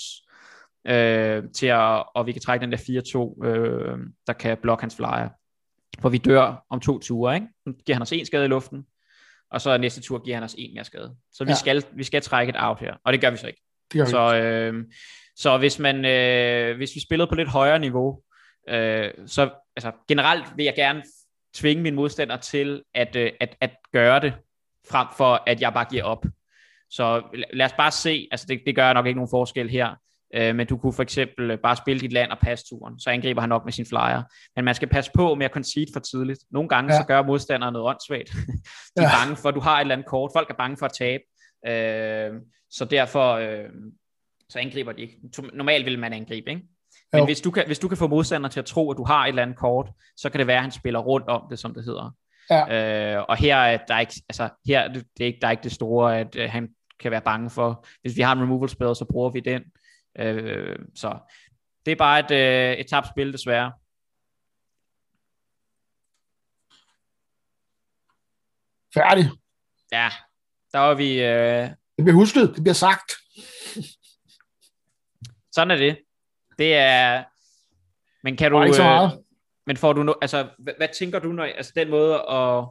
[0.86, 4.96] øh, til at, og vi kan trække den der 4-2, øh, der kan blokke hans
[4.96, 5.28] flyer.
[6.00, 7.46] For vi dør om to ture, ikke?
[7.66, 8.84] Nu giver han os en skade i luften,
[9.50, 11.16] og så næste tur giver han os en mere skade.
[11.32, 11.54] Så vi, Ja.
[11.54, 13.62] skal, vi skal trække et out her, og det gør vi så ikke.
[13.92, 14.04] det gør.
[14.04, 14.84] Så, øh,
[15.36, 18.20] så hvis, man, øh, hvis vi spillede på lidt højere niveau,
[18.68, 21.02] øh, så altså, generelt vil jeg gerne
[21.54, 24.34] tvinge min modstander til at, øh, at, at gøre det,
[24.90, 26.24] frem for at jeg bare giver op.
[26.90, 29.94] Så la- lad os bare se, altså det, det gør nok ikke nogen forskel her,
[30.34, 33.10] øh, men du kunne for eksempel øh, bare spille dit land og passe turen, så
[33.10, 34.22] angriber han nok med sin flyer.
[34.56, 36.40] Men man skal passe på med at concede for tidligt.
[36.50, 37.00] Nogle gange Ja.
[37.00, 38.28] så gør modstanderen noget åndssvagt.
[38.96, 39.08] De er Ja.
[39.24, 40.30] bange for, at du har et eller andet kort.
[40.34, 41.22] Folk er bange for at tabe.
[41.66, 43.64] Øh, så derfor øh,
[44.48, 45.16] så angriber de ikke.
[45.52, 46.62] Normalt vil man angribe, ikke?
[47.12, 47.24] Men Jo.
[47.24, 49.28] hvis du, kan, hvis du kan få modstanderen til at tro, at du har et
[49.28, 51.84] eller andet kort, så kan det være, at han spiller rundt om det, som det
[51.84, 52.14] hedder.
[52.50, 53.16] Ja.
[53.16, 55.50] Øh, og her er der ikke, altså, her er det, det er ikke, der er
[55.50, 56.68] ikke det store, at øh, han
[57.00, 57.86] kan være bange for.
[58.02, 59.62] Hvis vi har en removal spell, så bruger vi den.
[60.18, 61.18] Øh, så
[61.86, 63.72] det er bare et, øh, et tabt spil, desværre.
[68.94, 69.24] Færdig.
[69.92, 70.08] Ja,
[70.72, 71.22] der var vi...
[71.22, 72.52] Øh, Det bliver husket.
[72.54, 73.12] Det bliver sagt.
[75.52, 75.98] sådan er det.
[76.58, 77.24] Det er...
[78.22, 78.62] Men kan du...
[78.62, 79.24] Ikke så øh, meget.
[79.66, 82.68] Men får du no, altså, hvad, hvad tænker du, når, altså den måde at,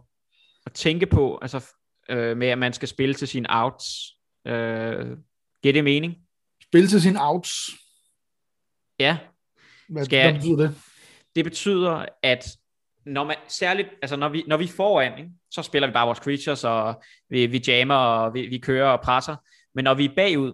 [0.65, 1.73] at tænke på, altså
[2.09, 3.85] øh, med at man skal spille til sine outs,
[4.47, 5.17] øh,
[5.61, 6.26] giver det mening?
[6.70, 7.51] Spil til sin outs.
[8.99, 9.18] Ja,
[9.89, 10.76] Hvad, Skal hvad jeg- betyder det?
[11.36, 12.45] det betyder, at
[13.05, 16.05] når man, særligt, altså når vi, når vi er foran, ikke, så spiller vi bare
[16.05, 19.36] vores creatures, og vi, vi jammer, og vi, vi kører og presser.
[19.76, 20.53] Men når vi er bagud,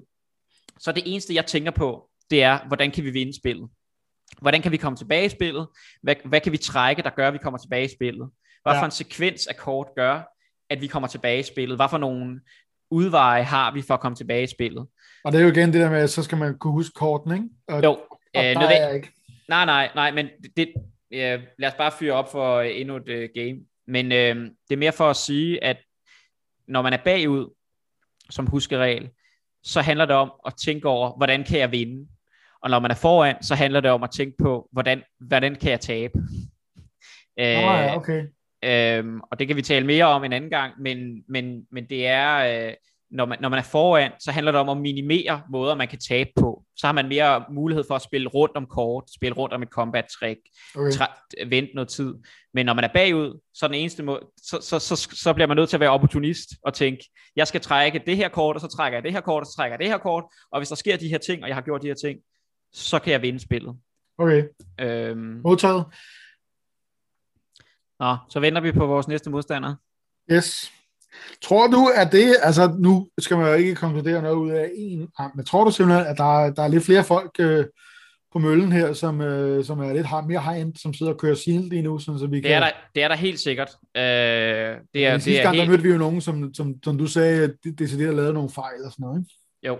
[0.80, 3.70] så det eneste, jeg tænker på, det er, hvordan kan vi vinde spillet?
[4.42, 5.68] Hvordan kan vi komme tilbage i spillet?
[6.02, 8.30] Hvad, hvad kan vi trække, der gør, at vi kommer tilbage i spillet?
[8.64, 8.82] Hvad Ja.
[8.82, 10.22] for en sekvens af kort gør,
[10.70, 11.78] at vi kommer tilbage i spillet?
[11.78, 12.42] Hvad for nogle
[12.92, 14.88] udveje har vi for at komme tilbage i spillet?
[15.24, 17.32] Og det er jo igen det der med, at så skal man kunne huske korten,
[17.34, 17.50] ikke?
[17.68, 19.12] Og, Jo, og øh, der er jeg ikke.
[19.50, 20.74] Nej, nej, nej, men det,
[21.12, 23.60] ja, lad os bare fyre op for øh, endnu et uh, game.
[23.88, 24.36] Men øh,
[24.70, 25.78] det er mere for at sige, at
[26.68, 27.54] når man er bagud,
[28.30, 29.10] som huskeregel,
[29.64, 32.08] så handler det om at tænke over, hvordan kan jeg vinde?
[32.62, 35.72] Og når man er foran, så handler det om at tænke på, hvordan, hvordan kan
[35.72, 36.20] jeg tabe?
[37.40, 38.24] Øh, ja, okay.
[38.64, 42.08] Øhm, og det kan vi tale mere om en anden gang, men, men, men det
[42.08, 42.74] er, øh,
[43.14, 46.00] når, man, når man er foran, så handler det om at minimere måder, man kan
[46.00, 46.64] tabe på.
[46.76, 49.70] Så har man mere mulighed for at spille rundt om kort, spille rundt om et
[49.70, 50.40] combat trick,
[50.76, 50.92] okay.
[50.92, 52.14] tra- vente noget tid.
[52.54, 55.58] Men når man er bagud, så den eneste måde, så, så, så, så bliver man
[55.58, 58.68] nødt til at være opportunist og tænke, jeg skal trække det her kort, og så
[58.68, 60.76] trækker jeg det her kort, og så trækker jeg det her kort, og hvis der
[60.76, 62.20] sker de her ting, og jeg har gjort de her ting,
[62.74, 63.76] så kan jeg vinde spillet.
[64.18, 64.44] okay.
[64.80, 65.86] Øhm, Modtaget.
[68.00, 69.76] nå, så venter vi på vores næste modstander.
[70.32, 70.72] Yes.
[71.42, 75.08] Tror du, at det, altså nu skal man jo ikke konkludere noget ud af en,
[75.36, 77.66] men tror du simpelthen, at der, er- der er lidt flere folk øh,
[78.34, 81.36] på møllen her, som, øh, som er lidt har- mere high-end, som sidder og kører
[81.36, 82.52] Shield lige nu, sådan, så vi Det kan...
[82.52, 83.70] er der, det er der helt sikkert.
[83.98, 84.78] Øh, det er,
[85.14, 87.54] det sidste er gang, der helt, mødte vi jo nogen, som, som, som du sagde,
[87.80, 89.32] decideret lavede nogle fejl og sådan noget, ikke?
[89.68, 89.78] jo,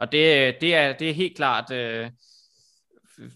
[0.00, 2.10] og det, det, er, det er helt klart, øh,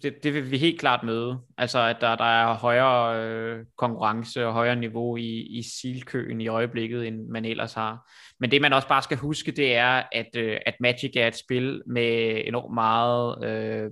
[0.03, 1.39] det, det vil vi helt klart møde.
[1.59, 6.49] Altså, at der, der er højere øh, konkurrence og højere niveau i, i silkøen i
[6.49, 8.11] øjeblikket, end man ellers har.
[8.41, 11.37] Men det, man også bare skal huske, det er, at, øh, at Magic er et
[11.37, 13.91] spil med enormt meget, øh,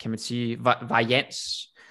[0.00, 1.36] kan man sige, va- varians.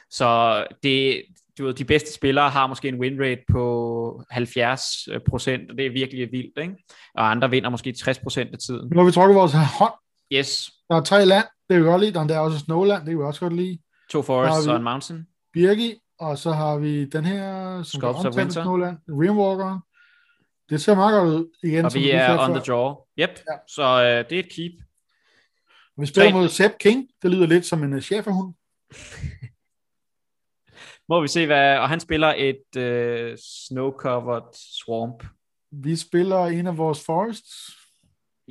[0.10, 1.23] Så det,
[1.57, 5.85] du ved, de bedste spillere har måske en win rate på 70 procent, og det
[5.85, 6.76] er virkelig vildt, ikke?
[7.15, 8.89] Og andre vinder måske 60 procent af tiden.
[8.91, 9.93] Nu har vi trukket vores hånd.
[10.34, 10.72] Yes.
[10.89, 12.14] Der er tre land, det er vi godt lide.
[12.14, 13.80] Der er også Snowland, det kan vi også godt lide.
[14.12, 15.28] To forests og en mountain.
[15.54, 18.64] Birgi, og så har vi den her, som Sculpts of Winter.
[18.64, 19.80] Snowland, Rimwalker.
[20.70, 21.86] Det ser meget godt ud igen.
[21.86, 22.60] Og vi er on før.
[22.60, 22.96] the draw.
[23.20, 23.30] Yep.
[23.30, 23.58] Ja.
[23.68, 24.72] Så øh, det er et keep.
[25.98, 26.40] Vi spiller Tre.
[26.40, 27.08] mod Sepp King.
[27.22, 28.54] Det lyder lidt som en uh, cheferhund.
[31.10, 31.78] Må vi se, hvad...
[31.78, 35.24] Og han spiller et øh, snow-covered swamp.
[35.72, 37.78] Vi spiller en af vores forests.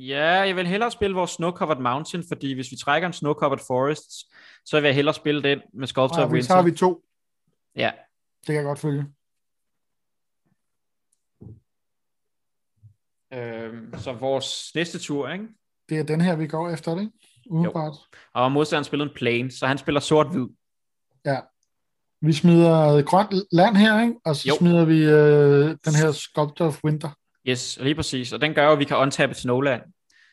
[0.07, 4.11] Ja, jeg vil hellere spille vores snow-covered mountain, fordi hvis vi trækker en snow-covered forest,
[4.65, 6.55] så vil jeg hellere spille den med Sculptor Og of så Winter.
[6.55, 7.03] har vi to.
[7.75, 7.91] Ja,
[8.39, 9.05] Det kan jeg godt følge.
[13.33, 15.45] øhm, så vores næste tur, ikke?
[15.89, 17.11] Det er den her, vi går efter, ikke?
[17.49, 17.93] Umiddelbart.
[18.33, 20.47] Og modstanderen spillede en plane, så han spiller sort-hvid.
[22.21, 24.15] Vi smider grønt land her, ikke?
[24.25, 24.53] Og så Jo.
[24.53, 24.57] jo.
[24.57, 27.09] smider vi øh, den her Sculptor of Winter.
[27.49, 28.33] Yes, lige præcis.
[28.33, 29.81] Og den gør jo, at vi kan untappe til Snowland.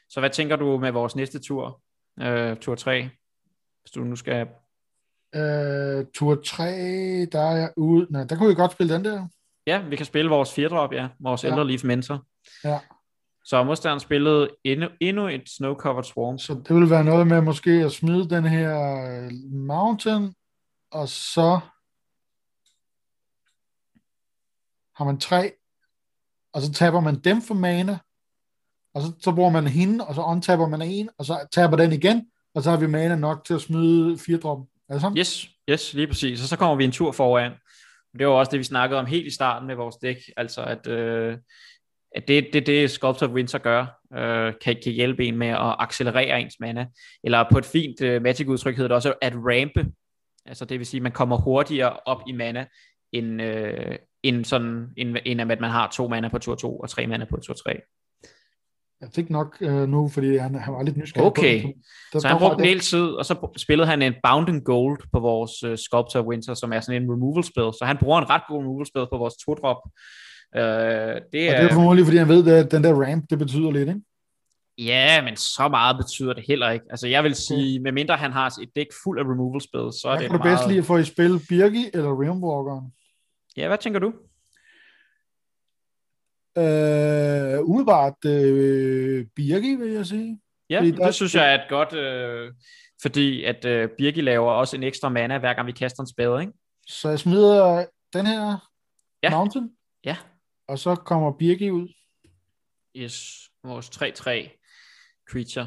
[0.08, 1.80] Så hvad tænker du med vores næste tur?
[2.20, 3.10] Øh, tur 3?
[3.82, 4.48] Hvis du nu skal...
[5.34, 6.64] Øh, tur 3,
[7.32, 8.06] der er jeg ude.
[8.10, 9.28] Nej, der kunne vi godt spille den der.
[9.66, 11.08] Ja, vi kan spille vores 4-drop, ja.
[11.20, 11.48] Vores Ja.
[11.48, 11.54] ja.
[11.54, 12.24] Elder Leaf Mentor.
[12.64, 12.80] Ja.
[13.44, 16.38] Så modstanderen spillede endnu, endnu et Snow-covered Swarm.
[16.38, 18.76] Så det vil være noget med måske at smide den her
[19.24, 20.34] øh, mountain,
[20.90, 21.60] og så
[24.96, 25.52] har man tre,
[26.56, 27.98] og så taber man dem for mana,
[28.94, 31.92] og så, så bruger man hende, og så untapper man en, og så taber den
[31.92, 34.58] igen, og så har vi mana nok til at smide fire drop.
[34.88, 35.18] Er det sådan?
[35.18, 36.42] Yes, yes, lige præcis.
[36.42, 37.52] Og så kommer vi en tur foran.
[38.18, 40.16] Det var også det, vi snakkede om helt i starten med vores dæk.
[40.36, 41.38] Altså, at, øh,
[42.14, 43.86] at det det, det, Sculpt of Winter gør.
[44.14, 46.86] Øh, kan, kan hjælpe en med at accelerere ens mana.
[47.24, 49.92] Eller på et fint øh, Magic-udtryk hedder det også at rampe.
[50.46, 52.66] Altså, det vil sige, at man kommer hurtigere op i mana,
[53.12, 56.88] end, øh, end, sådan, end, end at man har to mana på tur 2 og
[56.90, 57.80] tre mana på tur 3.
[59.00, 61.62] Jeg fik nok øh, nu, fordi han, han var lidt nysgerrig Okay.
[61.62, 61.74] på det.
[62.12, 65.20] Der, Så han brugte en del tid, og så spillede han en Bound Gold på
[65.20, 67.72] vores uh, Sculptor Winter, som er sådan en removal spell.
[67.72, 69.76] Så han bruger en ret god removal spell på vores to-drop.
[70.56, 73.38] Uh, det Og det er, er formodentlig, fordi han ved, at den der ramp, det
[73.38, 74.00] betyder lidt, ikke?
[74.78, 76.84] ja, men så meget betyder det heller ikke.
[76.90, 80.12] Altså jeg vil sige, medmindre han har et dæk fuld af removal spells, så er
[80.12, 80.58] Hvad det kan du meget...
[80.58, 81.40] bedst lide at få i spil?
[81.48, 82.92] Birgi eller Realmwalkeren?
[83.56, 84.12] Ja, hvad tænker du?
[86.58, 90.40] Øh, umiddelbart øh, Birgi, vil jeg sige.
[90.70, 92.52] Ja, Fordi det der- synes jeg er et godt, øh,
[93.02, 96.40] fordi at øh, Birgi laver også en ekstra mana, hver gang vi kaster en spade,
[96.40, 96.52] ikke?
[96.88, 98.68] Så jeg smider den her
[99.22, 99.30] Ja.
[99.30, 99.70] mountain,
[100.04, 100.16] Ja.
[100.68, 101.88] og så kommer Birgi ud.
[102.96, 104.62] Yes, vores 3-3
[105.30, 105.66] creature.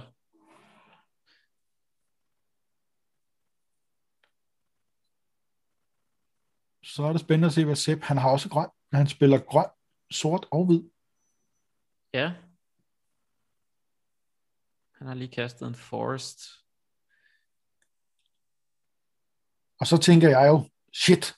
[6.95, 9.65] Så er det spændende at se, hvad Sepp, han har også grøn, han spiller grøn,
[10.11, 10.83] sort og hvid.
[12.13, 12.31] Ja.
[14.97, 16.39] Han har lige kastet en forest.
[19.79, 21.35] Og så tænker jeg jo, shit,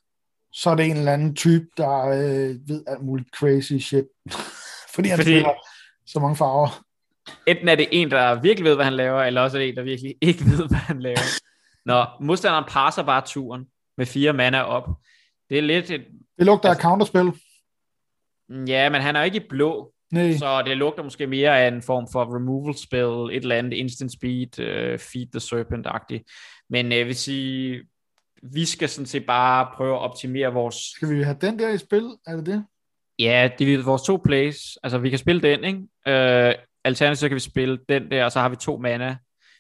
[0.52, 4.06] så er det en eller anden type, der øh, ved alt muligt crazy shit.
[4.96, 5.40] Fordi han Fordi- Fordi...
[5.40, 5.54] spiller
[6.06, 6.86] så mange farver.
[7.48, 9.76] Enten er det en, der virkelig ved, hvad han laver, eller også er det en,
[9.76, 11.26] der virkelig ikke ved, hvad han laver.
[11.86, 13.68] Nå, modstanderen passer bare turen
[13.98, 14.90] med fire mana op.
[15.52, 16.06] Det er lidt et...
[16.38, 17.42] Det lugter Altså- af counterspil.
[18.68, 21.82] Ja, men han er ikke i blå, Nej, så det lugter måske mere af en
[21.82, 26.24] form for removal spell, et eller andet instant speed, uh, feed the serpent-agtigt.
[26.70, 27.84] Men jeg vil sige,
[28.44, 31.78] vi skal sådan set bare prøve at optimere vores skal vi have den der i
[31.78, 32.10] spil?
[32.28, 32.66] Er det det?
[33.20, 34.78] Ja, det er vores to plays.
[34.84, 35.80] Altså, vi kan spille den, ikke?
[36.08, 39.18] Øh, alternativt så kan vi spille den der, og så har vi to mana.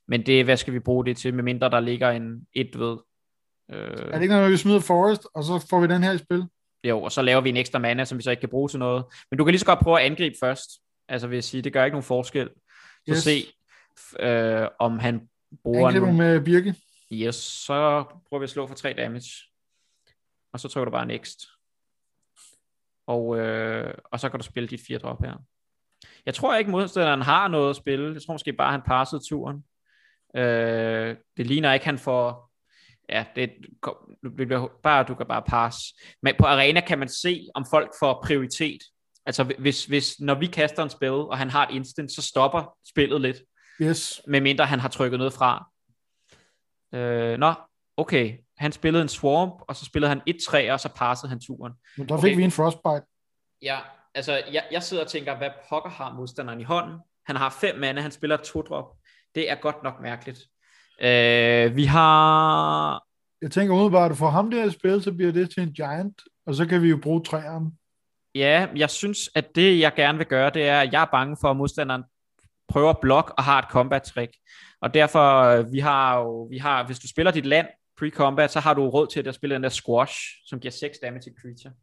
[0.08, 2.98] Men det, hvad skal vi bruge det til, medmindre der ligger en et ved.
[3.72, 6.18] Øh, Er det ikke noget, vi smider Forest, og så får vi den her i
[6.18, 6.46] spil?
[6.84, 8.80] jo, og så laver vi en ekstra mana, som vi så ikke kan bruge til
[8.80, 9.06] noget.
[9.32, 10.70] Men du kan lige så godt prøve at angribe først.
[11.08, 12.50] Altså, vil jeg sige, det gør ikke nogen forskel.
[13.08, 13.24] Så Yes.
[13.24, 13.46] se,
[14.20, 15.30] øh, om han
[15.64, 16.12] bruger Angriber nu.
[16.14, 16.76] med Birke.
[17.14, 19.32] Yes, så prøver vi at slå for 3 damage.
[20.54, 21.40] Og så trykker du bare next.
[23.08, 25.34] Og, øh, og så kan du spille dit 4 drop her.
[26.26, 28.14] Jeg tror ikke, modstanderen har noget at spille.
[28.14, 29.64] Jeg tror måske bare, han passede turen.
[30.36, 32.51] Øh, det ligner ikke, han får...
[33.10, 33.52] Ja, det,
[34.24, 35.80] det bliver bare, du kan bare passe.
[36.22, 38.82] Men på arena kan man se, om folk får prioritet.
[39.26, 42.78] Altså, hvis, hvis når vi kaster en spil, og han har et instant, så stopper
[42.90, 43.38] spillet lidt
[43.82, 44.22] Yes.
[44.28, 45.70] medmindre han har trykket noget fra.
[46.94, 47.54] Øh, nå,
[47.98, 48.38] okay.
[48.58, 51.74] Han spillede en Swarm, og så spillede han et træ, og så passede han turen.
[51.98, 52.36] Men der fik Okay.
[52.36, 53.02] vi en Frostbite.
[53.62, 53.80] Ja,
[54.14, 57.00] altså, jeg, jeg sidder og tænker, hvad pokker har modstanderen i hånden?
[57.26, 58.86] Han har fem mande, han spiller to drop.
[59.36, 60.40] Det er godt nok mærkeligt.
[61.04, 63.04] Øh, vi har
[63.42, 66.22] Jeg tænker umiddelbart, at får ham der i spil, så bliver det til en giant,
[66.46, 67.72] og så kan vi jo bruge træerne.
[68.36, 71.38] Ja, jeg synes, at det jeg gerne vil gøre, det er, at jeg er bange
[71.42, 72.04] for, at modstanderen
[72.70, 74.32] prøver at blokke og har et combat-trick.
[74.82, 77.68] Og derfor, øh, vi har jo, vi har, hvis du spiller dit land
[78.02, 80.16] pre-combat, så har du råd til at spille den der squash,
[80.46, 81.74] som giver 6 damage til creature.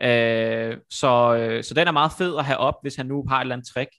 [0.00, 3.36] Øh, så, øh, så den er meget fed at have op, hvis han nu har
[3.36, 3.90] et eller andet trick.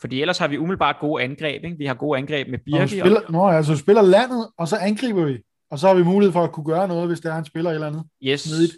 [0.00, 1.64] Fordi ellers har vi umiddelbart gode angreb.
[1.64, 1.76] Ikke?
[1.78, 2.78] Vi har gode angreb med Birke.
[2.78, 3.32] Når spiller, og...
[3.32, 5.38] Nå, altså spiller landet, og så angriber vi.
[5.70, 7.70] Og så har vi mulighed for at kunne gøre noget, hvis der er en spiller
[7.70, 8.04] eller andet.
[8.22, 8.50] Yes.
[8.50, 8.72] Nedigt.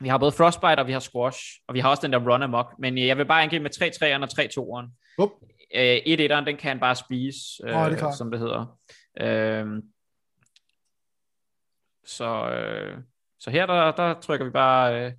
[0.00, 2.42] Vi har både Frostbite, og vi har Squash, og vi har også den der Run
[2.42, 2.74] Amok.
[2.78, 5.14] Men jeg vil bare angribe med 3 3'eren og 3 2'eren.
[5.18, 5.30] Uh.
[5.74, 8.78] Øh, 1 1'eren, den kan han bare spise, øh, oh, det som det hedder.
[9.20, 9.66] Øh,
[12.06, 12.98] så, øh,
[13.40, 15.12] så her der, der trykker vi bare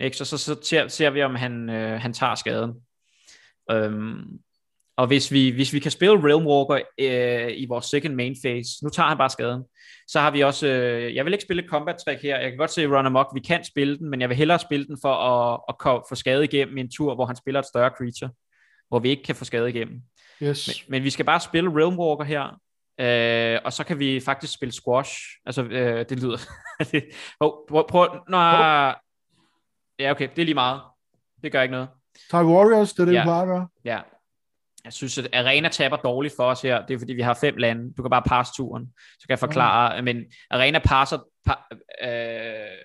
[0.00, 2.74] øh, X, og så, så ser, ser vi, om han, øh, han tager skaden.
[3.70, 4.40] Øhm,
[4.98, 8.90] og hvis vi, hvis vi kan spille Realmwalker øh, i vores second main phase, nu
[8.90, 9.62] tager han bare skaden,
[10.08, 12.70] så har vi også, øh, jeg vil ikke spille combat trick her, jeg kan godt
[12.70, 15.60] se Run Amok, vi kan spille den, men jeg vil hellere spille den for at,
[15.86, 18.30] at få skade igennem en tur, hvor han spiller et større creature,
[18.88, 20.00] hvor vi ikke kan få skade igennem.
[20.42, 20.68] Yes.
[20.68, 22.60] Men, men vi skal bare spille Realmwalker her,
[23.00, 26.38] øh, og så kan vi faktisk spille squash, altså øh, det lyder,
[27.40, 28.38] oh, prøv, prøv, nå,
[29.98, 30.80] ja okay, det er lige meget,
[31.42, 31.88] det gør ikke noget.
[32.30, 33.20] Tag Warriors, det er det, ja.
[33.20, 33.68] vi plejer at gøre.
[33.84, 34.00] Ja,
[34.84, 36.86] jeg synes, at Arena taber dårligt for os her.
[36.86, 37.92] Det er fordi, vi har fem lande.
[37.96, 38.92] Du kan bare passe turen.
[38.96, 40.00] Så kan jeg forklare.
[40.00, 40.04] Mm.
[40.04, 41.54] Men Arena passer pa,
[42.02, 42.78] øh,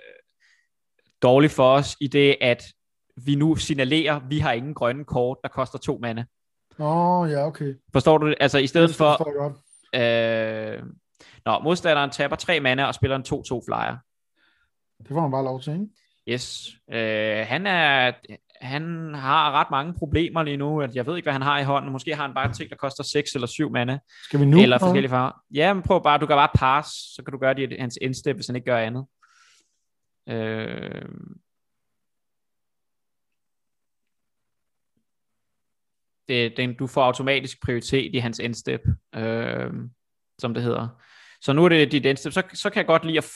[1.21, 2.63] dårligt for os i det, at
[3.17, 6.25] vi nu signalerer, at vi har ingen grønne kort, der koster to mana.
[6.79, 7.73] Åh, oh, ja, okay.
[7.93, 8.35] Forstår du det?
[8.39, 9.29] Altså i stedet for...
[9.95, 10.83] Øh,
[11.45, 13.97] nå, modstanderen taber tre mana og spiller en 2-2 flyer.
[14.99, 15.87] Det får man bare lov til, ikke?
[16.29, 16.69] Yes.
[16.91, 18.11] Øh, han er
[18.63, 20.81] han har ret mange problemer lige nu.
[20.81, 21.91] At jeg ved ikke, hvad han har i hånden.
[21.91, 23.99] Måske har han bare ting, der koster 6 eller 7 mana.
[24.23, 24.61] Skal vi nu?
[24.61, 25.31] Eller forskellige farver.
[25.53, 26.17] Ja, men prøv bare.
[26.17, 28.77] Du kan bare pass, så kan du gøre det hans indstep, hvis han ikke gør
[28.77, 29.05] andet.
[30.29, 31.05] Øh...
[36.27, 38.81] Det, det, du får automatisk prioritet i hans indstep,
[39.15, 39.71] øh,
[40.39, 40.87] som det hedder.
[41.41, 42.33] Så nu er det dit indstep.
[42.33, 43.31] Så, så kan jeg godt lide at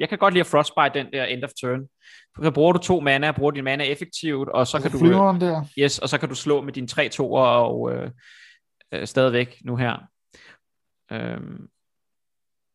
[0.00, 1.80] jeg kan godt lide at frostbite den der end of turn.
[2.42, 4.98] Så bruger du to mana, bruger din mana effektivt, og så kan du...
[5.06, 5.64] Øh, der.
[5.78, 8.10] Yes, og så kan du slå med dine tre toer og øh,
[8.92, 9.96] øh, stadigvæk nu her.
[11.12, 11.68] Øhm,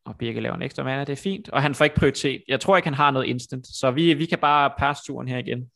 [0.06, 1.50] og Birke laver en ekstra mana, det er fint.
[1.50, 2.44] Og han får ikke prioritet.
[2.48, 3.68] Jeg tror ikke, han har noget instant.
[3.68, 5.72] Så vi, vi kan bare passe turen her igen.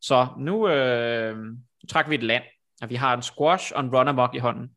[0.00, 2.42] Så nu, øh, nu trækker vi et land,
[2.82, 4.70] og vi har en squash og en run amok i hånden.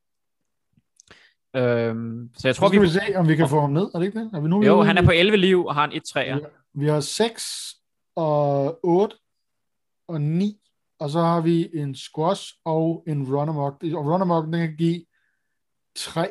[1.56, 2.80] Øhm, så jeg tror, vi...
[2.80, 4.32] vi se, om vi kan få ham ned, er det ikke det?
[4.34, 6.36] Er vi nu jo, han er på 11 liv og har en 1-3'er.
[6.73, 7.76] Vi, vi har 6
[8.15, 9.15] og 8
[10.07, 10.57] og 9,
[10.99, 13.84] og så har vi en squash og en run amok.
[13.84, 15.06] Og run amok, den kan give
[15.95, 16.27] 3.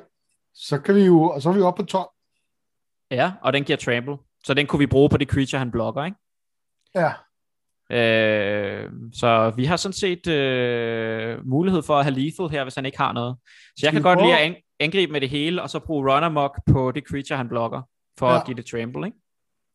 [0.54, 2.08] Så kan vi jo, og så er vi oppe på 12.
[3.10, 4.16] Ja, og den giver trample.
[4.44, 6.16] Så den kunne vi bruge på det creature, han blokker, ikke?
[6.94, 7.12] Ja.
[7.90, 12.86] Øh, så vi har sådan set øh, mulighed for at have lethal her, hvis han
[12.86, 13.36] ikke har noget.
[13.76, 16.60] Så jeg kan godt lide at angribe med det hele, og så bruge run amok
[16.66, 17.82] på det creature, han blokker,
[18.18, 18.40] for ja.
[18.40, 19.18] at give det trample, ikke?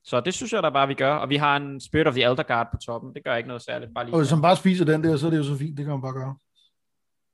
[0.04, 1.14] Så det synes jeg da bare, vi gør.
[1.14, 3.16] Og vi har en Spirit of the Elder Guard på toppen.
[3.16, 3.94] Det gør ikke noget særligt.
[3.96, 5.78] Bare lige og hvis man bare spiser den der, så er det jo så fint.
[5.78, 6.36] Det kan man bare gøre.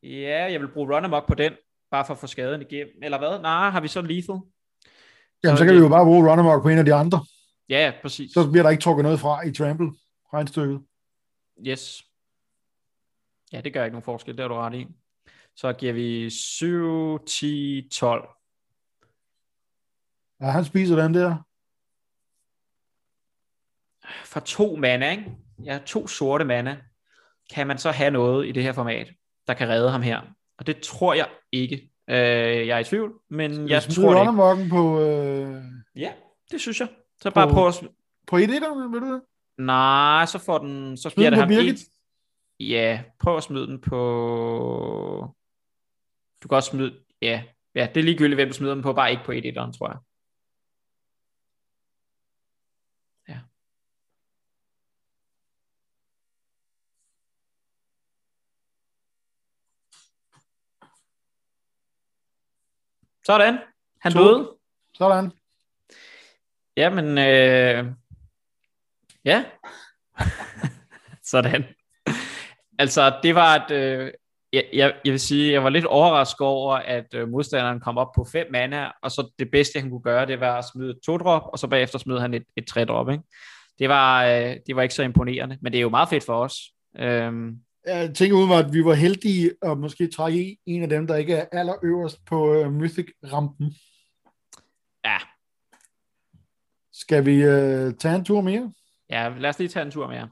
[0.03, 1.53] Ja, jeg vil bruge run amok på den,
[1.91, 2.93] bare for at få skaden igennem.
[3.03, 3.39] Eller hvad?
[3.39, 4.35] Nej, har vi så lethal?
[5.43, 5.75] Jamen, så, så kan det...
[5.75, 7.25] vi jo bare bruge run amok på en af de andre.
[7.69, 8.31] Ja, ja, præcis.
[8.31, 9.91] Så bliver der ikke trukket noget fra i trample
[10.33, 10.81] regnstykket.
[11.67, 12.03] Yes.
[13.51, 14.87] Ja, det gør ikke nogen forskel, det har du ret i.
[15.55, 18.29] Så giver vi 7, 10, 12.
[20.41, 21.35] Ja, han spiser den der.
[24.25, 25.31] For to mana, ikke?
[25.63, 26.77] Ja, to sorte mana,
[27.53, 29.11] kan man så have noget i det her format,
[29.47, 30.21] der kan redde ham her.
[30.57, 31.91] Og det tror jeg ikke.
[32.09, 34.69] Øh, jeg er i tvivl, men Skal jeg tror det ikke.
[34.69, 35.01] på...
[35.01, 35.63] Øh...
[35.95, 36.13] Ja,
[36.51, 36.87] det synes jeg.
[37.21, 37.87] Så på, bare prøv at...
[38.27, 38.49] På 1 1
[38.91, 39.21] vil du det?
[39.57, 40.97] Nej, så får den...
[40.97, 41.49] Så bliver det ham.
[42.59, 45.35] Ja, prøv at smide den på...
[46.45, 47.03] Du kan også smide...
[47.21, 47.43] Ja,
[47.75, 49.87] ja det er ligegyldigt, hvem du smider den på, bare ikke på 1 1 tror
[49.87, 49.99] jeg.
[53.27, 53.39] Ja.
[63.25, 63.59] Sådan.
[64.01, 64.19] Han to.
[64.19, 64.57] døde.
[64.93, 65.31] Sådan.
[66.77, 67.95] Jamen, øh,
[69.25, 69.45] Ja.
[71.31, 71.63] Sådan.
[72.79, 73.71] Altså, det var et...
[73.71, 74.13] Øh,
[74.55, 78.11] jeg, jeg, jeg vil sige, jeg var lidt overrasket over, at øh, modstanderen kom op
[78.15, 80.99] på fem mana, og så det bedste, han kunne gøre, det var at smide et
[81.05, 83.23] to-drop, og så bagefter smide han et, et tre-drop, ikke?
[83.79, 86.33] Det var, øh, det var ikke så imponerende, men det er jo meget fedt for
[86.33, 86.55] os.
[86.99, 91.15] Øhm, jeg tænker ud at vi var heldige at måske trække en af dem, der
[91.15, 93.73] ikke er allerøverst på uh, Mythic-rampen.
[95.05, 95.17] Ja.
[96.93, 98.73] Skal vi øh, tage en tur mere?
[99.09, 100.29] Ja, lad os lige tage en tur mere.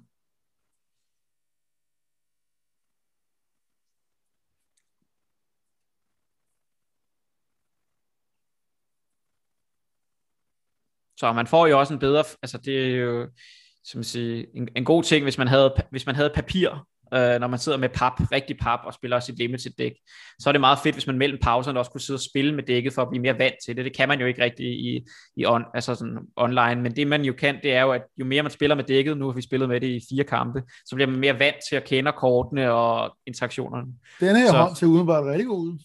[11.23, 13.27] Så man får jo også en bedre, altså det er jo,
[13.85, 16.69] som man siger, en, en god ting, hvis man havde, hvis man havde papir,
[17.13, 19.91] øh, når man sidder med pap, rigtig pap, og spiller sit limited dæk,
[20.39, 22.63] så er det meget fedt, hvis man mellem pauserne også kunne sidde og spille med
[22.63, 23.85] dækket, for at blive mere vant til det.
[23.85, 25.01] Det kan man jo ikke rigtig i,
[25.35, 28.25] i on, altså sådan online, men det man jo kan, det er jo, at jo
[28.25, 30.95] mere man spiller med dækket, nu har vi spillet med det i fire kampe, så
[30.95, 33.87] bliver man mere vant til at kende kortene og interaktionerne.
[34.19, 35.79] Den her Så- hånd ser udenbart rigtig god ud.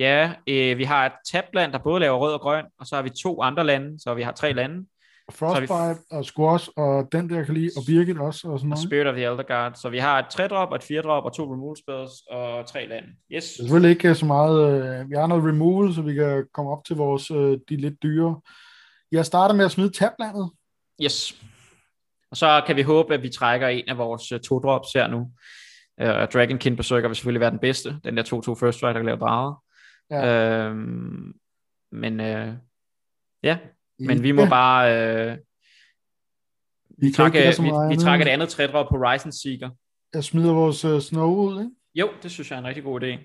[0.00, 3.02] Ja, øh, vi har et tabland, der både laver rød og grøn, og så har
[3.02, 4.86] vi to andre lande, så vi har tre lande.
[5.32, 8.88] Frostbite og Squash, og den der kan lide, og Birgit også, og sådan og noget.
[8.88, 9.74] Spirit of the Elder Guard.
[9.74, 13.08] Så vi har et 3-drop og et 4-drop og to removal spells og tre lande.
[13.08, 13.44] Yes.
[13.44, 14.58] Det er selvfølgelig ikke så meget,
[15.00, 18.02] øh, vi har noget removal, så vi kan komme op til vores, øh, de lidt
[18.02, 18.40] dyre.
[19.12, 20.50] Jeg starter med at smide tablandet.
[21.02, 21.42] Yes.
[22.30, 25.06] Og så kan vi håbe, at vi trækker en af vores øh, to drops her
[25.06, 25.30] nu.
[26.02, 27.96] Uh, Dragonkin Berserker vil selvfølgelig være den bedste.
[28.04, 29.54] Den der 2-2 first strike, der kan lave drager.
[30.10, 30.68] Ja.
[30.68, 31.34] Øhm,
[31.92, 32.54] men øh,
[33.42, 33.58] ja,
[33.98, 34.96] men vi må bare...
[34.96, 35.38] Øh,
[36.98, 38.00] vi, vi, trækker, vi, vi andet.
[38.00, 39.70] trækker et andet 3-drop på Horizon Seeker.
[40.14, 41.70] Jeg smider vores uh, snow ud, ikke?
[41.94, 43.18] Jo, det synes jeg er en rigtig god idé.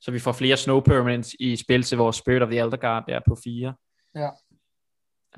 [0.00, 3.04] Så vi får flere snow permanents i spil til vores Spirit of the Elder Guard
[3.08, 3.74] der på 4.
[4.14, 4.30] Ja.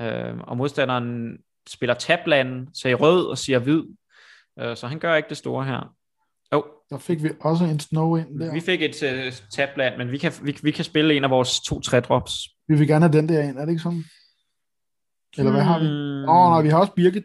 [0.00, 1.38] Øhm, og modstanderen
[1.68, 3.84] spiller tabland, så i rød og siger hvid.
[4.58, 5.94] Øh, så han gør ikke det store her.
[6.90, 8.52] Der fik vi også en snow ind der.
[8.52, 11.60] vi fik et uh, tabland, men vi kan, vi, vi kan spille en af vores
[11.60, 12.32] to 3-drops.
[12.68, 14.04] Vi vil gerne have den der ind, er det ikke sådan?
[15.38, 15.86] Eller hvad har vi?
[15.86, 16.28] Hmm.
[16.28, 17.24] Åh, oh, nej, vi har også Birgit.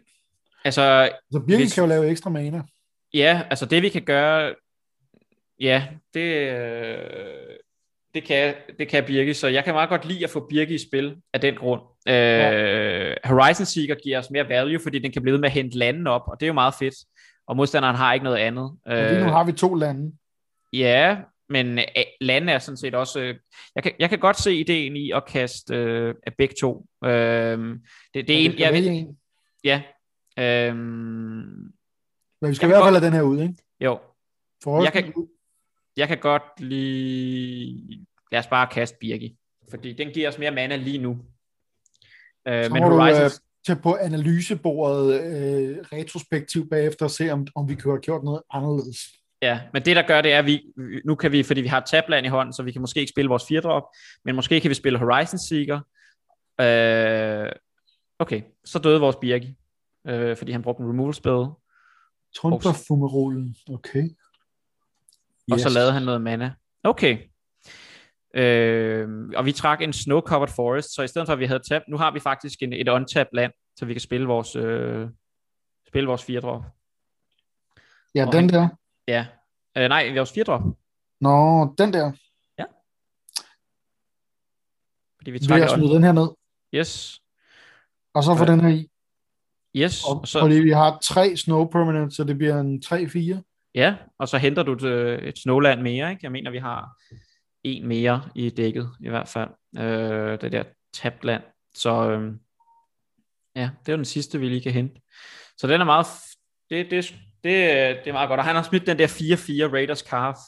[0.64, 2.62] Altså, Så Birgit Hvis- kan jo lave ekstra mana.
[3.14, 4.54] Ja, altså det vi kan gøre,
[5.60, 6.98] ja, det, øh,
[8.14, 10.78] det, kan, det kan Birke, så jeg kan meget godt lide at få Birke i
[10.78, 11.80] spil af den grund.
[12.08, 13.14] Øh, Ja.
[13.24, 16.06] Horizon Seeker giver os mere value, fordi den kan blive ved med at hente landen
[16.06, 16.94] op, og det er jo meget fedt.
[17.46, 18.72] Og modstanderen har ikke noget andet.
[18.84, 20.12] Og lige nu har vi to lande.
[20.72, 21.18] Ja,
[21.48, 21.84] men øh,
[22.20, 23.20] lande er sådan set også...
[23.20, 23.36] Øh,
[23.74, 26.86] jeg, kan, jeg kan godt se ideen i at kaste øh, af begge to.
[27.04, 29.18] Øh, det, det er Men en, jeg, vælge en.
[29.64, 29.82] ja.
[30.38, 33.54] Øh, Men vi skal i hvert fald have den her ud, ikke?
[33.80, 33.98] jo,
[34.64, 35.28] For Jeg kan-
[35.96, 38.06] jeg kan godt lige...
[38.32, 39.36] Lad os bare kaste Birgi.
[39.70, 41.18] Fordi den giver os mere mana lige nu.
[42.48, 42.88] Øh, Så men må
[43.66, 48.42] til på analysebordet øh, retrospektivt bagefter og se, om, om vi kunne have gjort noget
[48.50, 48.98] anderledes.
[49.42, 50.62] Ja, men det der gør, det er, at vi,
[51.04, 53.10] nu kan vi, fordi vi har et tabland i hånden, så vi kan måske ikke
[53.10, 53.82] spille vores 4-drop,
[54.24, 55.80] men måske kan vi spille Horizon Seeker.
[56.60, 57.52] Øh,
[58.18, 59.54] okay, så døde vores Birgi,
[60.06, 61.46] øh, fordi han brugte en removal spell,
[62.36, 64.08] Trundperfumerolen, okay.
[65.52, 66.54] og så lavede han noget mana.
[66.82, 67.18] Okay.
[68.34, 71.82] Øh, og vi trak en snow-covered forest, så i stedet for, at vi havde tab,
[71.88, 75.08] nu har vi faktisk en, et untapped land, så vi kan spille vores, øh,
[75.88, 76.62] spille vores 4-drop.
[78.14, 78.68] Ja, og den han- der.
[79.08, 79.26] Ja.
[79.76, 80.62] Øh, nej, vores 4-drop,
[81.20, 82.12] Nå, den der.
[85.18, 86.28] fordi vi trak un- smidt den her ned,
[86.74, 87.20] Yes.
[88.14, 88.52] og så få Ja.
[88.52, 88.88] den her i.
[89.76, 93.42] Yes, Og, og så, Fordi vi har tre snow permanents, så det bliver en 3-4.
[93.74, 96.20] Ja, og så henter du et, øh, et Snowland mere, ikke?
[96.22, 96.96] Jeg mener, vi har
[97.64, 99.50] en mere i dækket, i hvert fald.
[99.78, 101.42] Øh, det der tabland.
[101.74, 102.32] Så øh,
[103.56, 105.00] ja, det er jo den sidste, vi lige kan hente.
[105.56, 106.06] Så den er meget,
[106.70, 107.04] det, det,
[107.44, 107.52] det,
[108.04, 108.38] det er meget godt.
[108.40, 109.06] Og han har smidt den der
[109.68, 110.38] 4-4 Raiders Calf,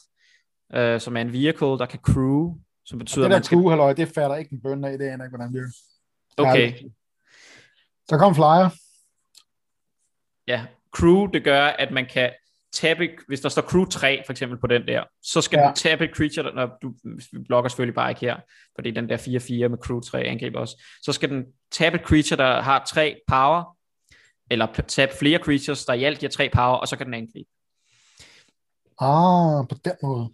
[0.74, 3.56] øh, som er en vehicle, der kan crew, som betyder, Det at der skal...
[3.59, 6.43] crew, halløj, det fatter ikke en bøn af, det aner ikke, hvordan det er.
[6.43, 6.72] Okay,
[8.10, 8.68] Der kom flyer.
[10.47, 10.66] ja.
[10.97, 12.32] Crew, det gør, at man kan
[12.80, 15.66] tabe, hvis der står crew 3 for eksempel på den der, så skal Ja.
[15.68, 16.92] du tabe et creature, når du,
[17.32, 18.36] vi blokker selvfølgelig bare ikke her,
[18.74, 22.36] fordi den der 4-4 med crew 3 angriber også, så skal den tabe et creature,
[22.36, 23.76] der har 3 power,
[24.50, 27.48] eller tabe flere creatures, der i alt giver 3 power, og så kan den angribe.
[29.00, 30.28] Ah, på den måde.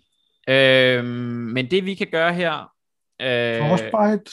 [0.49, 1.07] Øhm,
[1.55, 2.73] men det vi kan gøre her,
[3.23, 4.33] øh, Frostbite.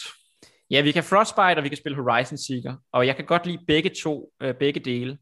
[0.72, 2.76] Ja, vi kan Frostbite, og vi kan spille Horizon Seeker.
[2.94, 5.18] Og jeg kan godt lide begge to, øh, begge dele.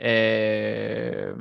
[0.00, 1.34] Øh,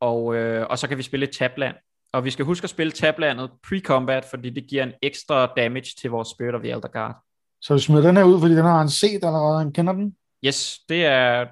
[0.00, 1.76] og, øh, og så kan vi spille et tabland.
[2.12, 6.10] Og vi skal huske at spille tablandet pre-combat, fordi det giver en ekstra damage til
[6.10, 7.16] vores Spirit of the Elder Guard.
[7.60, 9.58] Så vi smider den her ud, fordi den har han set allerede.
[9.58, 10.16] Han kender den.
[10.44, 11.46] Yes, det er...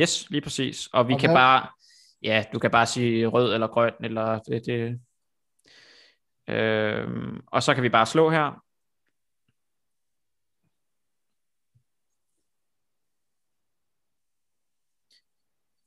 [0.00, 0.88] Yes, lige præcis.
[0.92, 1.66] Og vi Og kan bare...
[2.22, 4.66] Ja, du kan bare sige rød eller grøn, eller det...
[4.66, 5.00] det
[6.54, 8.63] øhm, og så kan vi bare slå her.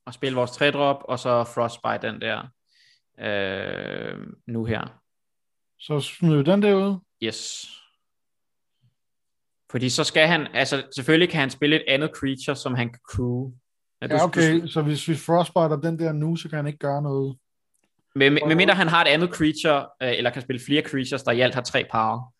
[0.07, 2.47] Og spille vores 3-drop, og så frostbite den der
[3.19, 5.01] øh, nu her.
[5.79, 6.99] Så smider vi den der ud.
[7.23, 7.67] Yes.
[9.71, 12.99] Fordi så skal han, altså selvfølgelig kan han spille et andet creature, som han kan
[13.11, 13.51] crew.
[14.01, 16.79] Ja, ja okay, du, så hvis vi frostbiter den der nu, så kan han ikke
[16.79, 17.38] gøre noget.
[18.15, 21.31] Med, med mindre han har et andet creature, øh, eller kan spille flere creatures, der
[21.31, 22.34] i alt har tre power.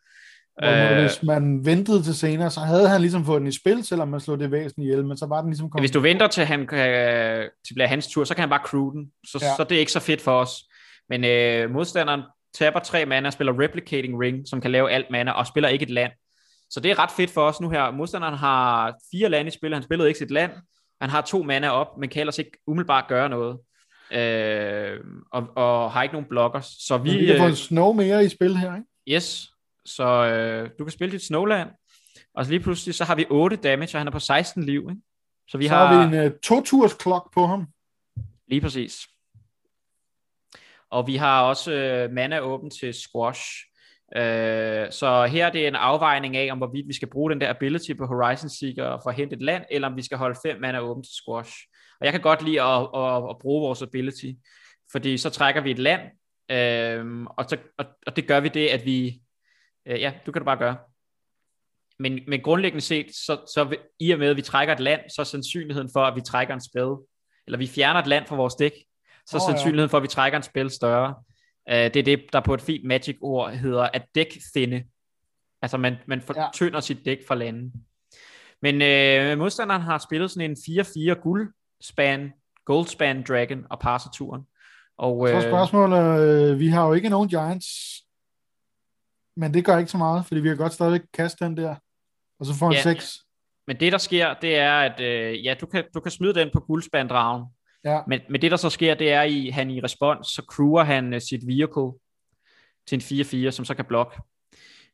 [0.64, 4.08] Øh, hvis man ventede til senere, så havde han ligesom fået den i spil, selvom
[4.08, 5.82] man slog det væsen ihjel, men så var den ligesom kommet...
[5.82, 8.92] Hvis du venter til, han kan, til bliver hans tur, så kan han bare crew
[8.92, 9.56] den, så, ja.
[9.56, 10.64] så det er ikke så fedt for os.
[11.10, 12.22] Men øh, modstanderen
[12.54, 15.90] taber tre mana, spiller Replicating Ring, som kan lave alt mana, og spiller ikke et
[15.90, 16.12] land.
[16.70, 17.92] Så det er ret fedt for os nu her.
[17.92, 20.52] Modstanderen har fire lande i spil, han spillede ikke sit land,
[21.02, 23.58] han har to mana op, men kan ellers ikke umiddelbart gøre noget.
[24.12, 25.00] Øh,
[25.32, 26.60] og, og har ikke nogen blokker.
[26.62, 28.88] Så vi, vi kan få en snow mere i spil her, ikke?
[29.08, 29.50] Yes,
[29.88, 31.70] så øh, du kan spille dit Snowland,
[32.34, 34.88] og så lige pludselig så har vi 8 damage, og han er på 16 liv.
[34.90, 35.02] Ikke?
[35.48, 37.68] Så vi så har, har vi en uh, to-turs klok på ham.
[38.48, 39.08] Lige præcis.
[40.90, 43.42] Og vi har også øh, mana åben til squash.
[44.16, 47.50] Øh, så her er det en afvejning af, om hvorvidt vi skal bruge den der
[47.50, 50.62] ability på Horizon Seeker for at hente et land, eller om vi skal holde fem
[50.62, 51.54] mana åben til squash.
[52.00, 54.32] Og jeg kan godt lide at, at, at bruge vores ability,
[54.92, 56.02] fordi så trækker vi et land,
[56.52, 59.22] øh, og, så, og, og det gør vi det, at vi
[59.88, 60.78] Øh, ja, du kan du bare gøre.
[62.00, 65.22] Men, men grundlæggende set, så, så i og med, at vi trækker et land, så
[65.22, 66.96] er sandsynligheden for, at vi trækker en spil,
[67.48, 68.72] eller vi fjerner et land fra vores dæk,
[69.26, 69.92] så er oh, sandsynligheden ja.
[69.92, 71.16] for, at vi trækker en spil større.
[71.72, 74.84] Uh, det er det, der på et fint magic-ord hedder at dæk thinne.
[75.62, 76.82] Altså man, man fortynder ja.
[76.82, 77.74] sit dæk fra landen.
[78.62, 82.34] Men uh, modstanderen har spillet sådan en 4-4 guldspan,
[82.66, 84.42] goldspan dragon og passer turen.
[84.98, 87.68] Og, så spørgsmålet, øh, vi har jo ikke nogen Giants
[89.38, 91.76] men det gør ikke så meget, fordi vi kan godt stadigvæk kaste den der,
[92.40, 93.18] og så får en ja, 6.
[93.68, 96.50] Men det der sker, det er, at øh, ja, du, kan, du kan smide den
[96.54, 97.46] på guldspanddragen,
[97.84, 98.02] ja.
[98.08, 101.14] men, men det der så sker, det er, at han i respons, så crewer han
[101.14, 101.92] uh, sit vehicle
[102.88, 104.18] til en 4-4, som så kan blokke.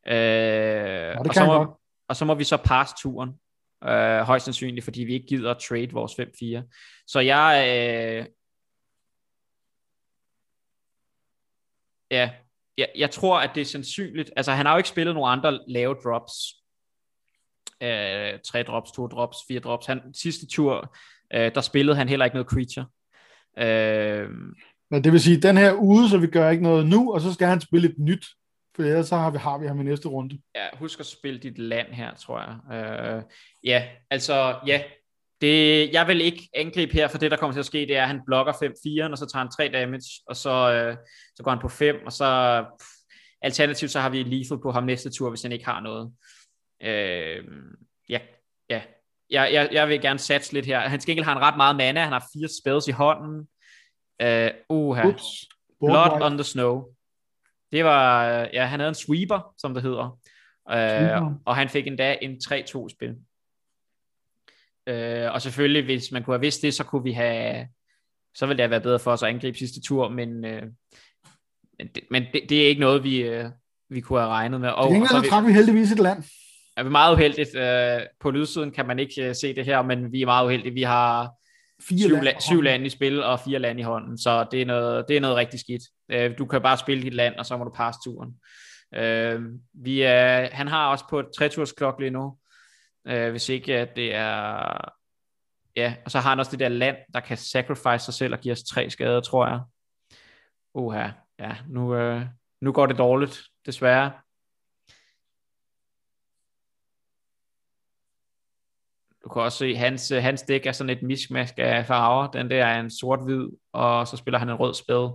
[0.07, 3.29] Øh, ja, og, så må, og så må vi så passe turen,
[3.83, 7.05] øh, højst sandsynligt, fordi vi ikke gider at trade vores 5-4.
[7.07, 7.65] Så jeg...
[7.67, 8.25] Øh,
[12.11, 12.31] ja,
[12.77, 14.31] jeg, jeg tror, at det er sandsynligt.
[14.35, 16.33] Altså, han har jo ikke spillet nogen andre lave drops.
[17.81, 19.85] Øh, tre drops, to drops, fire drops.
[19.85, 20.95] Han, sidste tur,
[21.33, 22.85] øh, der spillede han heller ikke noget creature.
[23.57, 24.29] Øh,
[24.91, 27.33] Men det vil sige, den her ude, så vi gør ikke noget nu, og så
[27.33, 28.25] skal han spille et nyt.
[28.75, 30.39] For ellers så har vi, har vi ham i næste runde.
[30.55, 32.77] Ja, husk at spille dit land her, tror jeg.
[32.77, 33.23] Øh,
[33.63, 34.83] ja, altså, ja,
[35.43, 38.01] det, jeg vil ikke angribe her, for det der kommer til at ske, det er,
[38.01, 40.97] at han blokker 5-4, og så tager han 3 damage, og så, øh,
[41.35, 42.89] så går han på 5, og så pff,
[43.41, 46.13] alternativt så har vi lethal på ham næste tur, hvis han ikke har noget.
[46.83, 47.43] Øh,
[48.09, 48.19] ja,
[48.69, 48.81] ja.
[49.29, 50.79] Jeg, jeg, jeg vil gerne satse lidt her.
[50.79, 53.47] Han skal ikke have ret meget mana, han har fire spells i hånden.
[54.21, 55.23] Øh, uh, Oops.
[55.79, 56.83] Blood on the Snow.
[57.71, 60.19] Det var, ja, han havde en sweeper, som det hedder.
[60.71, 63.15] Øh, og han fik endda en 3-2 spil.
[64.87, 67.67] Øh, og selvfølgelig, hvis man kunne have vidst det, så kunne vi have,
[68.35, 70.63] så ville det have været bedre for os at angribe sidste tur, men, øh,
[71.79, 73.45] men, det, men det, det er ikke noget, vi, øh,
[73.89, 74.69] vi kunne have regnet med.
[74.69, 76.23] Og, og så, så trak vi heldigvis et land.
[76.77, 77.55] Er vi meget uheldigt.
[77.55, 80.73] Øh, på lydsiden kan man ikke øh, se det her, men vi er meget uheldige.
[80.73, 81.31] Vi har
[81.81, 84.65] fire syv, land, syv lande i spil og fire lande i hånden, så det er
[84.65, 85.81] noget, det er noget rigtig skidt.
[86.11, 88.33] Øh, du kan bare spille dit land, og så må du passe turen.
[88.95, 89.41] Øh,
[89.73, 92.37] vi er, han har også på et treturs klok lige nu,
[93.07, 94.77] øh, hvis ikke at det er...
[95.75, 98.39] Ja, og så har han også det der land, der kan sacrifice sig selv og
[98.39, 99.61] give os tre skader, tror jeg.
[100.73, 101.09] Uha,
[101.39, 102.25] ja, nu, øh,
[102.61, 104.11] nu går det dårligt, desværre.
[109.23, 112.31] Du kan også se, hans, øh, hans dæk er sådan et mismask af farver.
[112.31, 115.09] Den der er en sort-hvid, og så spiller han en rød spil.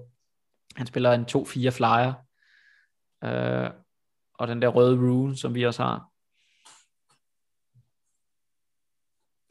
[0.76, 2.12] Han spiller en 2-4 flyer.
[3.24, 3.70] Øh,
[4.34, 6.08] og den der røde rune, som vi også har.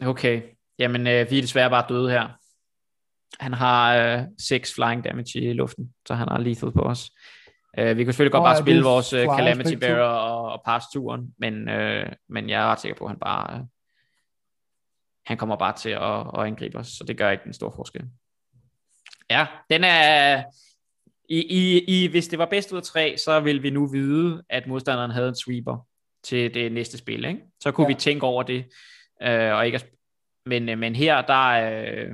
[0.01, 0.41] Okay,
[0.79, 2.27] jamen øh, vi er desværre bare døde her.
[3.39, 7.11] Han har øh, 6 flying damage i luften, så han har lethal på os.
[7.79, 10.87] Øh, vi kan selvfølgelig godt oh, bare spille vores øh, Calamity Bearer og, og passe
[10.93, 13.63] turen, men, øh, men jeg er ret sikker på, at han bare øh,
[15.27, 18.03] han kommer bare til at, at angribe os, så det gør ikke en stor forskel.
[19.29, 20.43] Ja, den er...
[21.29, 24.43] I, i, i, hvis det var bedst ud af tre, så vil vi nu vide,
[24.49, 25.87] at modstanderen havde en sweeper
[26.23, 27.25] til det næste spil.
[27.25, 27.41] Ikke?
[27.59, 27.93] Så kunne ja.
[27.95, 28.65] vi tænke over det.
[29.21, 29.81] Øh, og ikke
[30.47, 32.11] men, øh, men her, der, øh,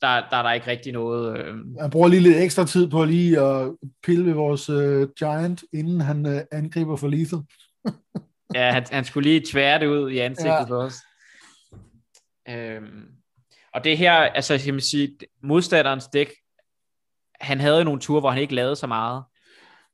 [0.00, 1.38] der, der er der ikke rigtig noget...
[1.38, 1.54] Øh...
[1.80, 3.72] Han bruger lige lidt ekstra tid på lige at
[4.02, 7.38] pille ved vores øh, Giant, inden han øh, angriber for lethal.
[8.54, 10.64] ja, han, han skulle lige tvære det ud i ansigtet ja.
[10.64, 10.94] for os.
[12.48, 13.08] Øhm,
[13.74, 16.32] og det her, altså jeg vil sige, modstanderens dæk,
[17.40, 19.24] han havde jo nogle ture, hvor han ikke lavede så meget.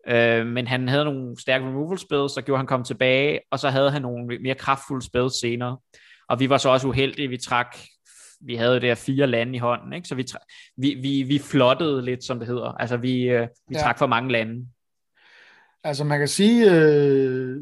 [0.09, 3.71] Øh, men han havde nogle stærke removal spells, så gjorde han kom tilbage, og så
[3.71, 5.79] havde han nogle mere kraftfulde spells senere.
[6.29, 7.77] Og vi var så også uheldige, vi trak
[8.41, 10.09] vi havde jo der fire lande i hånden, ikke?
[10.09, 10.25] så vi,
[10.77, 12.73] vi, vi, vi flottede lidt, som det hedder.
[12.73, 13.81] Altså vi, øh, vi ja.
[13.81, 14.67] trak for mange lande.
[15.85, 17.57] Altså man kan sige, øh,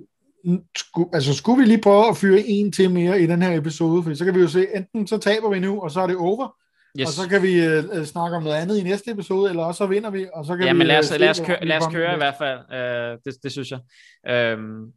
[0.77, 4.03] sku, altså skulle vi lige prøve at fyre en til mere i den her episode,
[4.03, 6.17] for så kan vi jo se, enten så taber vi nu, og så er det
[6.17, 6.57] over,
[7.01, 7.07] yes.
[7.07, 9.87] og så kan vi øh, snakke om noget andet i næste episode, eller også så
[9.87, 10.79] vinder vi, og så kan ja, vi...
[10.79, 13.43] men lad os, øh, lad os, køre, lad os køre i hvert fald, øh, det,
[13.43, 13.81] det synes jeg.
[14.29, 14.93] Øhm,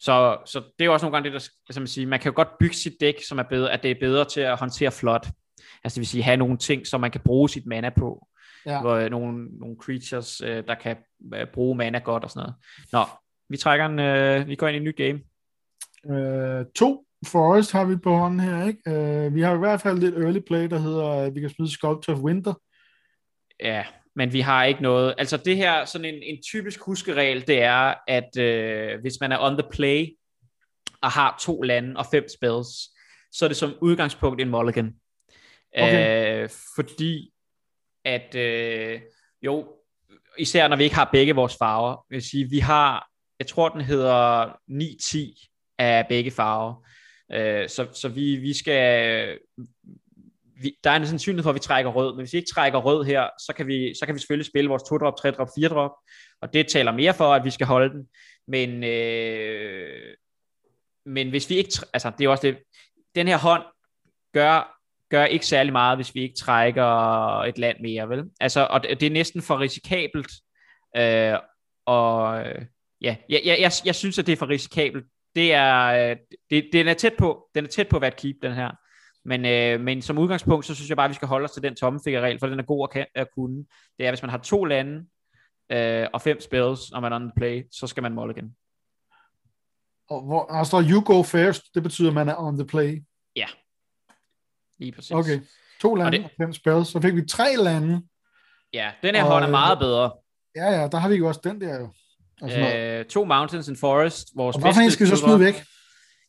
[0.00, 2.30] så, så det er jo også nogle gange det, der, altså man, siger, man kan
[2.30, 4.90] jo godt bygge sit dæk, som er bedre, at det er bedre til at håndtere
[4.90, 5.26] flot.
[5.84, 8.26] Altså det vil sige, have nogle ting, som man kan bruge sit mana på.
[8.66, 8.80] Ja.
[8.80, 10.96] Hvor, øh, nogle, nogle creatures, øh, der kan
[11.34, 12.54] øh, bruge mana godt og sådan noget.
[12.92, 13.04] Nå,
[13.48, 15.20] vi trækker en, øh, vi går ind i en ny game.
[16.18, 18.90] Øh, to Forest har vi på hånden her, ikke?
[18.90, 21.70] Øh, vi har i hvert fald lidt early play, der hedder, at vi kan spille
[21.70, 22.54] Sculptor of Winter.
[23.60, 23.84] Ja,
[24.16, 25.14] men vi har ikke noget.
[25.18, 29.38] Altså det her, sådan en, en typisk huskeregel, det er, at øh, hvis man er
[29.40, 30.06] on the play,
[31.02, 32.68] og har to lande og fem spells,
[33.32, 34.94] så er det som udgangspunkt en mulligan.
[35.76, 36.42] Okay.
[36.42, 37.32] Øh, fordi
[38.04, 39.00] at, øh,
[39.42, 39.68] jo,
[40.38, 43.08] især når vi ikke har begge vores farver, vil sige, vi har,
[43.38, 46.86] jeg tror den hedder 9-10 af begge farver,
[47.32, 49.38] øh, så, så vi, vi skal,
[50.62, 52.78] vi, der er en sandsynlighed for, at vi trækker rød, men hvis vi ikke trækker
[52.78, 55.92] rød her, så kan vi, så kan vi selvfølgelig spille vores 2-drop, 3-drop, 4-drop,
[56.42, 58.08] og det taler mere for, at vi skal holde den,
[58.48, 60.14] men, øh,
[61.06, 62.58] men hvis vi ikke, altså det er også det,
[63.14, 63.62] den her hånd
[64.32, 64.78] gør,
[65.10, 68.24] gør ikke særlig meget, hvis vi ikke trækker et land mere, vel?
[68.40, 70.32] Altså, og det, det er næsten for risikabelt,
[70.96, 71.38] øh,
[71.86, 72.64] og øh,
[73.00, 75.04] ja, jeg, jeg, jeg, jeg synes, at det er for risikabelt.
[75.38, 76.16] Det er, øh,
[76.50, 78.70] det, den er tæt på, den er tæt på at være et keep, den her.
[79.24, 81.62] Men, øh, men som udgangspunkt, så synes jeg bare, at vi skal holde os til
[81.62, 83.64] den tommefingerregel, for den er god at, kan, at kunne.
[83.98, 85.06] Det er, hvis man har to lande
[85.72, 88.56] øh, og fem spells, og man er on the play, så skal man mulligan.
[90.10, 93.02] Og hvor der står you go first, det betyder, at man er on the play.
[93.36, 93.46] Ja,
[94.78, 95.10] lige præcis.
[95.10, 95.40] Okay,
[95.80, 96.24] to lande og, det...
[96.24, 98.02] og fem spells, så fik vi tre lande.
[98.72, 100.12] Ja, den her og, hånd er meget bedre.
[100.56, 101.92] Ja, ja, der har vi jo også den der jo.
[102.42, 104.28] Øh, to Mountains and Forest.
[104.36, 105.64] Vores og hvorfor skal vi så smide væk?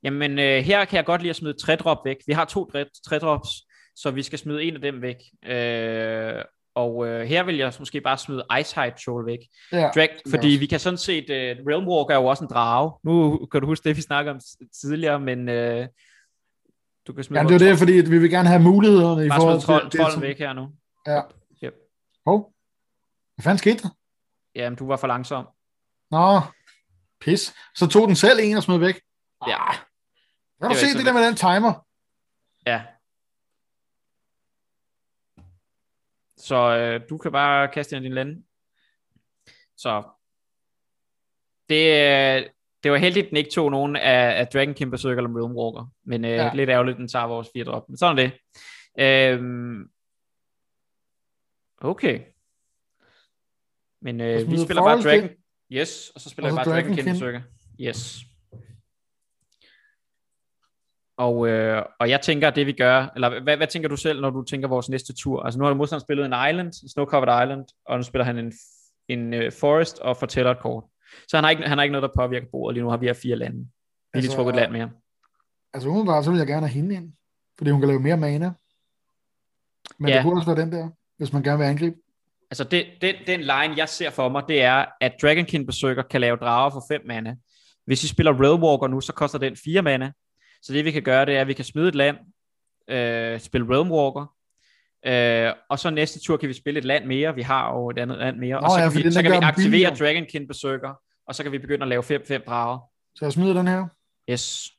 [0.03, 2.17] Jamen, øh, her kan jeg godt lide at smide tre drop væk.
[2.27, 2.71] Vi har to
[3.07, 3.49] tre drops,
[3.95, 5.15] så vi skal smide en af dem væk.
[5.45, 6.43] Øh,
[6.75, 9.39] og øh, her vil jeg måske bare smide Ice Hide Troll væk.
[9.71, 12.91] Ja, Drag, fordi vi kan sådan set, uh, Realm Walker er jo også en drage.
[13.03, 14.39] Nu kan du huske det, vi snakkede om
[14.81, 15.85] tidligere, men uh,
[17.07, 17.41] du kan smide...
[17.41, 19.67] Ja, det er det, fordi vi vil gerne have mulighederne i forhold til...
[19.67, 20.67] Bare trolden væk her nu.
[21.07, 21.21] Ja.
[21.63, 21.73] Yep.
[22.25, 22.53] Hov.
[23.35, 23.89] Hvad fanden skete der?
[24.55, 25.45] Jamen, du var for langsom.
[26.11, 26.41] Nå,
[27.19, 27.53] pis.
[27.75, 29.01] Så tog den selv en og smed væk.
[29.47, 29.71] Ja.
[30.61, 31.85] Kan du se det der med den timer?
[32.65, 32.83] Ja.
[36.37, 38.43] Så øh, du kan bare kaste ind din lande.
[39.77, 40.03] Så
[41.69, 42.49] det, øh,
[42.83, 45.55] det var heldigt, at den ikke tog nogen af, af Dragon King Berserker eller Realm
[45.55, 45.91] Walker.
[46.03, 46.53] Men øh, ja.
[46.53, 47.89] lidt ærgerligt, at den tager vores fire drop.
[47.89, 48.39] Men sådan er det.
[48.99, 49.89] Øhm,
[51.77, 52.21] okay.
[54.01, 55.29] Men øh, vi spiller bare Dragon...
[55.71, 57.43] Yes, og så spiller vi bare Dragon, King.
[57.81, 58.19] Yes.
[61.17, 64.21] Og, øh, og jeg tænker, at det vi gør, eller hvad, hvad tænker du selv,
[64.21, 65.43] når du tænker vores næste tur?
[65.43, 68.53] Altså nu har modstanderen spillet en Island, en Snow-Covered Island, og nu spiller han en,
[69.07, 70.83] en uh, Forest og fortæller et kort.
[71.27, 72.73] Så han har, ikke, han har ikke noget, der påvirker bordet.
[72.73, 73.57] Lige nu har vi her fire lande.
[73.57, 73.69] Vi har
[74.13, 74.91] altså, lige trukket et land mere.
[75.73, 77.13] Altså umiddelbart, så vil jeg gerne have hende ind,
[77.57, 78.53] fordi hun kan lave mere mana.
[79.97, 80.15] Men ja.
[80.15, 81.95] det kunne også være den der, hvis man gerne vil angribe.
[82.51, 86.21] Altså det, det, den line, jeg ser for mig, det er, at Dragonkin Berserker kan
[86.21, 87.35] lave drager for 5 mana.
[87.85, 90.11] Hvis vi spiller Realwalker nu, så koster den 4 mana.
[90.61, 92.17] Så det vi kan gøre, det er, at vi kan smide et land,
[92.89, 94.33] øh, spille Realmwalker,
[95.05, 97.35] øh, og så næste tur kan vi spille et land mere.
[97.35, 98.61] Vi har jo et andet land mere.
[98.61, 100.93] Nå, og så ja, kan vi, så kan vi aktivere Dragonkin Berserker,
[101.27, 102.79] og så kan vi begynde at lave 5-5 drager.
[103.15, 103.87] Så jeg smider den her?
[104.29, 104.71] Yes.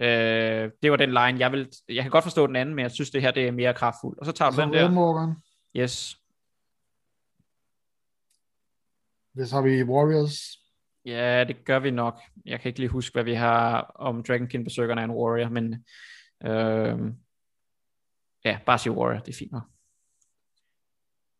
[0.00, 1.68] Øh, det var den line, jeg vil...
[1.88, 4.18] Jeg kan godt forstå den anden, men jeg synes, det her det er mere kraftfuldt.
[4.18, 4.88] Og så tager du den der.
[5.76, 6.16] Yes.
[9.36, 10.38] Hvis har vi Warriors.
[11.04, 12.20] Ja, det gør vi nok.
[12.46, 15.84] Jeg kan ikke lige huske, hvad vi har om Dragonkin besøgerne af en warrior, men
[16.44, 17.12] øh,
[18.44, 19.62] ja, bare sige warrior, det er fint nok.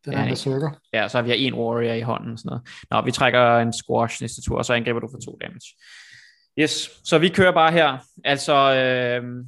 [0.05, 0.79] Den er ja, en besøger.
[0.93, 2.67] Ja, så har vi en warrior i hånden og sådan noget.
[2.91, 5.75] Nå, vi trækker en squash næste tur, og så angriber du for to damage.
[6.59, 7.97] Yes, så vi kører bare her.
[8.23, 9.45] Altså, øh,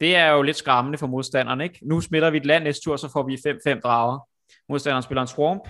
[0.00, 1.78] det er jo lidt skræmmende for modstanderen, ikke?
[1.82, 4.28] Nu smitter vi et land næste tur, så får vi 5-5 drager.
[4.68, 5.68] Modstanderen spiller en swamp,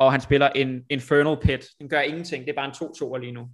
[0.00, 1.66] og han spiller en Infernal Pit.
[1.78, 3.48] Den gør ingenting, det er bare en 2-2'er lige nu.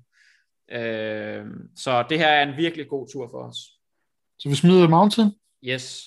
[0.79, 1.45] Øh,
[1.77, 3.57] så det her er en virkelig god tur for os.
[4.39, 5.31] Så vi smider Mountain?
[5.65, 6.05] Yes.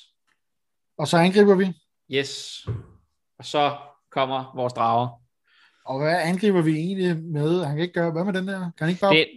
[0.98, 1.74] Og så angriber vi?
[2.12, 2.62] Yes.
[3.40, 3.78] Og så
[4.12, 5.10] kommer vores drager.
[5.86, 7.64] Og hvad angriber vi egentlig med?
[7.66, 8.60] Han kan ikke gøre, hvad med den der?
[8.60, 9.16] Kan han ikke bare...
[9.16, 9.28] Det,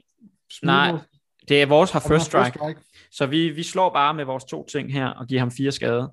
[0.62, 1.02] nej, vores-
[1.48, 2.80] det er vores har first vores strike.
[3.10, 6.12] Så vi, vi slår bare med vores to ting her og giver ham fire skade.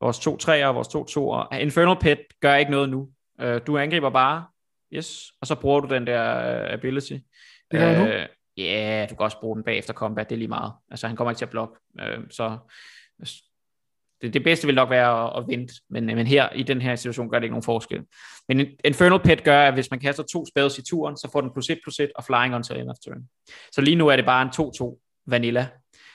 [0.00, 1.54] Vores to træer og vores to toer.
[1.54, 3.08] Infernal Pit gør ikke noget nu.
[3.42, 4.46] Uh, du angriber bare.
[4.92, 5.32] Yes.
[5.40, 7.18] Og så bruger du den der uh, ability.
[7.70, 8.06] Det nu.
[8.06, 8.26] Øh,
[8.58, 10.30] Ja, yeah, du kan også bruge den bagefter combat.
[10.30, 10.72] Det er lige meget.
[10.90, 11.74] Altså han kommer ikke til at blokke.
[11.94, 12.58] Uh, så
[14.22, 15.74] det, det bedste vil nok være at, at vente.
[15.90, 18.04] Men, men her i den her situation gør det ikke nogen forskel.
[18.48, 21.52] Men Infernal Pit gør, at hvis man kaster to spells i turen, så får den
[21.52, 23.28] plus 1 plus 1 og flying until end of turn.
[23.72, 25.68] Så lige nu er det bare en 2-2 vanilla.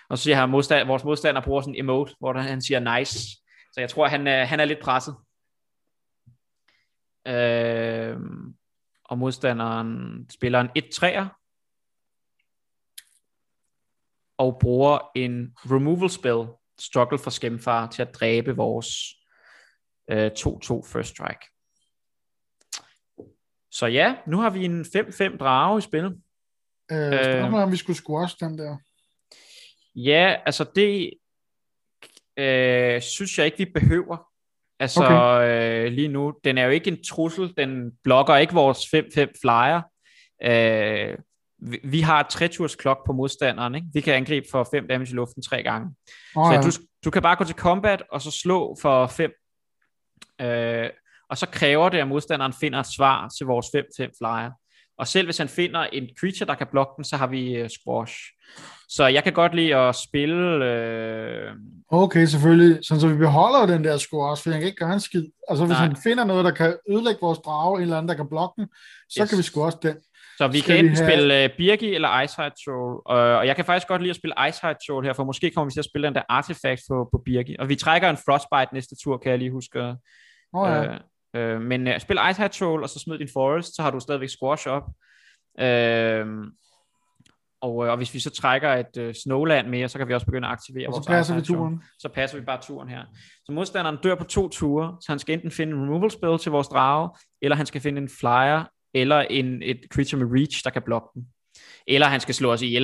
[0.09, 3.19] Og så siger han, modstand, vores modstander bruger sådan en emote, hvor han siger nice.
[3.73, 5.15] Så jeg tror, han, han er lidt presset.
[7.27, 8.17] Øh,
[9.03, 11.39] og modstanderen spiller en 1-3'er.
[14.37, 16.45] Og bruger en removal spell,
[16.79, 18.89] struggle for skæmfar, til at dræbe vores
[20.09, 21.45] øh, 2-2 first strike.
[23.71, 26.05] Så ja, nu har vi en 5-5 drage i spil.
[26.91, 28.77] Øh, spørgsmålet er, om vi skulle squash den der.
[29.95, 31.13] Ja, altså det
[32.37, 34.32] øh, synes jeg ikke, vi behøver.
[34.83, 35.85] Altså Okay.
[35.85, 39.81] øh, lige nu, den er jo ikke en trussel, den blokker ikke vores 5-5 flyer.
[40.43, 41.17] Øh,
[41.59, 42.49] vi, vi har et 3
[42.79, 43.87] klok på modstanderen, ikke?
[43.93, 45.95] Vi kan angribe for 5 damage i luften tre gange.
[46.35, 46.61] Oh, Så ja.
[46.61, 46.71] du,
[47.05, 49.31] du kan bare gå til combat, og så slå for 5.
[50.41, 50.89] Øh,
[51.29, 54.51] og så kræver det, at modstanderen finder et svar til vores 5-5 flyer.
[55.03, 57.67] Og selv hvis han finder en creature, der kan blokke den, så har vi uh,
[57.67, 58.15] squash.
[58.89, 60.65] Så jeg kan godt lide at spille...
[60.65, 61.51] Øh,
[61.91, 62.79] Okay, selvfølgelig.
[62.85, 65.25] Sådan, så vi beholder den der squash, for han kan ikke gøre en skid.
[65.49, 65.85] Altså, hvis Nej.
[65.87, 68.67] han finder noget, der kan ødelægge vores drage, en eller anden, der kan blokke den,
[69.09, 69.29] så Yes.
[69.29, 69.95] kan vi squash den.
[70.37, 73.01] så vi Skal kan enten have- spille uh, Birgi eller Icehide Troll.
[73.05, 75.65] Og, og jeg kan faktisk godt lide at spille Icehide Troll her, for måske kommer
[75.69, 77.55] vi til at spille den der artifact på, på Birgi.
[77.59, 79.79] Og vi trækker en Frostbite næste tur, kan jeg lige huske.
[80.53, 80.83] Oh, ja.
[80.83, 80.99] Øh,
[81.35, 84.29] øh, men uh, spil Ice Troll, og så smid din Forest, så har du stadigvæk
[84.29, 84.83] squash op.
[85.59, 86.27] Øh,
[87.63, 90.25] og, øh, og hvis vi så trækker et øh, Snowland mere, så kan vi også
[90.25, 91.83] begynde at aktivere og vores så passer vi turen.
[91.99, 93.03] Så passer vi bare turen her.
[93.45, 96.51] Så modstanderen dør på to ture, så han skal enten finde en removal spell til
[96.51, 97.09] vores drage,
[97.41, 101.07] eller han skal finde en flyer, eller en, et creature med reach, der kan blokke
[101.13, 101.27] den.
[101.87, 102.83] Eller han skal slå os ihjel.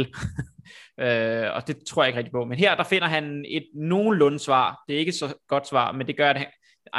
[1.03, 2.45] øh, og det tror jeg ikke rigtig på.
[2.45, 4.83] Men her, der finder han et nogenlunde svar.
[4.87, 6.47] Det er ikke så godt svar, men det gør, at han,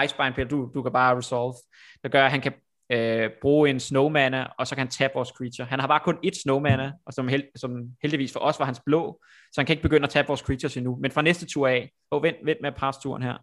[0.05, 1.55] Icebind Pit, du, du kan bare resolve.
[2.03, 2.53] der gør, at han kan
[2.93, 5.67] øh, bruge en snowmana, og så kan han tabe vores creature.
[5.67, 7.71] Han har bare kun ét snowmana, og som, held, som
[8.03, 9.21] heldigvis for os var hans blå,
[9.53, 10.99] så han kan ikke begynde at tabe vores creatures endnu.
[11.01, 13.35] Men fra næste tur af, oh, vent, vent med at turen her,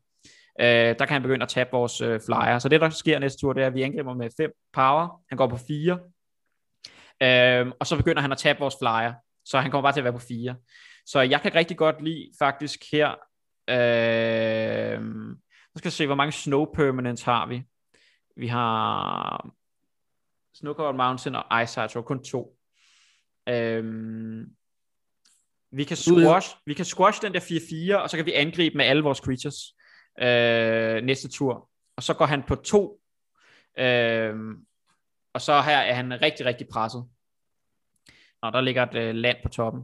[0.60, 2.60] øh, der kan han begynde at tabe vores øh, flyer.
[2.60, 5.24] Så det, der sker næste tur, det er, at vi angriber med 5 power.
[5.30, 6.00] Han går på 4.
[7.24, 9.14] Øh, og så begynder han at tabe vores flyer.
[9.46, 10.56] Så han kommer bare til at være på 4.
[11.06, 13.10] Så jeg kan rigtig godt lide faktisk her,
[13.70, 15.02] øh,
[15.78, 17.64] nu skal jeg se, hvor mange snow permanents har vi.
[18.38, 19.50] Vi har
[20.54, 22.58] Snowcovered Mountain og Ice så kun to.
[23.50, 24.46] Øhm,
[25.72, 27.40] vi kan squash, vi kan squash den der
[27.96, 29.76] 4-4, og så kan vi angribe med alle vores creatures
[30.20, 31.70] øh, næste tur.
[31.98, 33.02] Og så går han på to,
[33.78, 34.66] øhm,
[35.34, 37.10] og så her er han rigtig, rigtig presset.
[38.42, 39.84] Og der ligger et øh, land på toppen.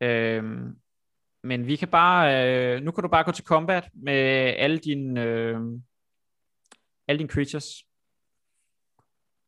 [0.00, 0.76] Øhm,
[1.46, 4.14] men vi kan bare, øh, nu kan du bare gå til combat med
[4.58, 5.60] alle dine, øh,
[7.08, 7.66] alle dine creatures.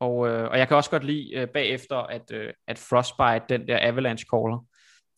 [0.00, 3.68] Og, øh, og jeg kan også godt lide øh, bagefter, at, øh, at Frostbite, den
[3.68, 4.66] der Avalanche Caller,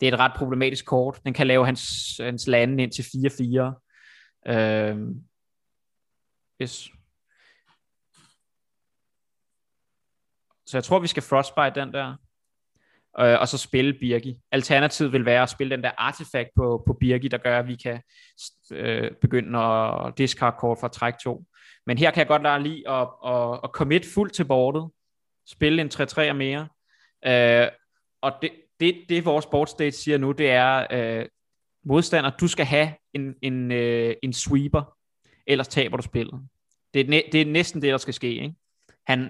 [0.00, 1.20] det er et ret problematisk kort.
[1.24, 4.52] Den kan lave hans, hans lande ind til 4-4.
[4.52, 4.98] Øh,
[6.62, 6.88] yes.
[10.66, 12.16] Så jeg tror, vi skal Frostbite den der.
[13.18, 14.36] Øh, og så spille Birgi.
[14.52, 17.76] Alternativet vil være at spille den der artefakt på, på Birgi, der gør, at vi
[17.76, 18.00] kan
[18.72, 21.44] øh, begynde at discard kort fra træk 2.
[21.86, 24.90] Men her kan jeg godt lade lige at, at, at commit fuldt til bordet.
[25.48, 26.68] Spille en 3-3'er mere.
[27.26, 27.68] Øh,
[28.22, 28.50] og det,
[28.80, 31.26] det, det vores board state siger nu, det er, øh,
[31.84, 34.96] modstander, du skal have en, en, øh, en sweeper,
[35.46, 36.40] ellers taber du spillet.
[36.94, 38.28] Det er, det er næsten det, der skal ske.
[38.28, 38.54] Ikke?
[39.06, 39.20] Han,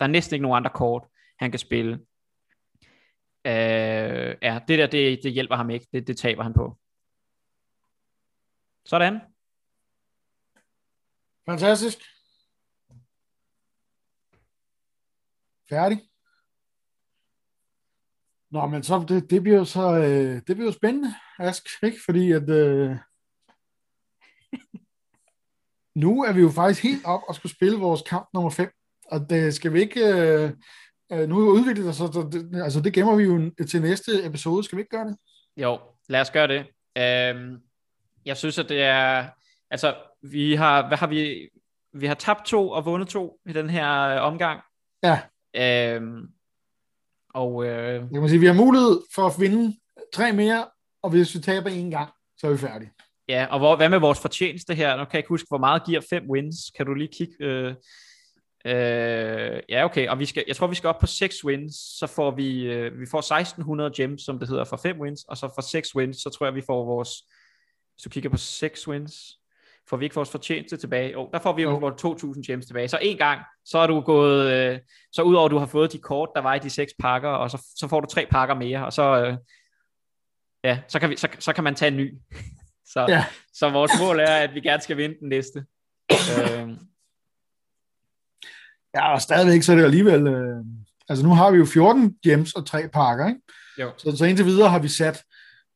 [0.00, 1.02] der er næsten ikke nogen andre kort,
[1.38, 1.98] han kan spille.
[3.46, 5.86] Øh, ja, det der, det, det hjælper ham ikke.
[5.92, 6.78] Det, det taber han på.
[8.84, 9.20] Sådan.
[11.48, 11.98] Fantastisk.
[15.68, 15.98] Færdig.
[18.50, 21.98] Nå, men så, det, det bliver jo så, øh, det bliver jo spændende, Ask, ikke?
[22.04, 22.96] Fordi at, øh,
[25.94, 28.70] nu er vi jo faktisk helt op og skulle spille vores kamp nummer 5,
[29.12, 30.52] og det skal vi ikke, øh,
[31.12, 34.24] øh, nu er det udviklet, så, så det, altså det gemmer vi jo til næste
[34.24, 35.16] episode, skal vi ikke gøre det?
[35.56, 35.78] Jo,
[36.08, 36.66] lad os gøre det.
[36.98, 37.58] Øhm,
[38.24, 39.26] jeg synes, at det er...
[39.70, 40.88] Altså, vi har...
[40.88, 41.48] Hvad har vi...
[41.92, 44.60] Vi har tabt to og vundet to i den her øh, omgang.
[45.02, 45.20] Ja.
[45.56, 46.28] Øhm,
[47.34, 49.76] og øh, Jeg kan sige, vi har mulighed for at vinde
[50.14, 50.66] tre mere,
[51.02, 52.90] og hvis vi taber en gang, så er vi færdige.
[53.28, 54.96] ja, og hvor, hvad med vores fortjeneste her?
[54.96, 56.56] Nu kan jeg ikke huske, hvor meget giver fem wins.
[56.76, 57.34] Kan du lige kigge?
[57.40, 57.74] Øh,
[58.66, 60.08] øh, ja, okay.
[60.08, 61.74] Og vi skal, jeg tror, vi skal op på 6 wins.
[61.98, 65.24] Så får vi, øh, vi får 1600 gems, som det hedder, for 5 wins.
[65.28, 67.10] Og så for 6 wins, så tror jeg, vi får vores...
[67.94, 69.14] Hvis du kigger på 6 wins,
[69.88, 71.12] får vi ikke vores fortjeneste tilbage.
[71.12, 72.88] Jo, der får vi jo vores 2000 gems tilbage.
[72.88, 74.52] Så en gang, så er du gået...
[74.52, 74.78] Øh,
[75.12, 77.50] så udover at du har fået de kort, der var i de seks pakker, og
[77.50, 79.24] så, så får du tre pakker mere, og så...
[79.24, 79.36] Øh,
[80.64, 82.14] ja, så kan, vi, så, så kan man tage en ny.
[82.92, 83.24] så, Ja.
[83.52, 85.64] så vores mål er, at vi gerne skal vinde den næste.
[86.38, 86.70] øh,
[88.96, 90.26] Ja, og stadigvæk så er det alligevel...
[90.26, 90.64] Øh,
[91.08, 93.40] altså nu har vi jo 14 gems og tre pakker, ikke?
[93.78, 93.92] jo.
[93.96, 95.24] Så, så indtil videre har vi sat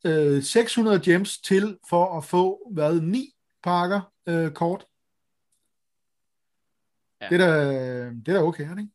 [0.06, 3.30] øh, 600 gems til for at få, hvad, 9
[3.62, 4.84] pakker øh, kort.
[7.20, 7.28] Ja.
[7.28, 7.64] Det, er da,
[8.04, 8.92] det er da okay, er det ikke?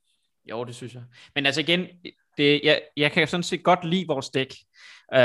[0.50, 1.04] Jo, det synes jeg.
[1.36, 1.88] Men altså igen,
[2.38, 4.56] det, jeg, jeg kan sådan set godt lide vores dæk.
[5.16, 5.20] Uh,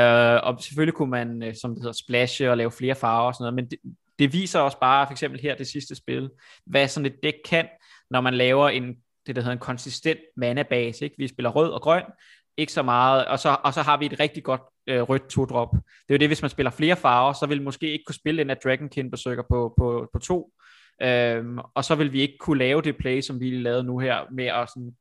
[0.46, 3.42] og selvfølgelig kunne man, øh, som det hedder, splashe og lave flere farver og sådan
[3.42, 3.78] noget, men det,
[4.18, 6.30] det viser også bare, for eksempel her det sidste spil,
[6.66, 7.68] hvad sådan et dæk kan,
[8.10, 8.96] når man laver en,
[9.26, 11.04] det der hedder en konsistent mana-base.
[11.04, 11.16] Ikke?
[11.18, 12.04] Vi spiller rød og grøn,
[12.56, 15.72] ikke så meget, og så, og så har vi et rigtig godt øh, rødt to-drop.
[15.72, 18.42] Det er jo det, hvis man spiller flere farver, så vil måske ikke kunne spille
[18.42, 20.52] den af Dragonkin Berserker på, på, på to,
[21.02, 24.24] øhm, og så vil vi ikke kunne lave det play, som vi lavede nu her,
[24.30, 24.96] med at sådan,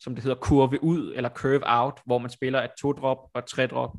[0.00, 3.44] som det hedder, kurve ud, eller curve out, hvor man spiller et to-drop og et
[3.44, 3.90] tre-drop,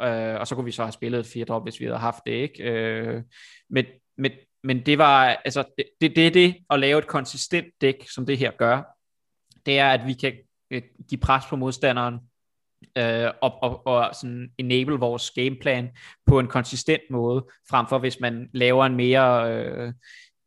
[0.00, 2.32] øh, og så kunne vi så have spillet et fire-drop, hvis vi havde haft det,
[2.32, 2.62] ikke?
[2.64, 3.22] Øh,
[3.70, 3.84] men,
[4.18, 4.32] men,
[4.64, 8.26] men det var, altså, det, det, det er det, at lave et konsistent dæk, som
[8.26, 8.82] det her gør,
[9.66, 10.32] det er, at vi kan
[10.70, 12.14] øh, give pres på modstanderen,
[12.98, 15.90] øh, og, og, og sådan enable vores gameplan
[16.26, 19.92] på en konsistent måde, frem for hvis man laver en mere øh,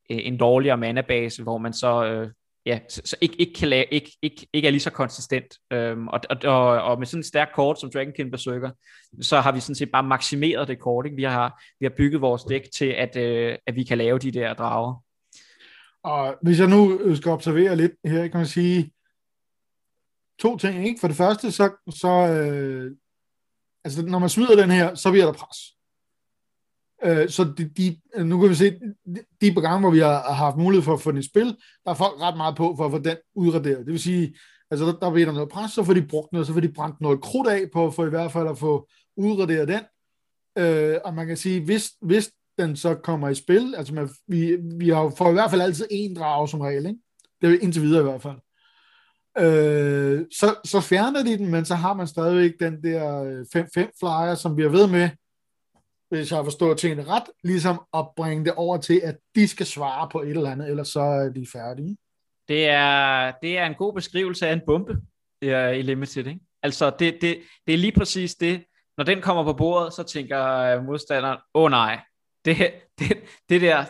[0.10, 2.32] en dårligere manabase, hvor man så øh,
[2.66, 5.58] ja, så, så ikke, ikke, kan lave, ikke, ikke, ikke er lige så konsistent.
[5.74, 8.72] Øhm, og, og, og, og med sådan et stærkt kort som Dragonkin Berserker,
[9.22, 11.06] så har vi sådan set bare maksimeret det kort.
[11.06, 11.16] Ikke?
[11.16, 14.32] Vi, har, vi har bygget vores dæk til, at, øh, at vi kan lave de
[14.32, 15.04] der drager.
[16.04, 18.92] Og hvis jeg nu skal observere lidt her, kan man sige
[20.40, 20.88] to ting.
[20.88, 21.00] Ikke?
[21.00, 22.92] For det første, så, så øh,
[23.84, 25.75] altså, når man smider den her, så bliver der pres.
[27.06, 28.72] Øh, så de, de, nu kan vi se,
[29.06, 31.46] de, de gange, hvor vi har, har haft mulighed for at få den i spil,
[31.86, 33.86] der er folk ret meget på for at få den udraderet.
[33.86, 34.36] Det vil sige,
[34.72, 36.74] altså der, der bliver der noget pres, så får de brugt noget, så får de
[36.74, 38.88] brændt noget krudt af på, for i hvert fald at få
[39.18, 39.82] udraderet den.
[40.58, 44.58] Øh, og man kan sige, hvis, hvis den så kommer i spil, altså man, vi,
[44.78, 47.00] vi har får i hvert fald altid en drage som regel, ikke?
[47.42, 48.38] det er indtil videre i hvert fald.
[49.38, 54.00] Øh, så, så fjerner de den, men så har man stadigvæk den der øh, 5-5
[54.00, 55.10] flyer, som bliver ved med,
[56.18, 59.66] hvis jeg har forstået tingene ret, ligesom at bringe det over til, at de skal
[59.66, 61.98] svare på et eller andet, ellers så er de færdige.
[62.48, 64.98] Det er, det er en god beskrivelse af en bombe
[65.42, 66.28] ja, i Limited.
[66.28, 66.40] Ikke?
[66.64, 68.64] Altså, det, det, det er lige præcis det.
[68.98, 72.02] Når den kommer på bordet, så tænker øh, modstanderen, åh oh, nej,
[72.46, 72.58] det,
[73.00, 73.18] det,
[73.50, 73.86] det der,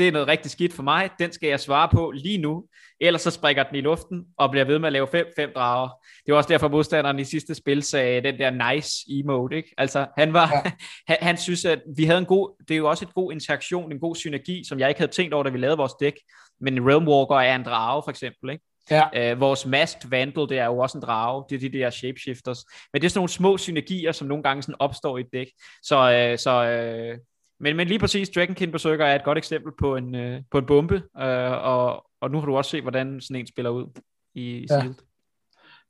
[0.00, 2.64] det er noget rigtig skidt for mig, den skal jeg svare på lige nu,
[3.00, 5.88] ellers så springer den i luften og bliver ved med at lave 5-5 drager.
[6.26, 9.74] Det var også derfor modstanderen i sidste spil sagde den der nice emote, ikke?
[9.78, 10.72] Altså han var, ja.
[11.08, 13.92] han, han synes at vi havde en god, det er jo også et god interaktion,
[13.92, 16.14] en god synergi, som jeg ikke havde tænkt over, da vi lavede vores dæk,
[16.60, 18.64] men Realm Walker er en drage for eksempel, ikke?
[18.90, 19.32] Ja.
[19.32, 22.64] Øh, vores Masked Vandal, det er jo også en drage, det er de der shapeshifters,
[22.92, 25.46] men det er sådan nogle små synergier, som nogle gange sådan opstår i et dæk,
[25.82, 27.18] så, øh, så øh,
[27.60, 30.66] men, men lige præcis, Dragonkin Berserker er et godt eksempel på en, øh, på en
[30.66, 33.86] bombe, øh, og, og nu har du også set, hvordan sådan en spiller ud
[34.34, 34.80] i, i ja.
[34.80, 34.94] Sealed.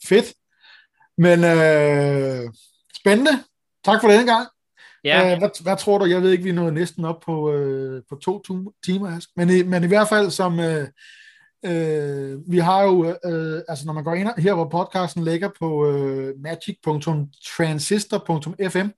[0.04, 0.34] Fedt.
[1.18, 2.52] Men øh,
[3.00, 3.30] spændende.
[3.84, 4.48] Tak for denne gang.
[5.04, 5.32] Ja.
[5.32, 6.04] Øh, hvad, hvad tror du?
[6.04, 8.42] Jeg ved ikke, vi nåede næsten op på, øh, på to
[8.84, 9.28] timer, Ask.
[9.36, 10.60] Men, i, men i hvert fald som...
[10.60, 10.88] Øh,
[11.64, 15.90] øh, vi har jo, øh, altså når man går ind her, hvor podcasten ligger på
[15.90, 18.88] øh, magic.transistor.fm,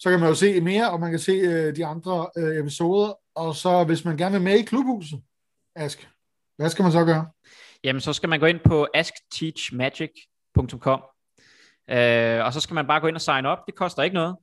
[0.00, 3.12] så kan man jo se mere, og man kan se øh, de andre øh, episoder.
[3.34, 5.22] Og så hvis man gerne vil med i klubhuset,
[5.76, 6.08] Ask,
[6.56, 7.26] hvad skal man så gøre?
[7.84, 11.02] Jamen, så skal man gå ind på askteachmagic.com,
[11.90, 13.58] øh, og så skal man bare gå ind og sign op.
[13.66, 14.36] Det koster ikke noget.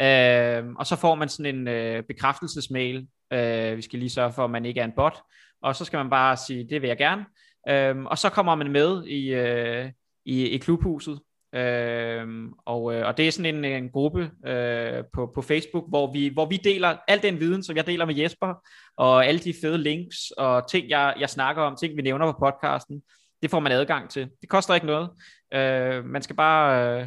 [0.00, 3.08] Øh, og så får man sådan en øh, bekræftelsesmail.
[3.32, 5.22] Øh, vi skal lige sørge for, at man ikke er en bot.
[5.62, 7.24] Og så skal man bare sige, det vil jeg gerne.
[7.68, 9.90] Øh, og så kommer man med i, øh,
[10.24, 11.20] i, i klubhuset.
[11.54, 16.12] Øhm, og, øh, og det er sådan en, en gruppe øh, på, på Facebook, hvor
[16.12, 18.54] vi, hvor vi deler al den viden, som jeg deler med Jesper,
[18.96, 22.38] og alle de fede links og ting, jeg, jeg snakker om, ting vi nævner på
[22.38, 23.02] podcasten,
[23.42, 24.28] det får man adgang til.
[24.40, 25.08] Det koster ikke noget.
[25.54, 27.06] Øh, man skal bare, øh,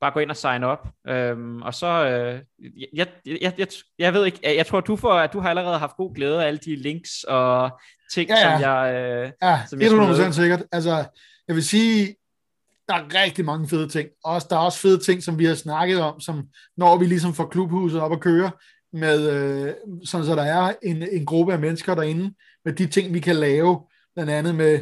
[0.00, 0.88] bare gå ind og sign op.
[1.08, 2.40] Øhm, og så, øh,
[2.94, 3.08] jeg,
[3.40, 6.14] jeg, jeg, jeg ved ikke, jeg tror, du, får, at du har allerede haft god
[6.14, 7.80] glæde af alle de links og
[8.12, 8.52] ting, ja, ja.
[8.52, 9.90] som jeg øh, Ja, som jeg
[10.28, 10.62] 100% sikkert.
[10.72, 11.04] Altså,
[11.48, 12.14] jeg vil sige,
[12.88, 14.08] der er rigtig mange fede ting.
[14.24, 16.42] Også, der er også fede ting, som vi har snakket om, som
[16.76, 18.50] når vi ligesom får klubhuset op at køre,
[18.92, 22.34] med, øh, sådan så der er en, en gruppe af mennesker derinde,
[22.64, 23.80] med de ting, vi kan lave,
[24.14, 24.80] blandt andet med,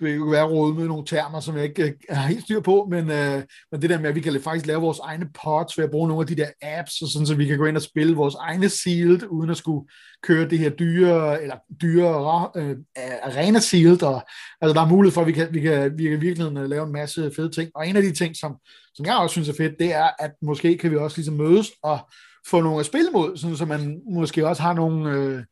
[0.00, 2.60] du vil ikke være råd med nogle termer, som jeg ikke øh, har helt styr
[2.60, 5.78] på, men, øh, men det der med, at vi kan faktisk lave vores egne pods
[5.78, 7.76] ved at bruge nogle af de der apps, og sådan, så vi kan gå ind
[7.76, 9.88] og spille vores egne sealed, uden at skulle
[10.22, 12.76] køre det her dyre, eller dyre øh, øh
[13.22, 14.22] arena sealed, og
[14.60, 16.86] altså der er mulighed for, at vi kan, vi kan, vi kan virkelig øh, lave
[16.86, 18.56] en masse fede ting, og en af de ting, som,
[18.94, 21.70] som jeg også synes er fedt, det er, at måske kan vi også ligesom mødes
[21.82, 21.98] og
[22.46, 25.42] få nogle at spille mod, sådan, så man måske også har nogle, øh,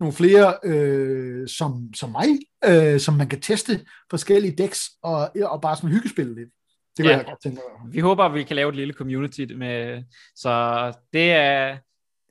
[0.00, 2.28] nogle flere øh, som, som mig,
[2.64, 3.80] øh, som man kan teste
[4.10, 6.48] forskellige decks og, og bare sådan hyggespille lidt.
[6.96, 7.92] Det kunne ja, jeg godt tænke mig.
[7.92, 10.02] Vi håber, at vi kan lave et lille community med,
[10.36, 11.78] så det er,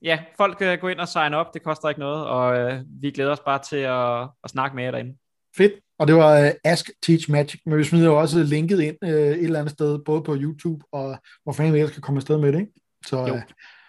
[0.01, 3.11] ja, folk kan gå ind og sign op, det koster ikke noget, og øh, vi
[3.11, 5.17] glæder os bare til at, at snakke med jer derinde.
[5.57, 8.97] Fedt, og det var uh, Ask Teach Magic, men vi smider jo også linket ind
[9.01, 12.17] uh, et eller andet sted, både på YouTube og hvor fanden vi ellers kan komme
[12.17, 12.71] afsted med det, ikke?
[13.05, 13.41] Så jo,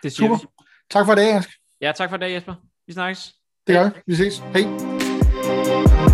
[0.02, 0.36] det super.
[0.36, 0.64] Vi.
[0.90, 1.48] Tak for det, Ask.
[1.80, 2.54] Ja, tak for det, Jesper.
[2.86, 3.34] Vi snakkes.
[3.66, 3.90] Det gør vi.
[4.06, 4.42] Vi ses.
[4.54, 6.13] Hej.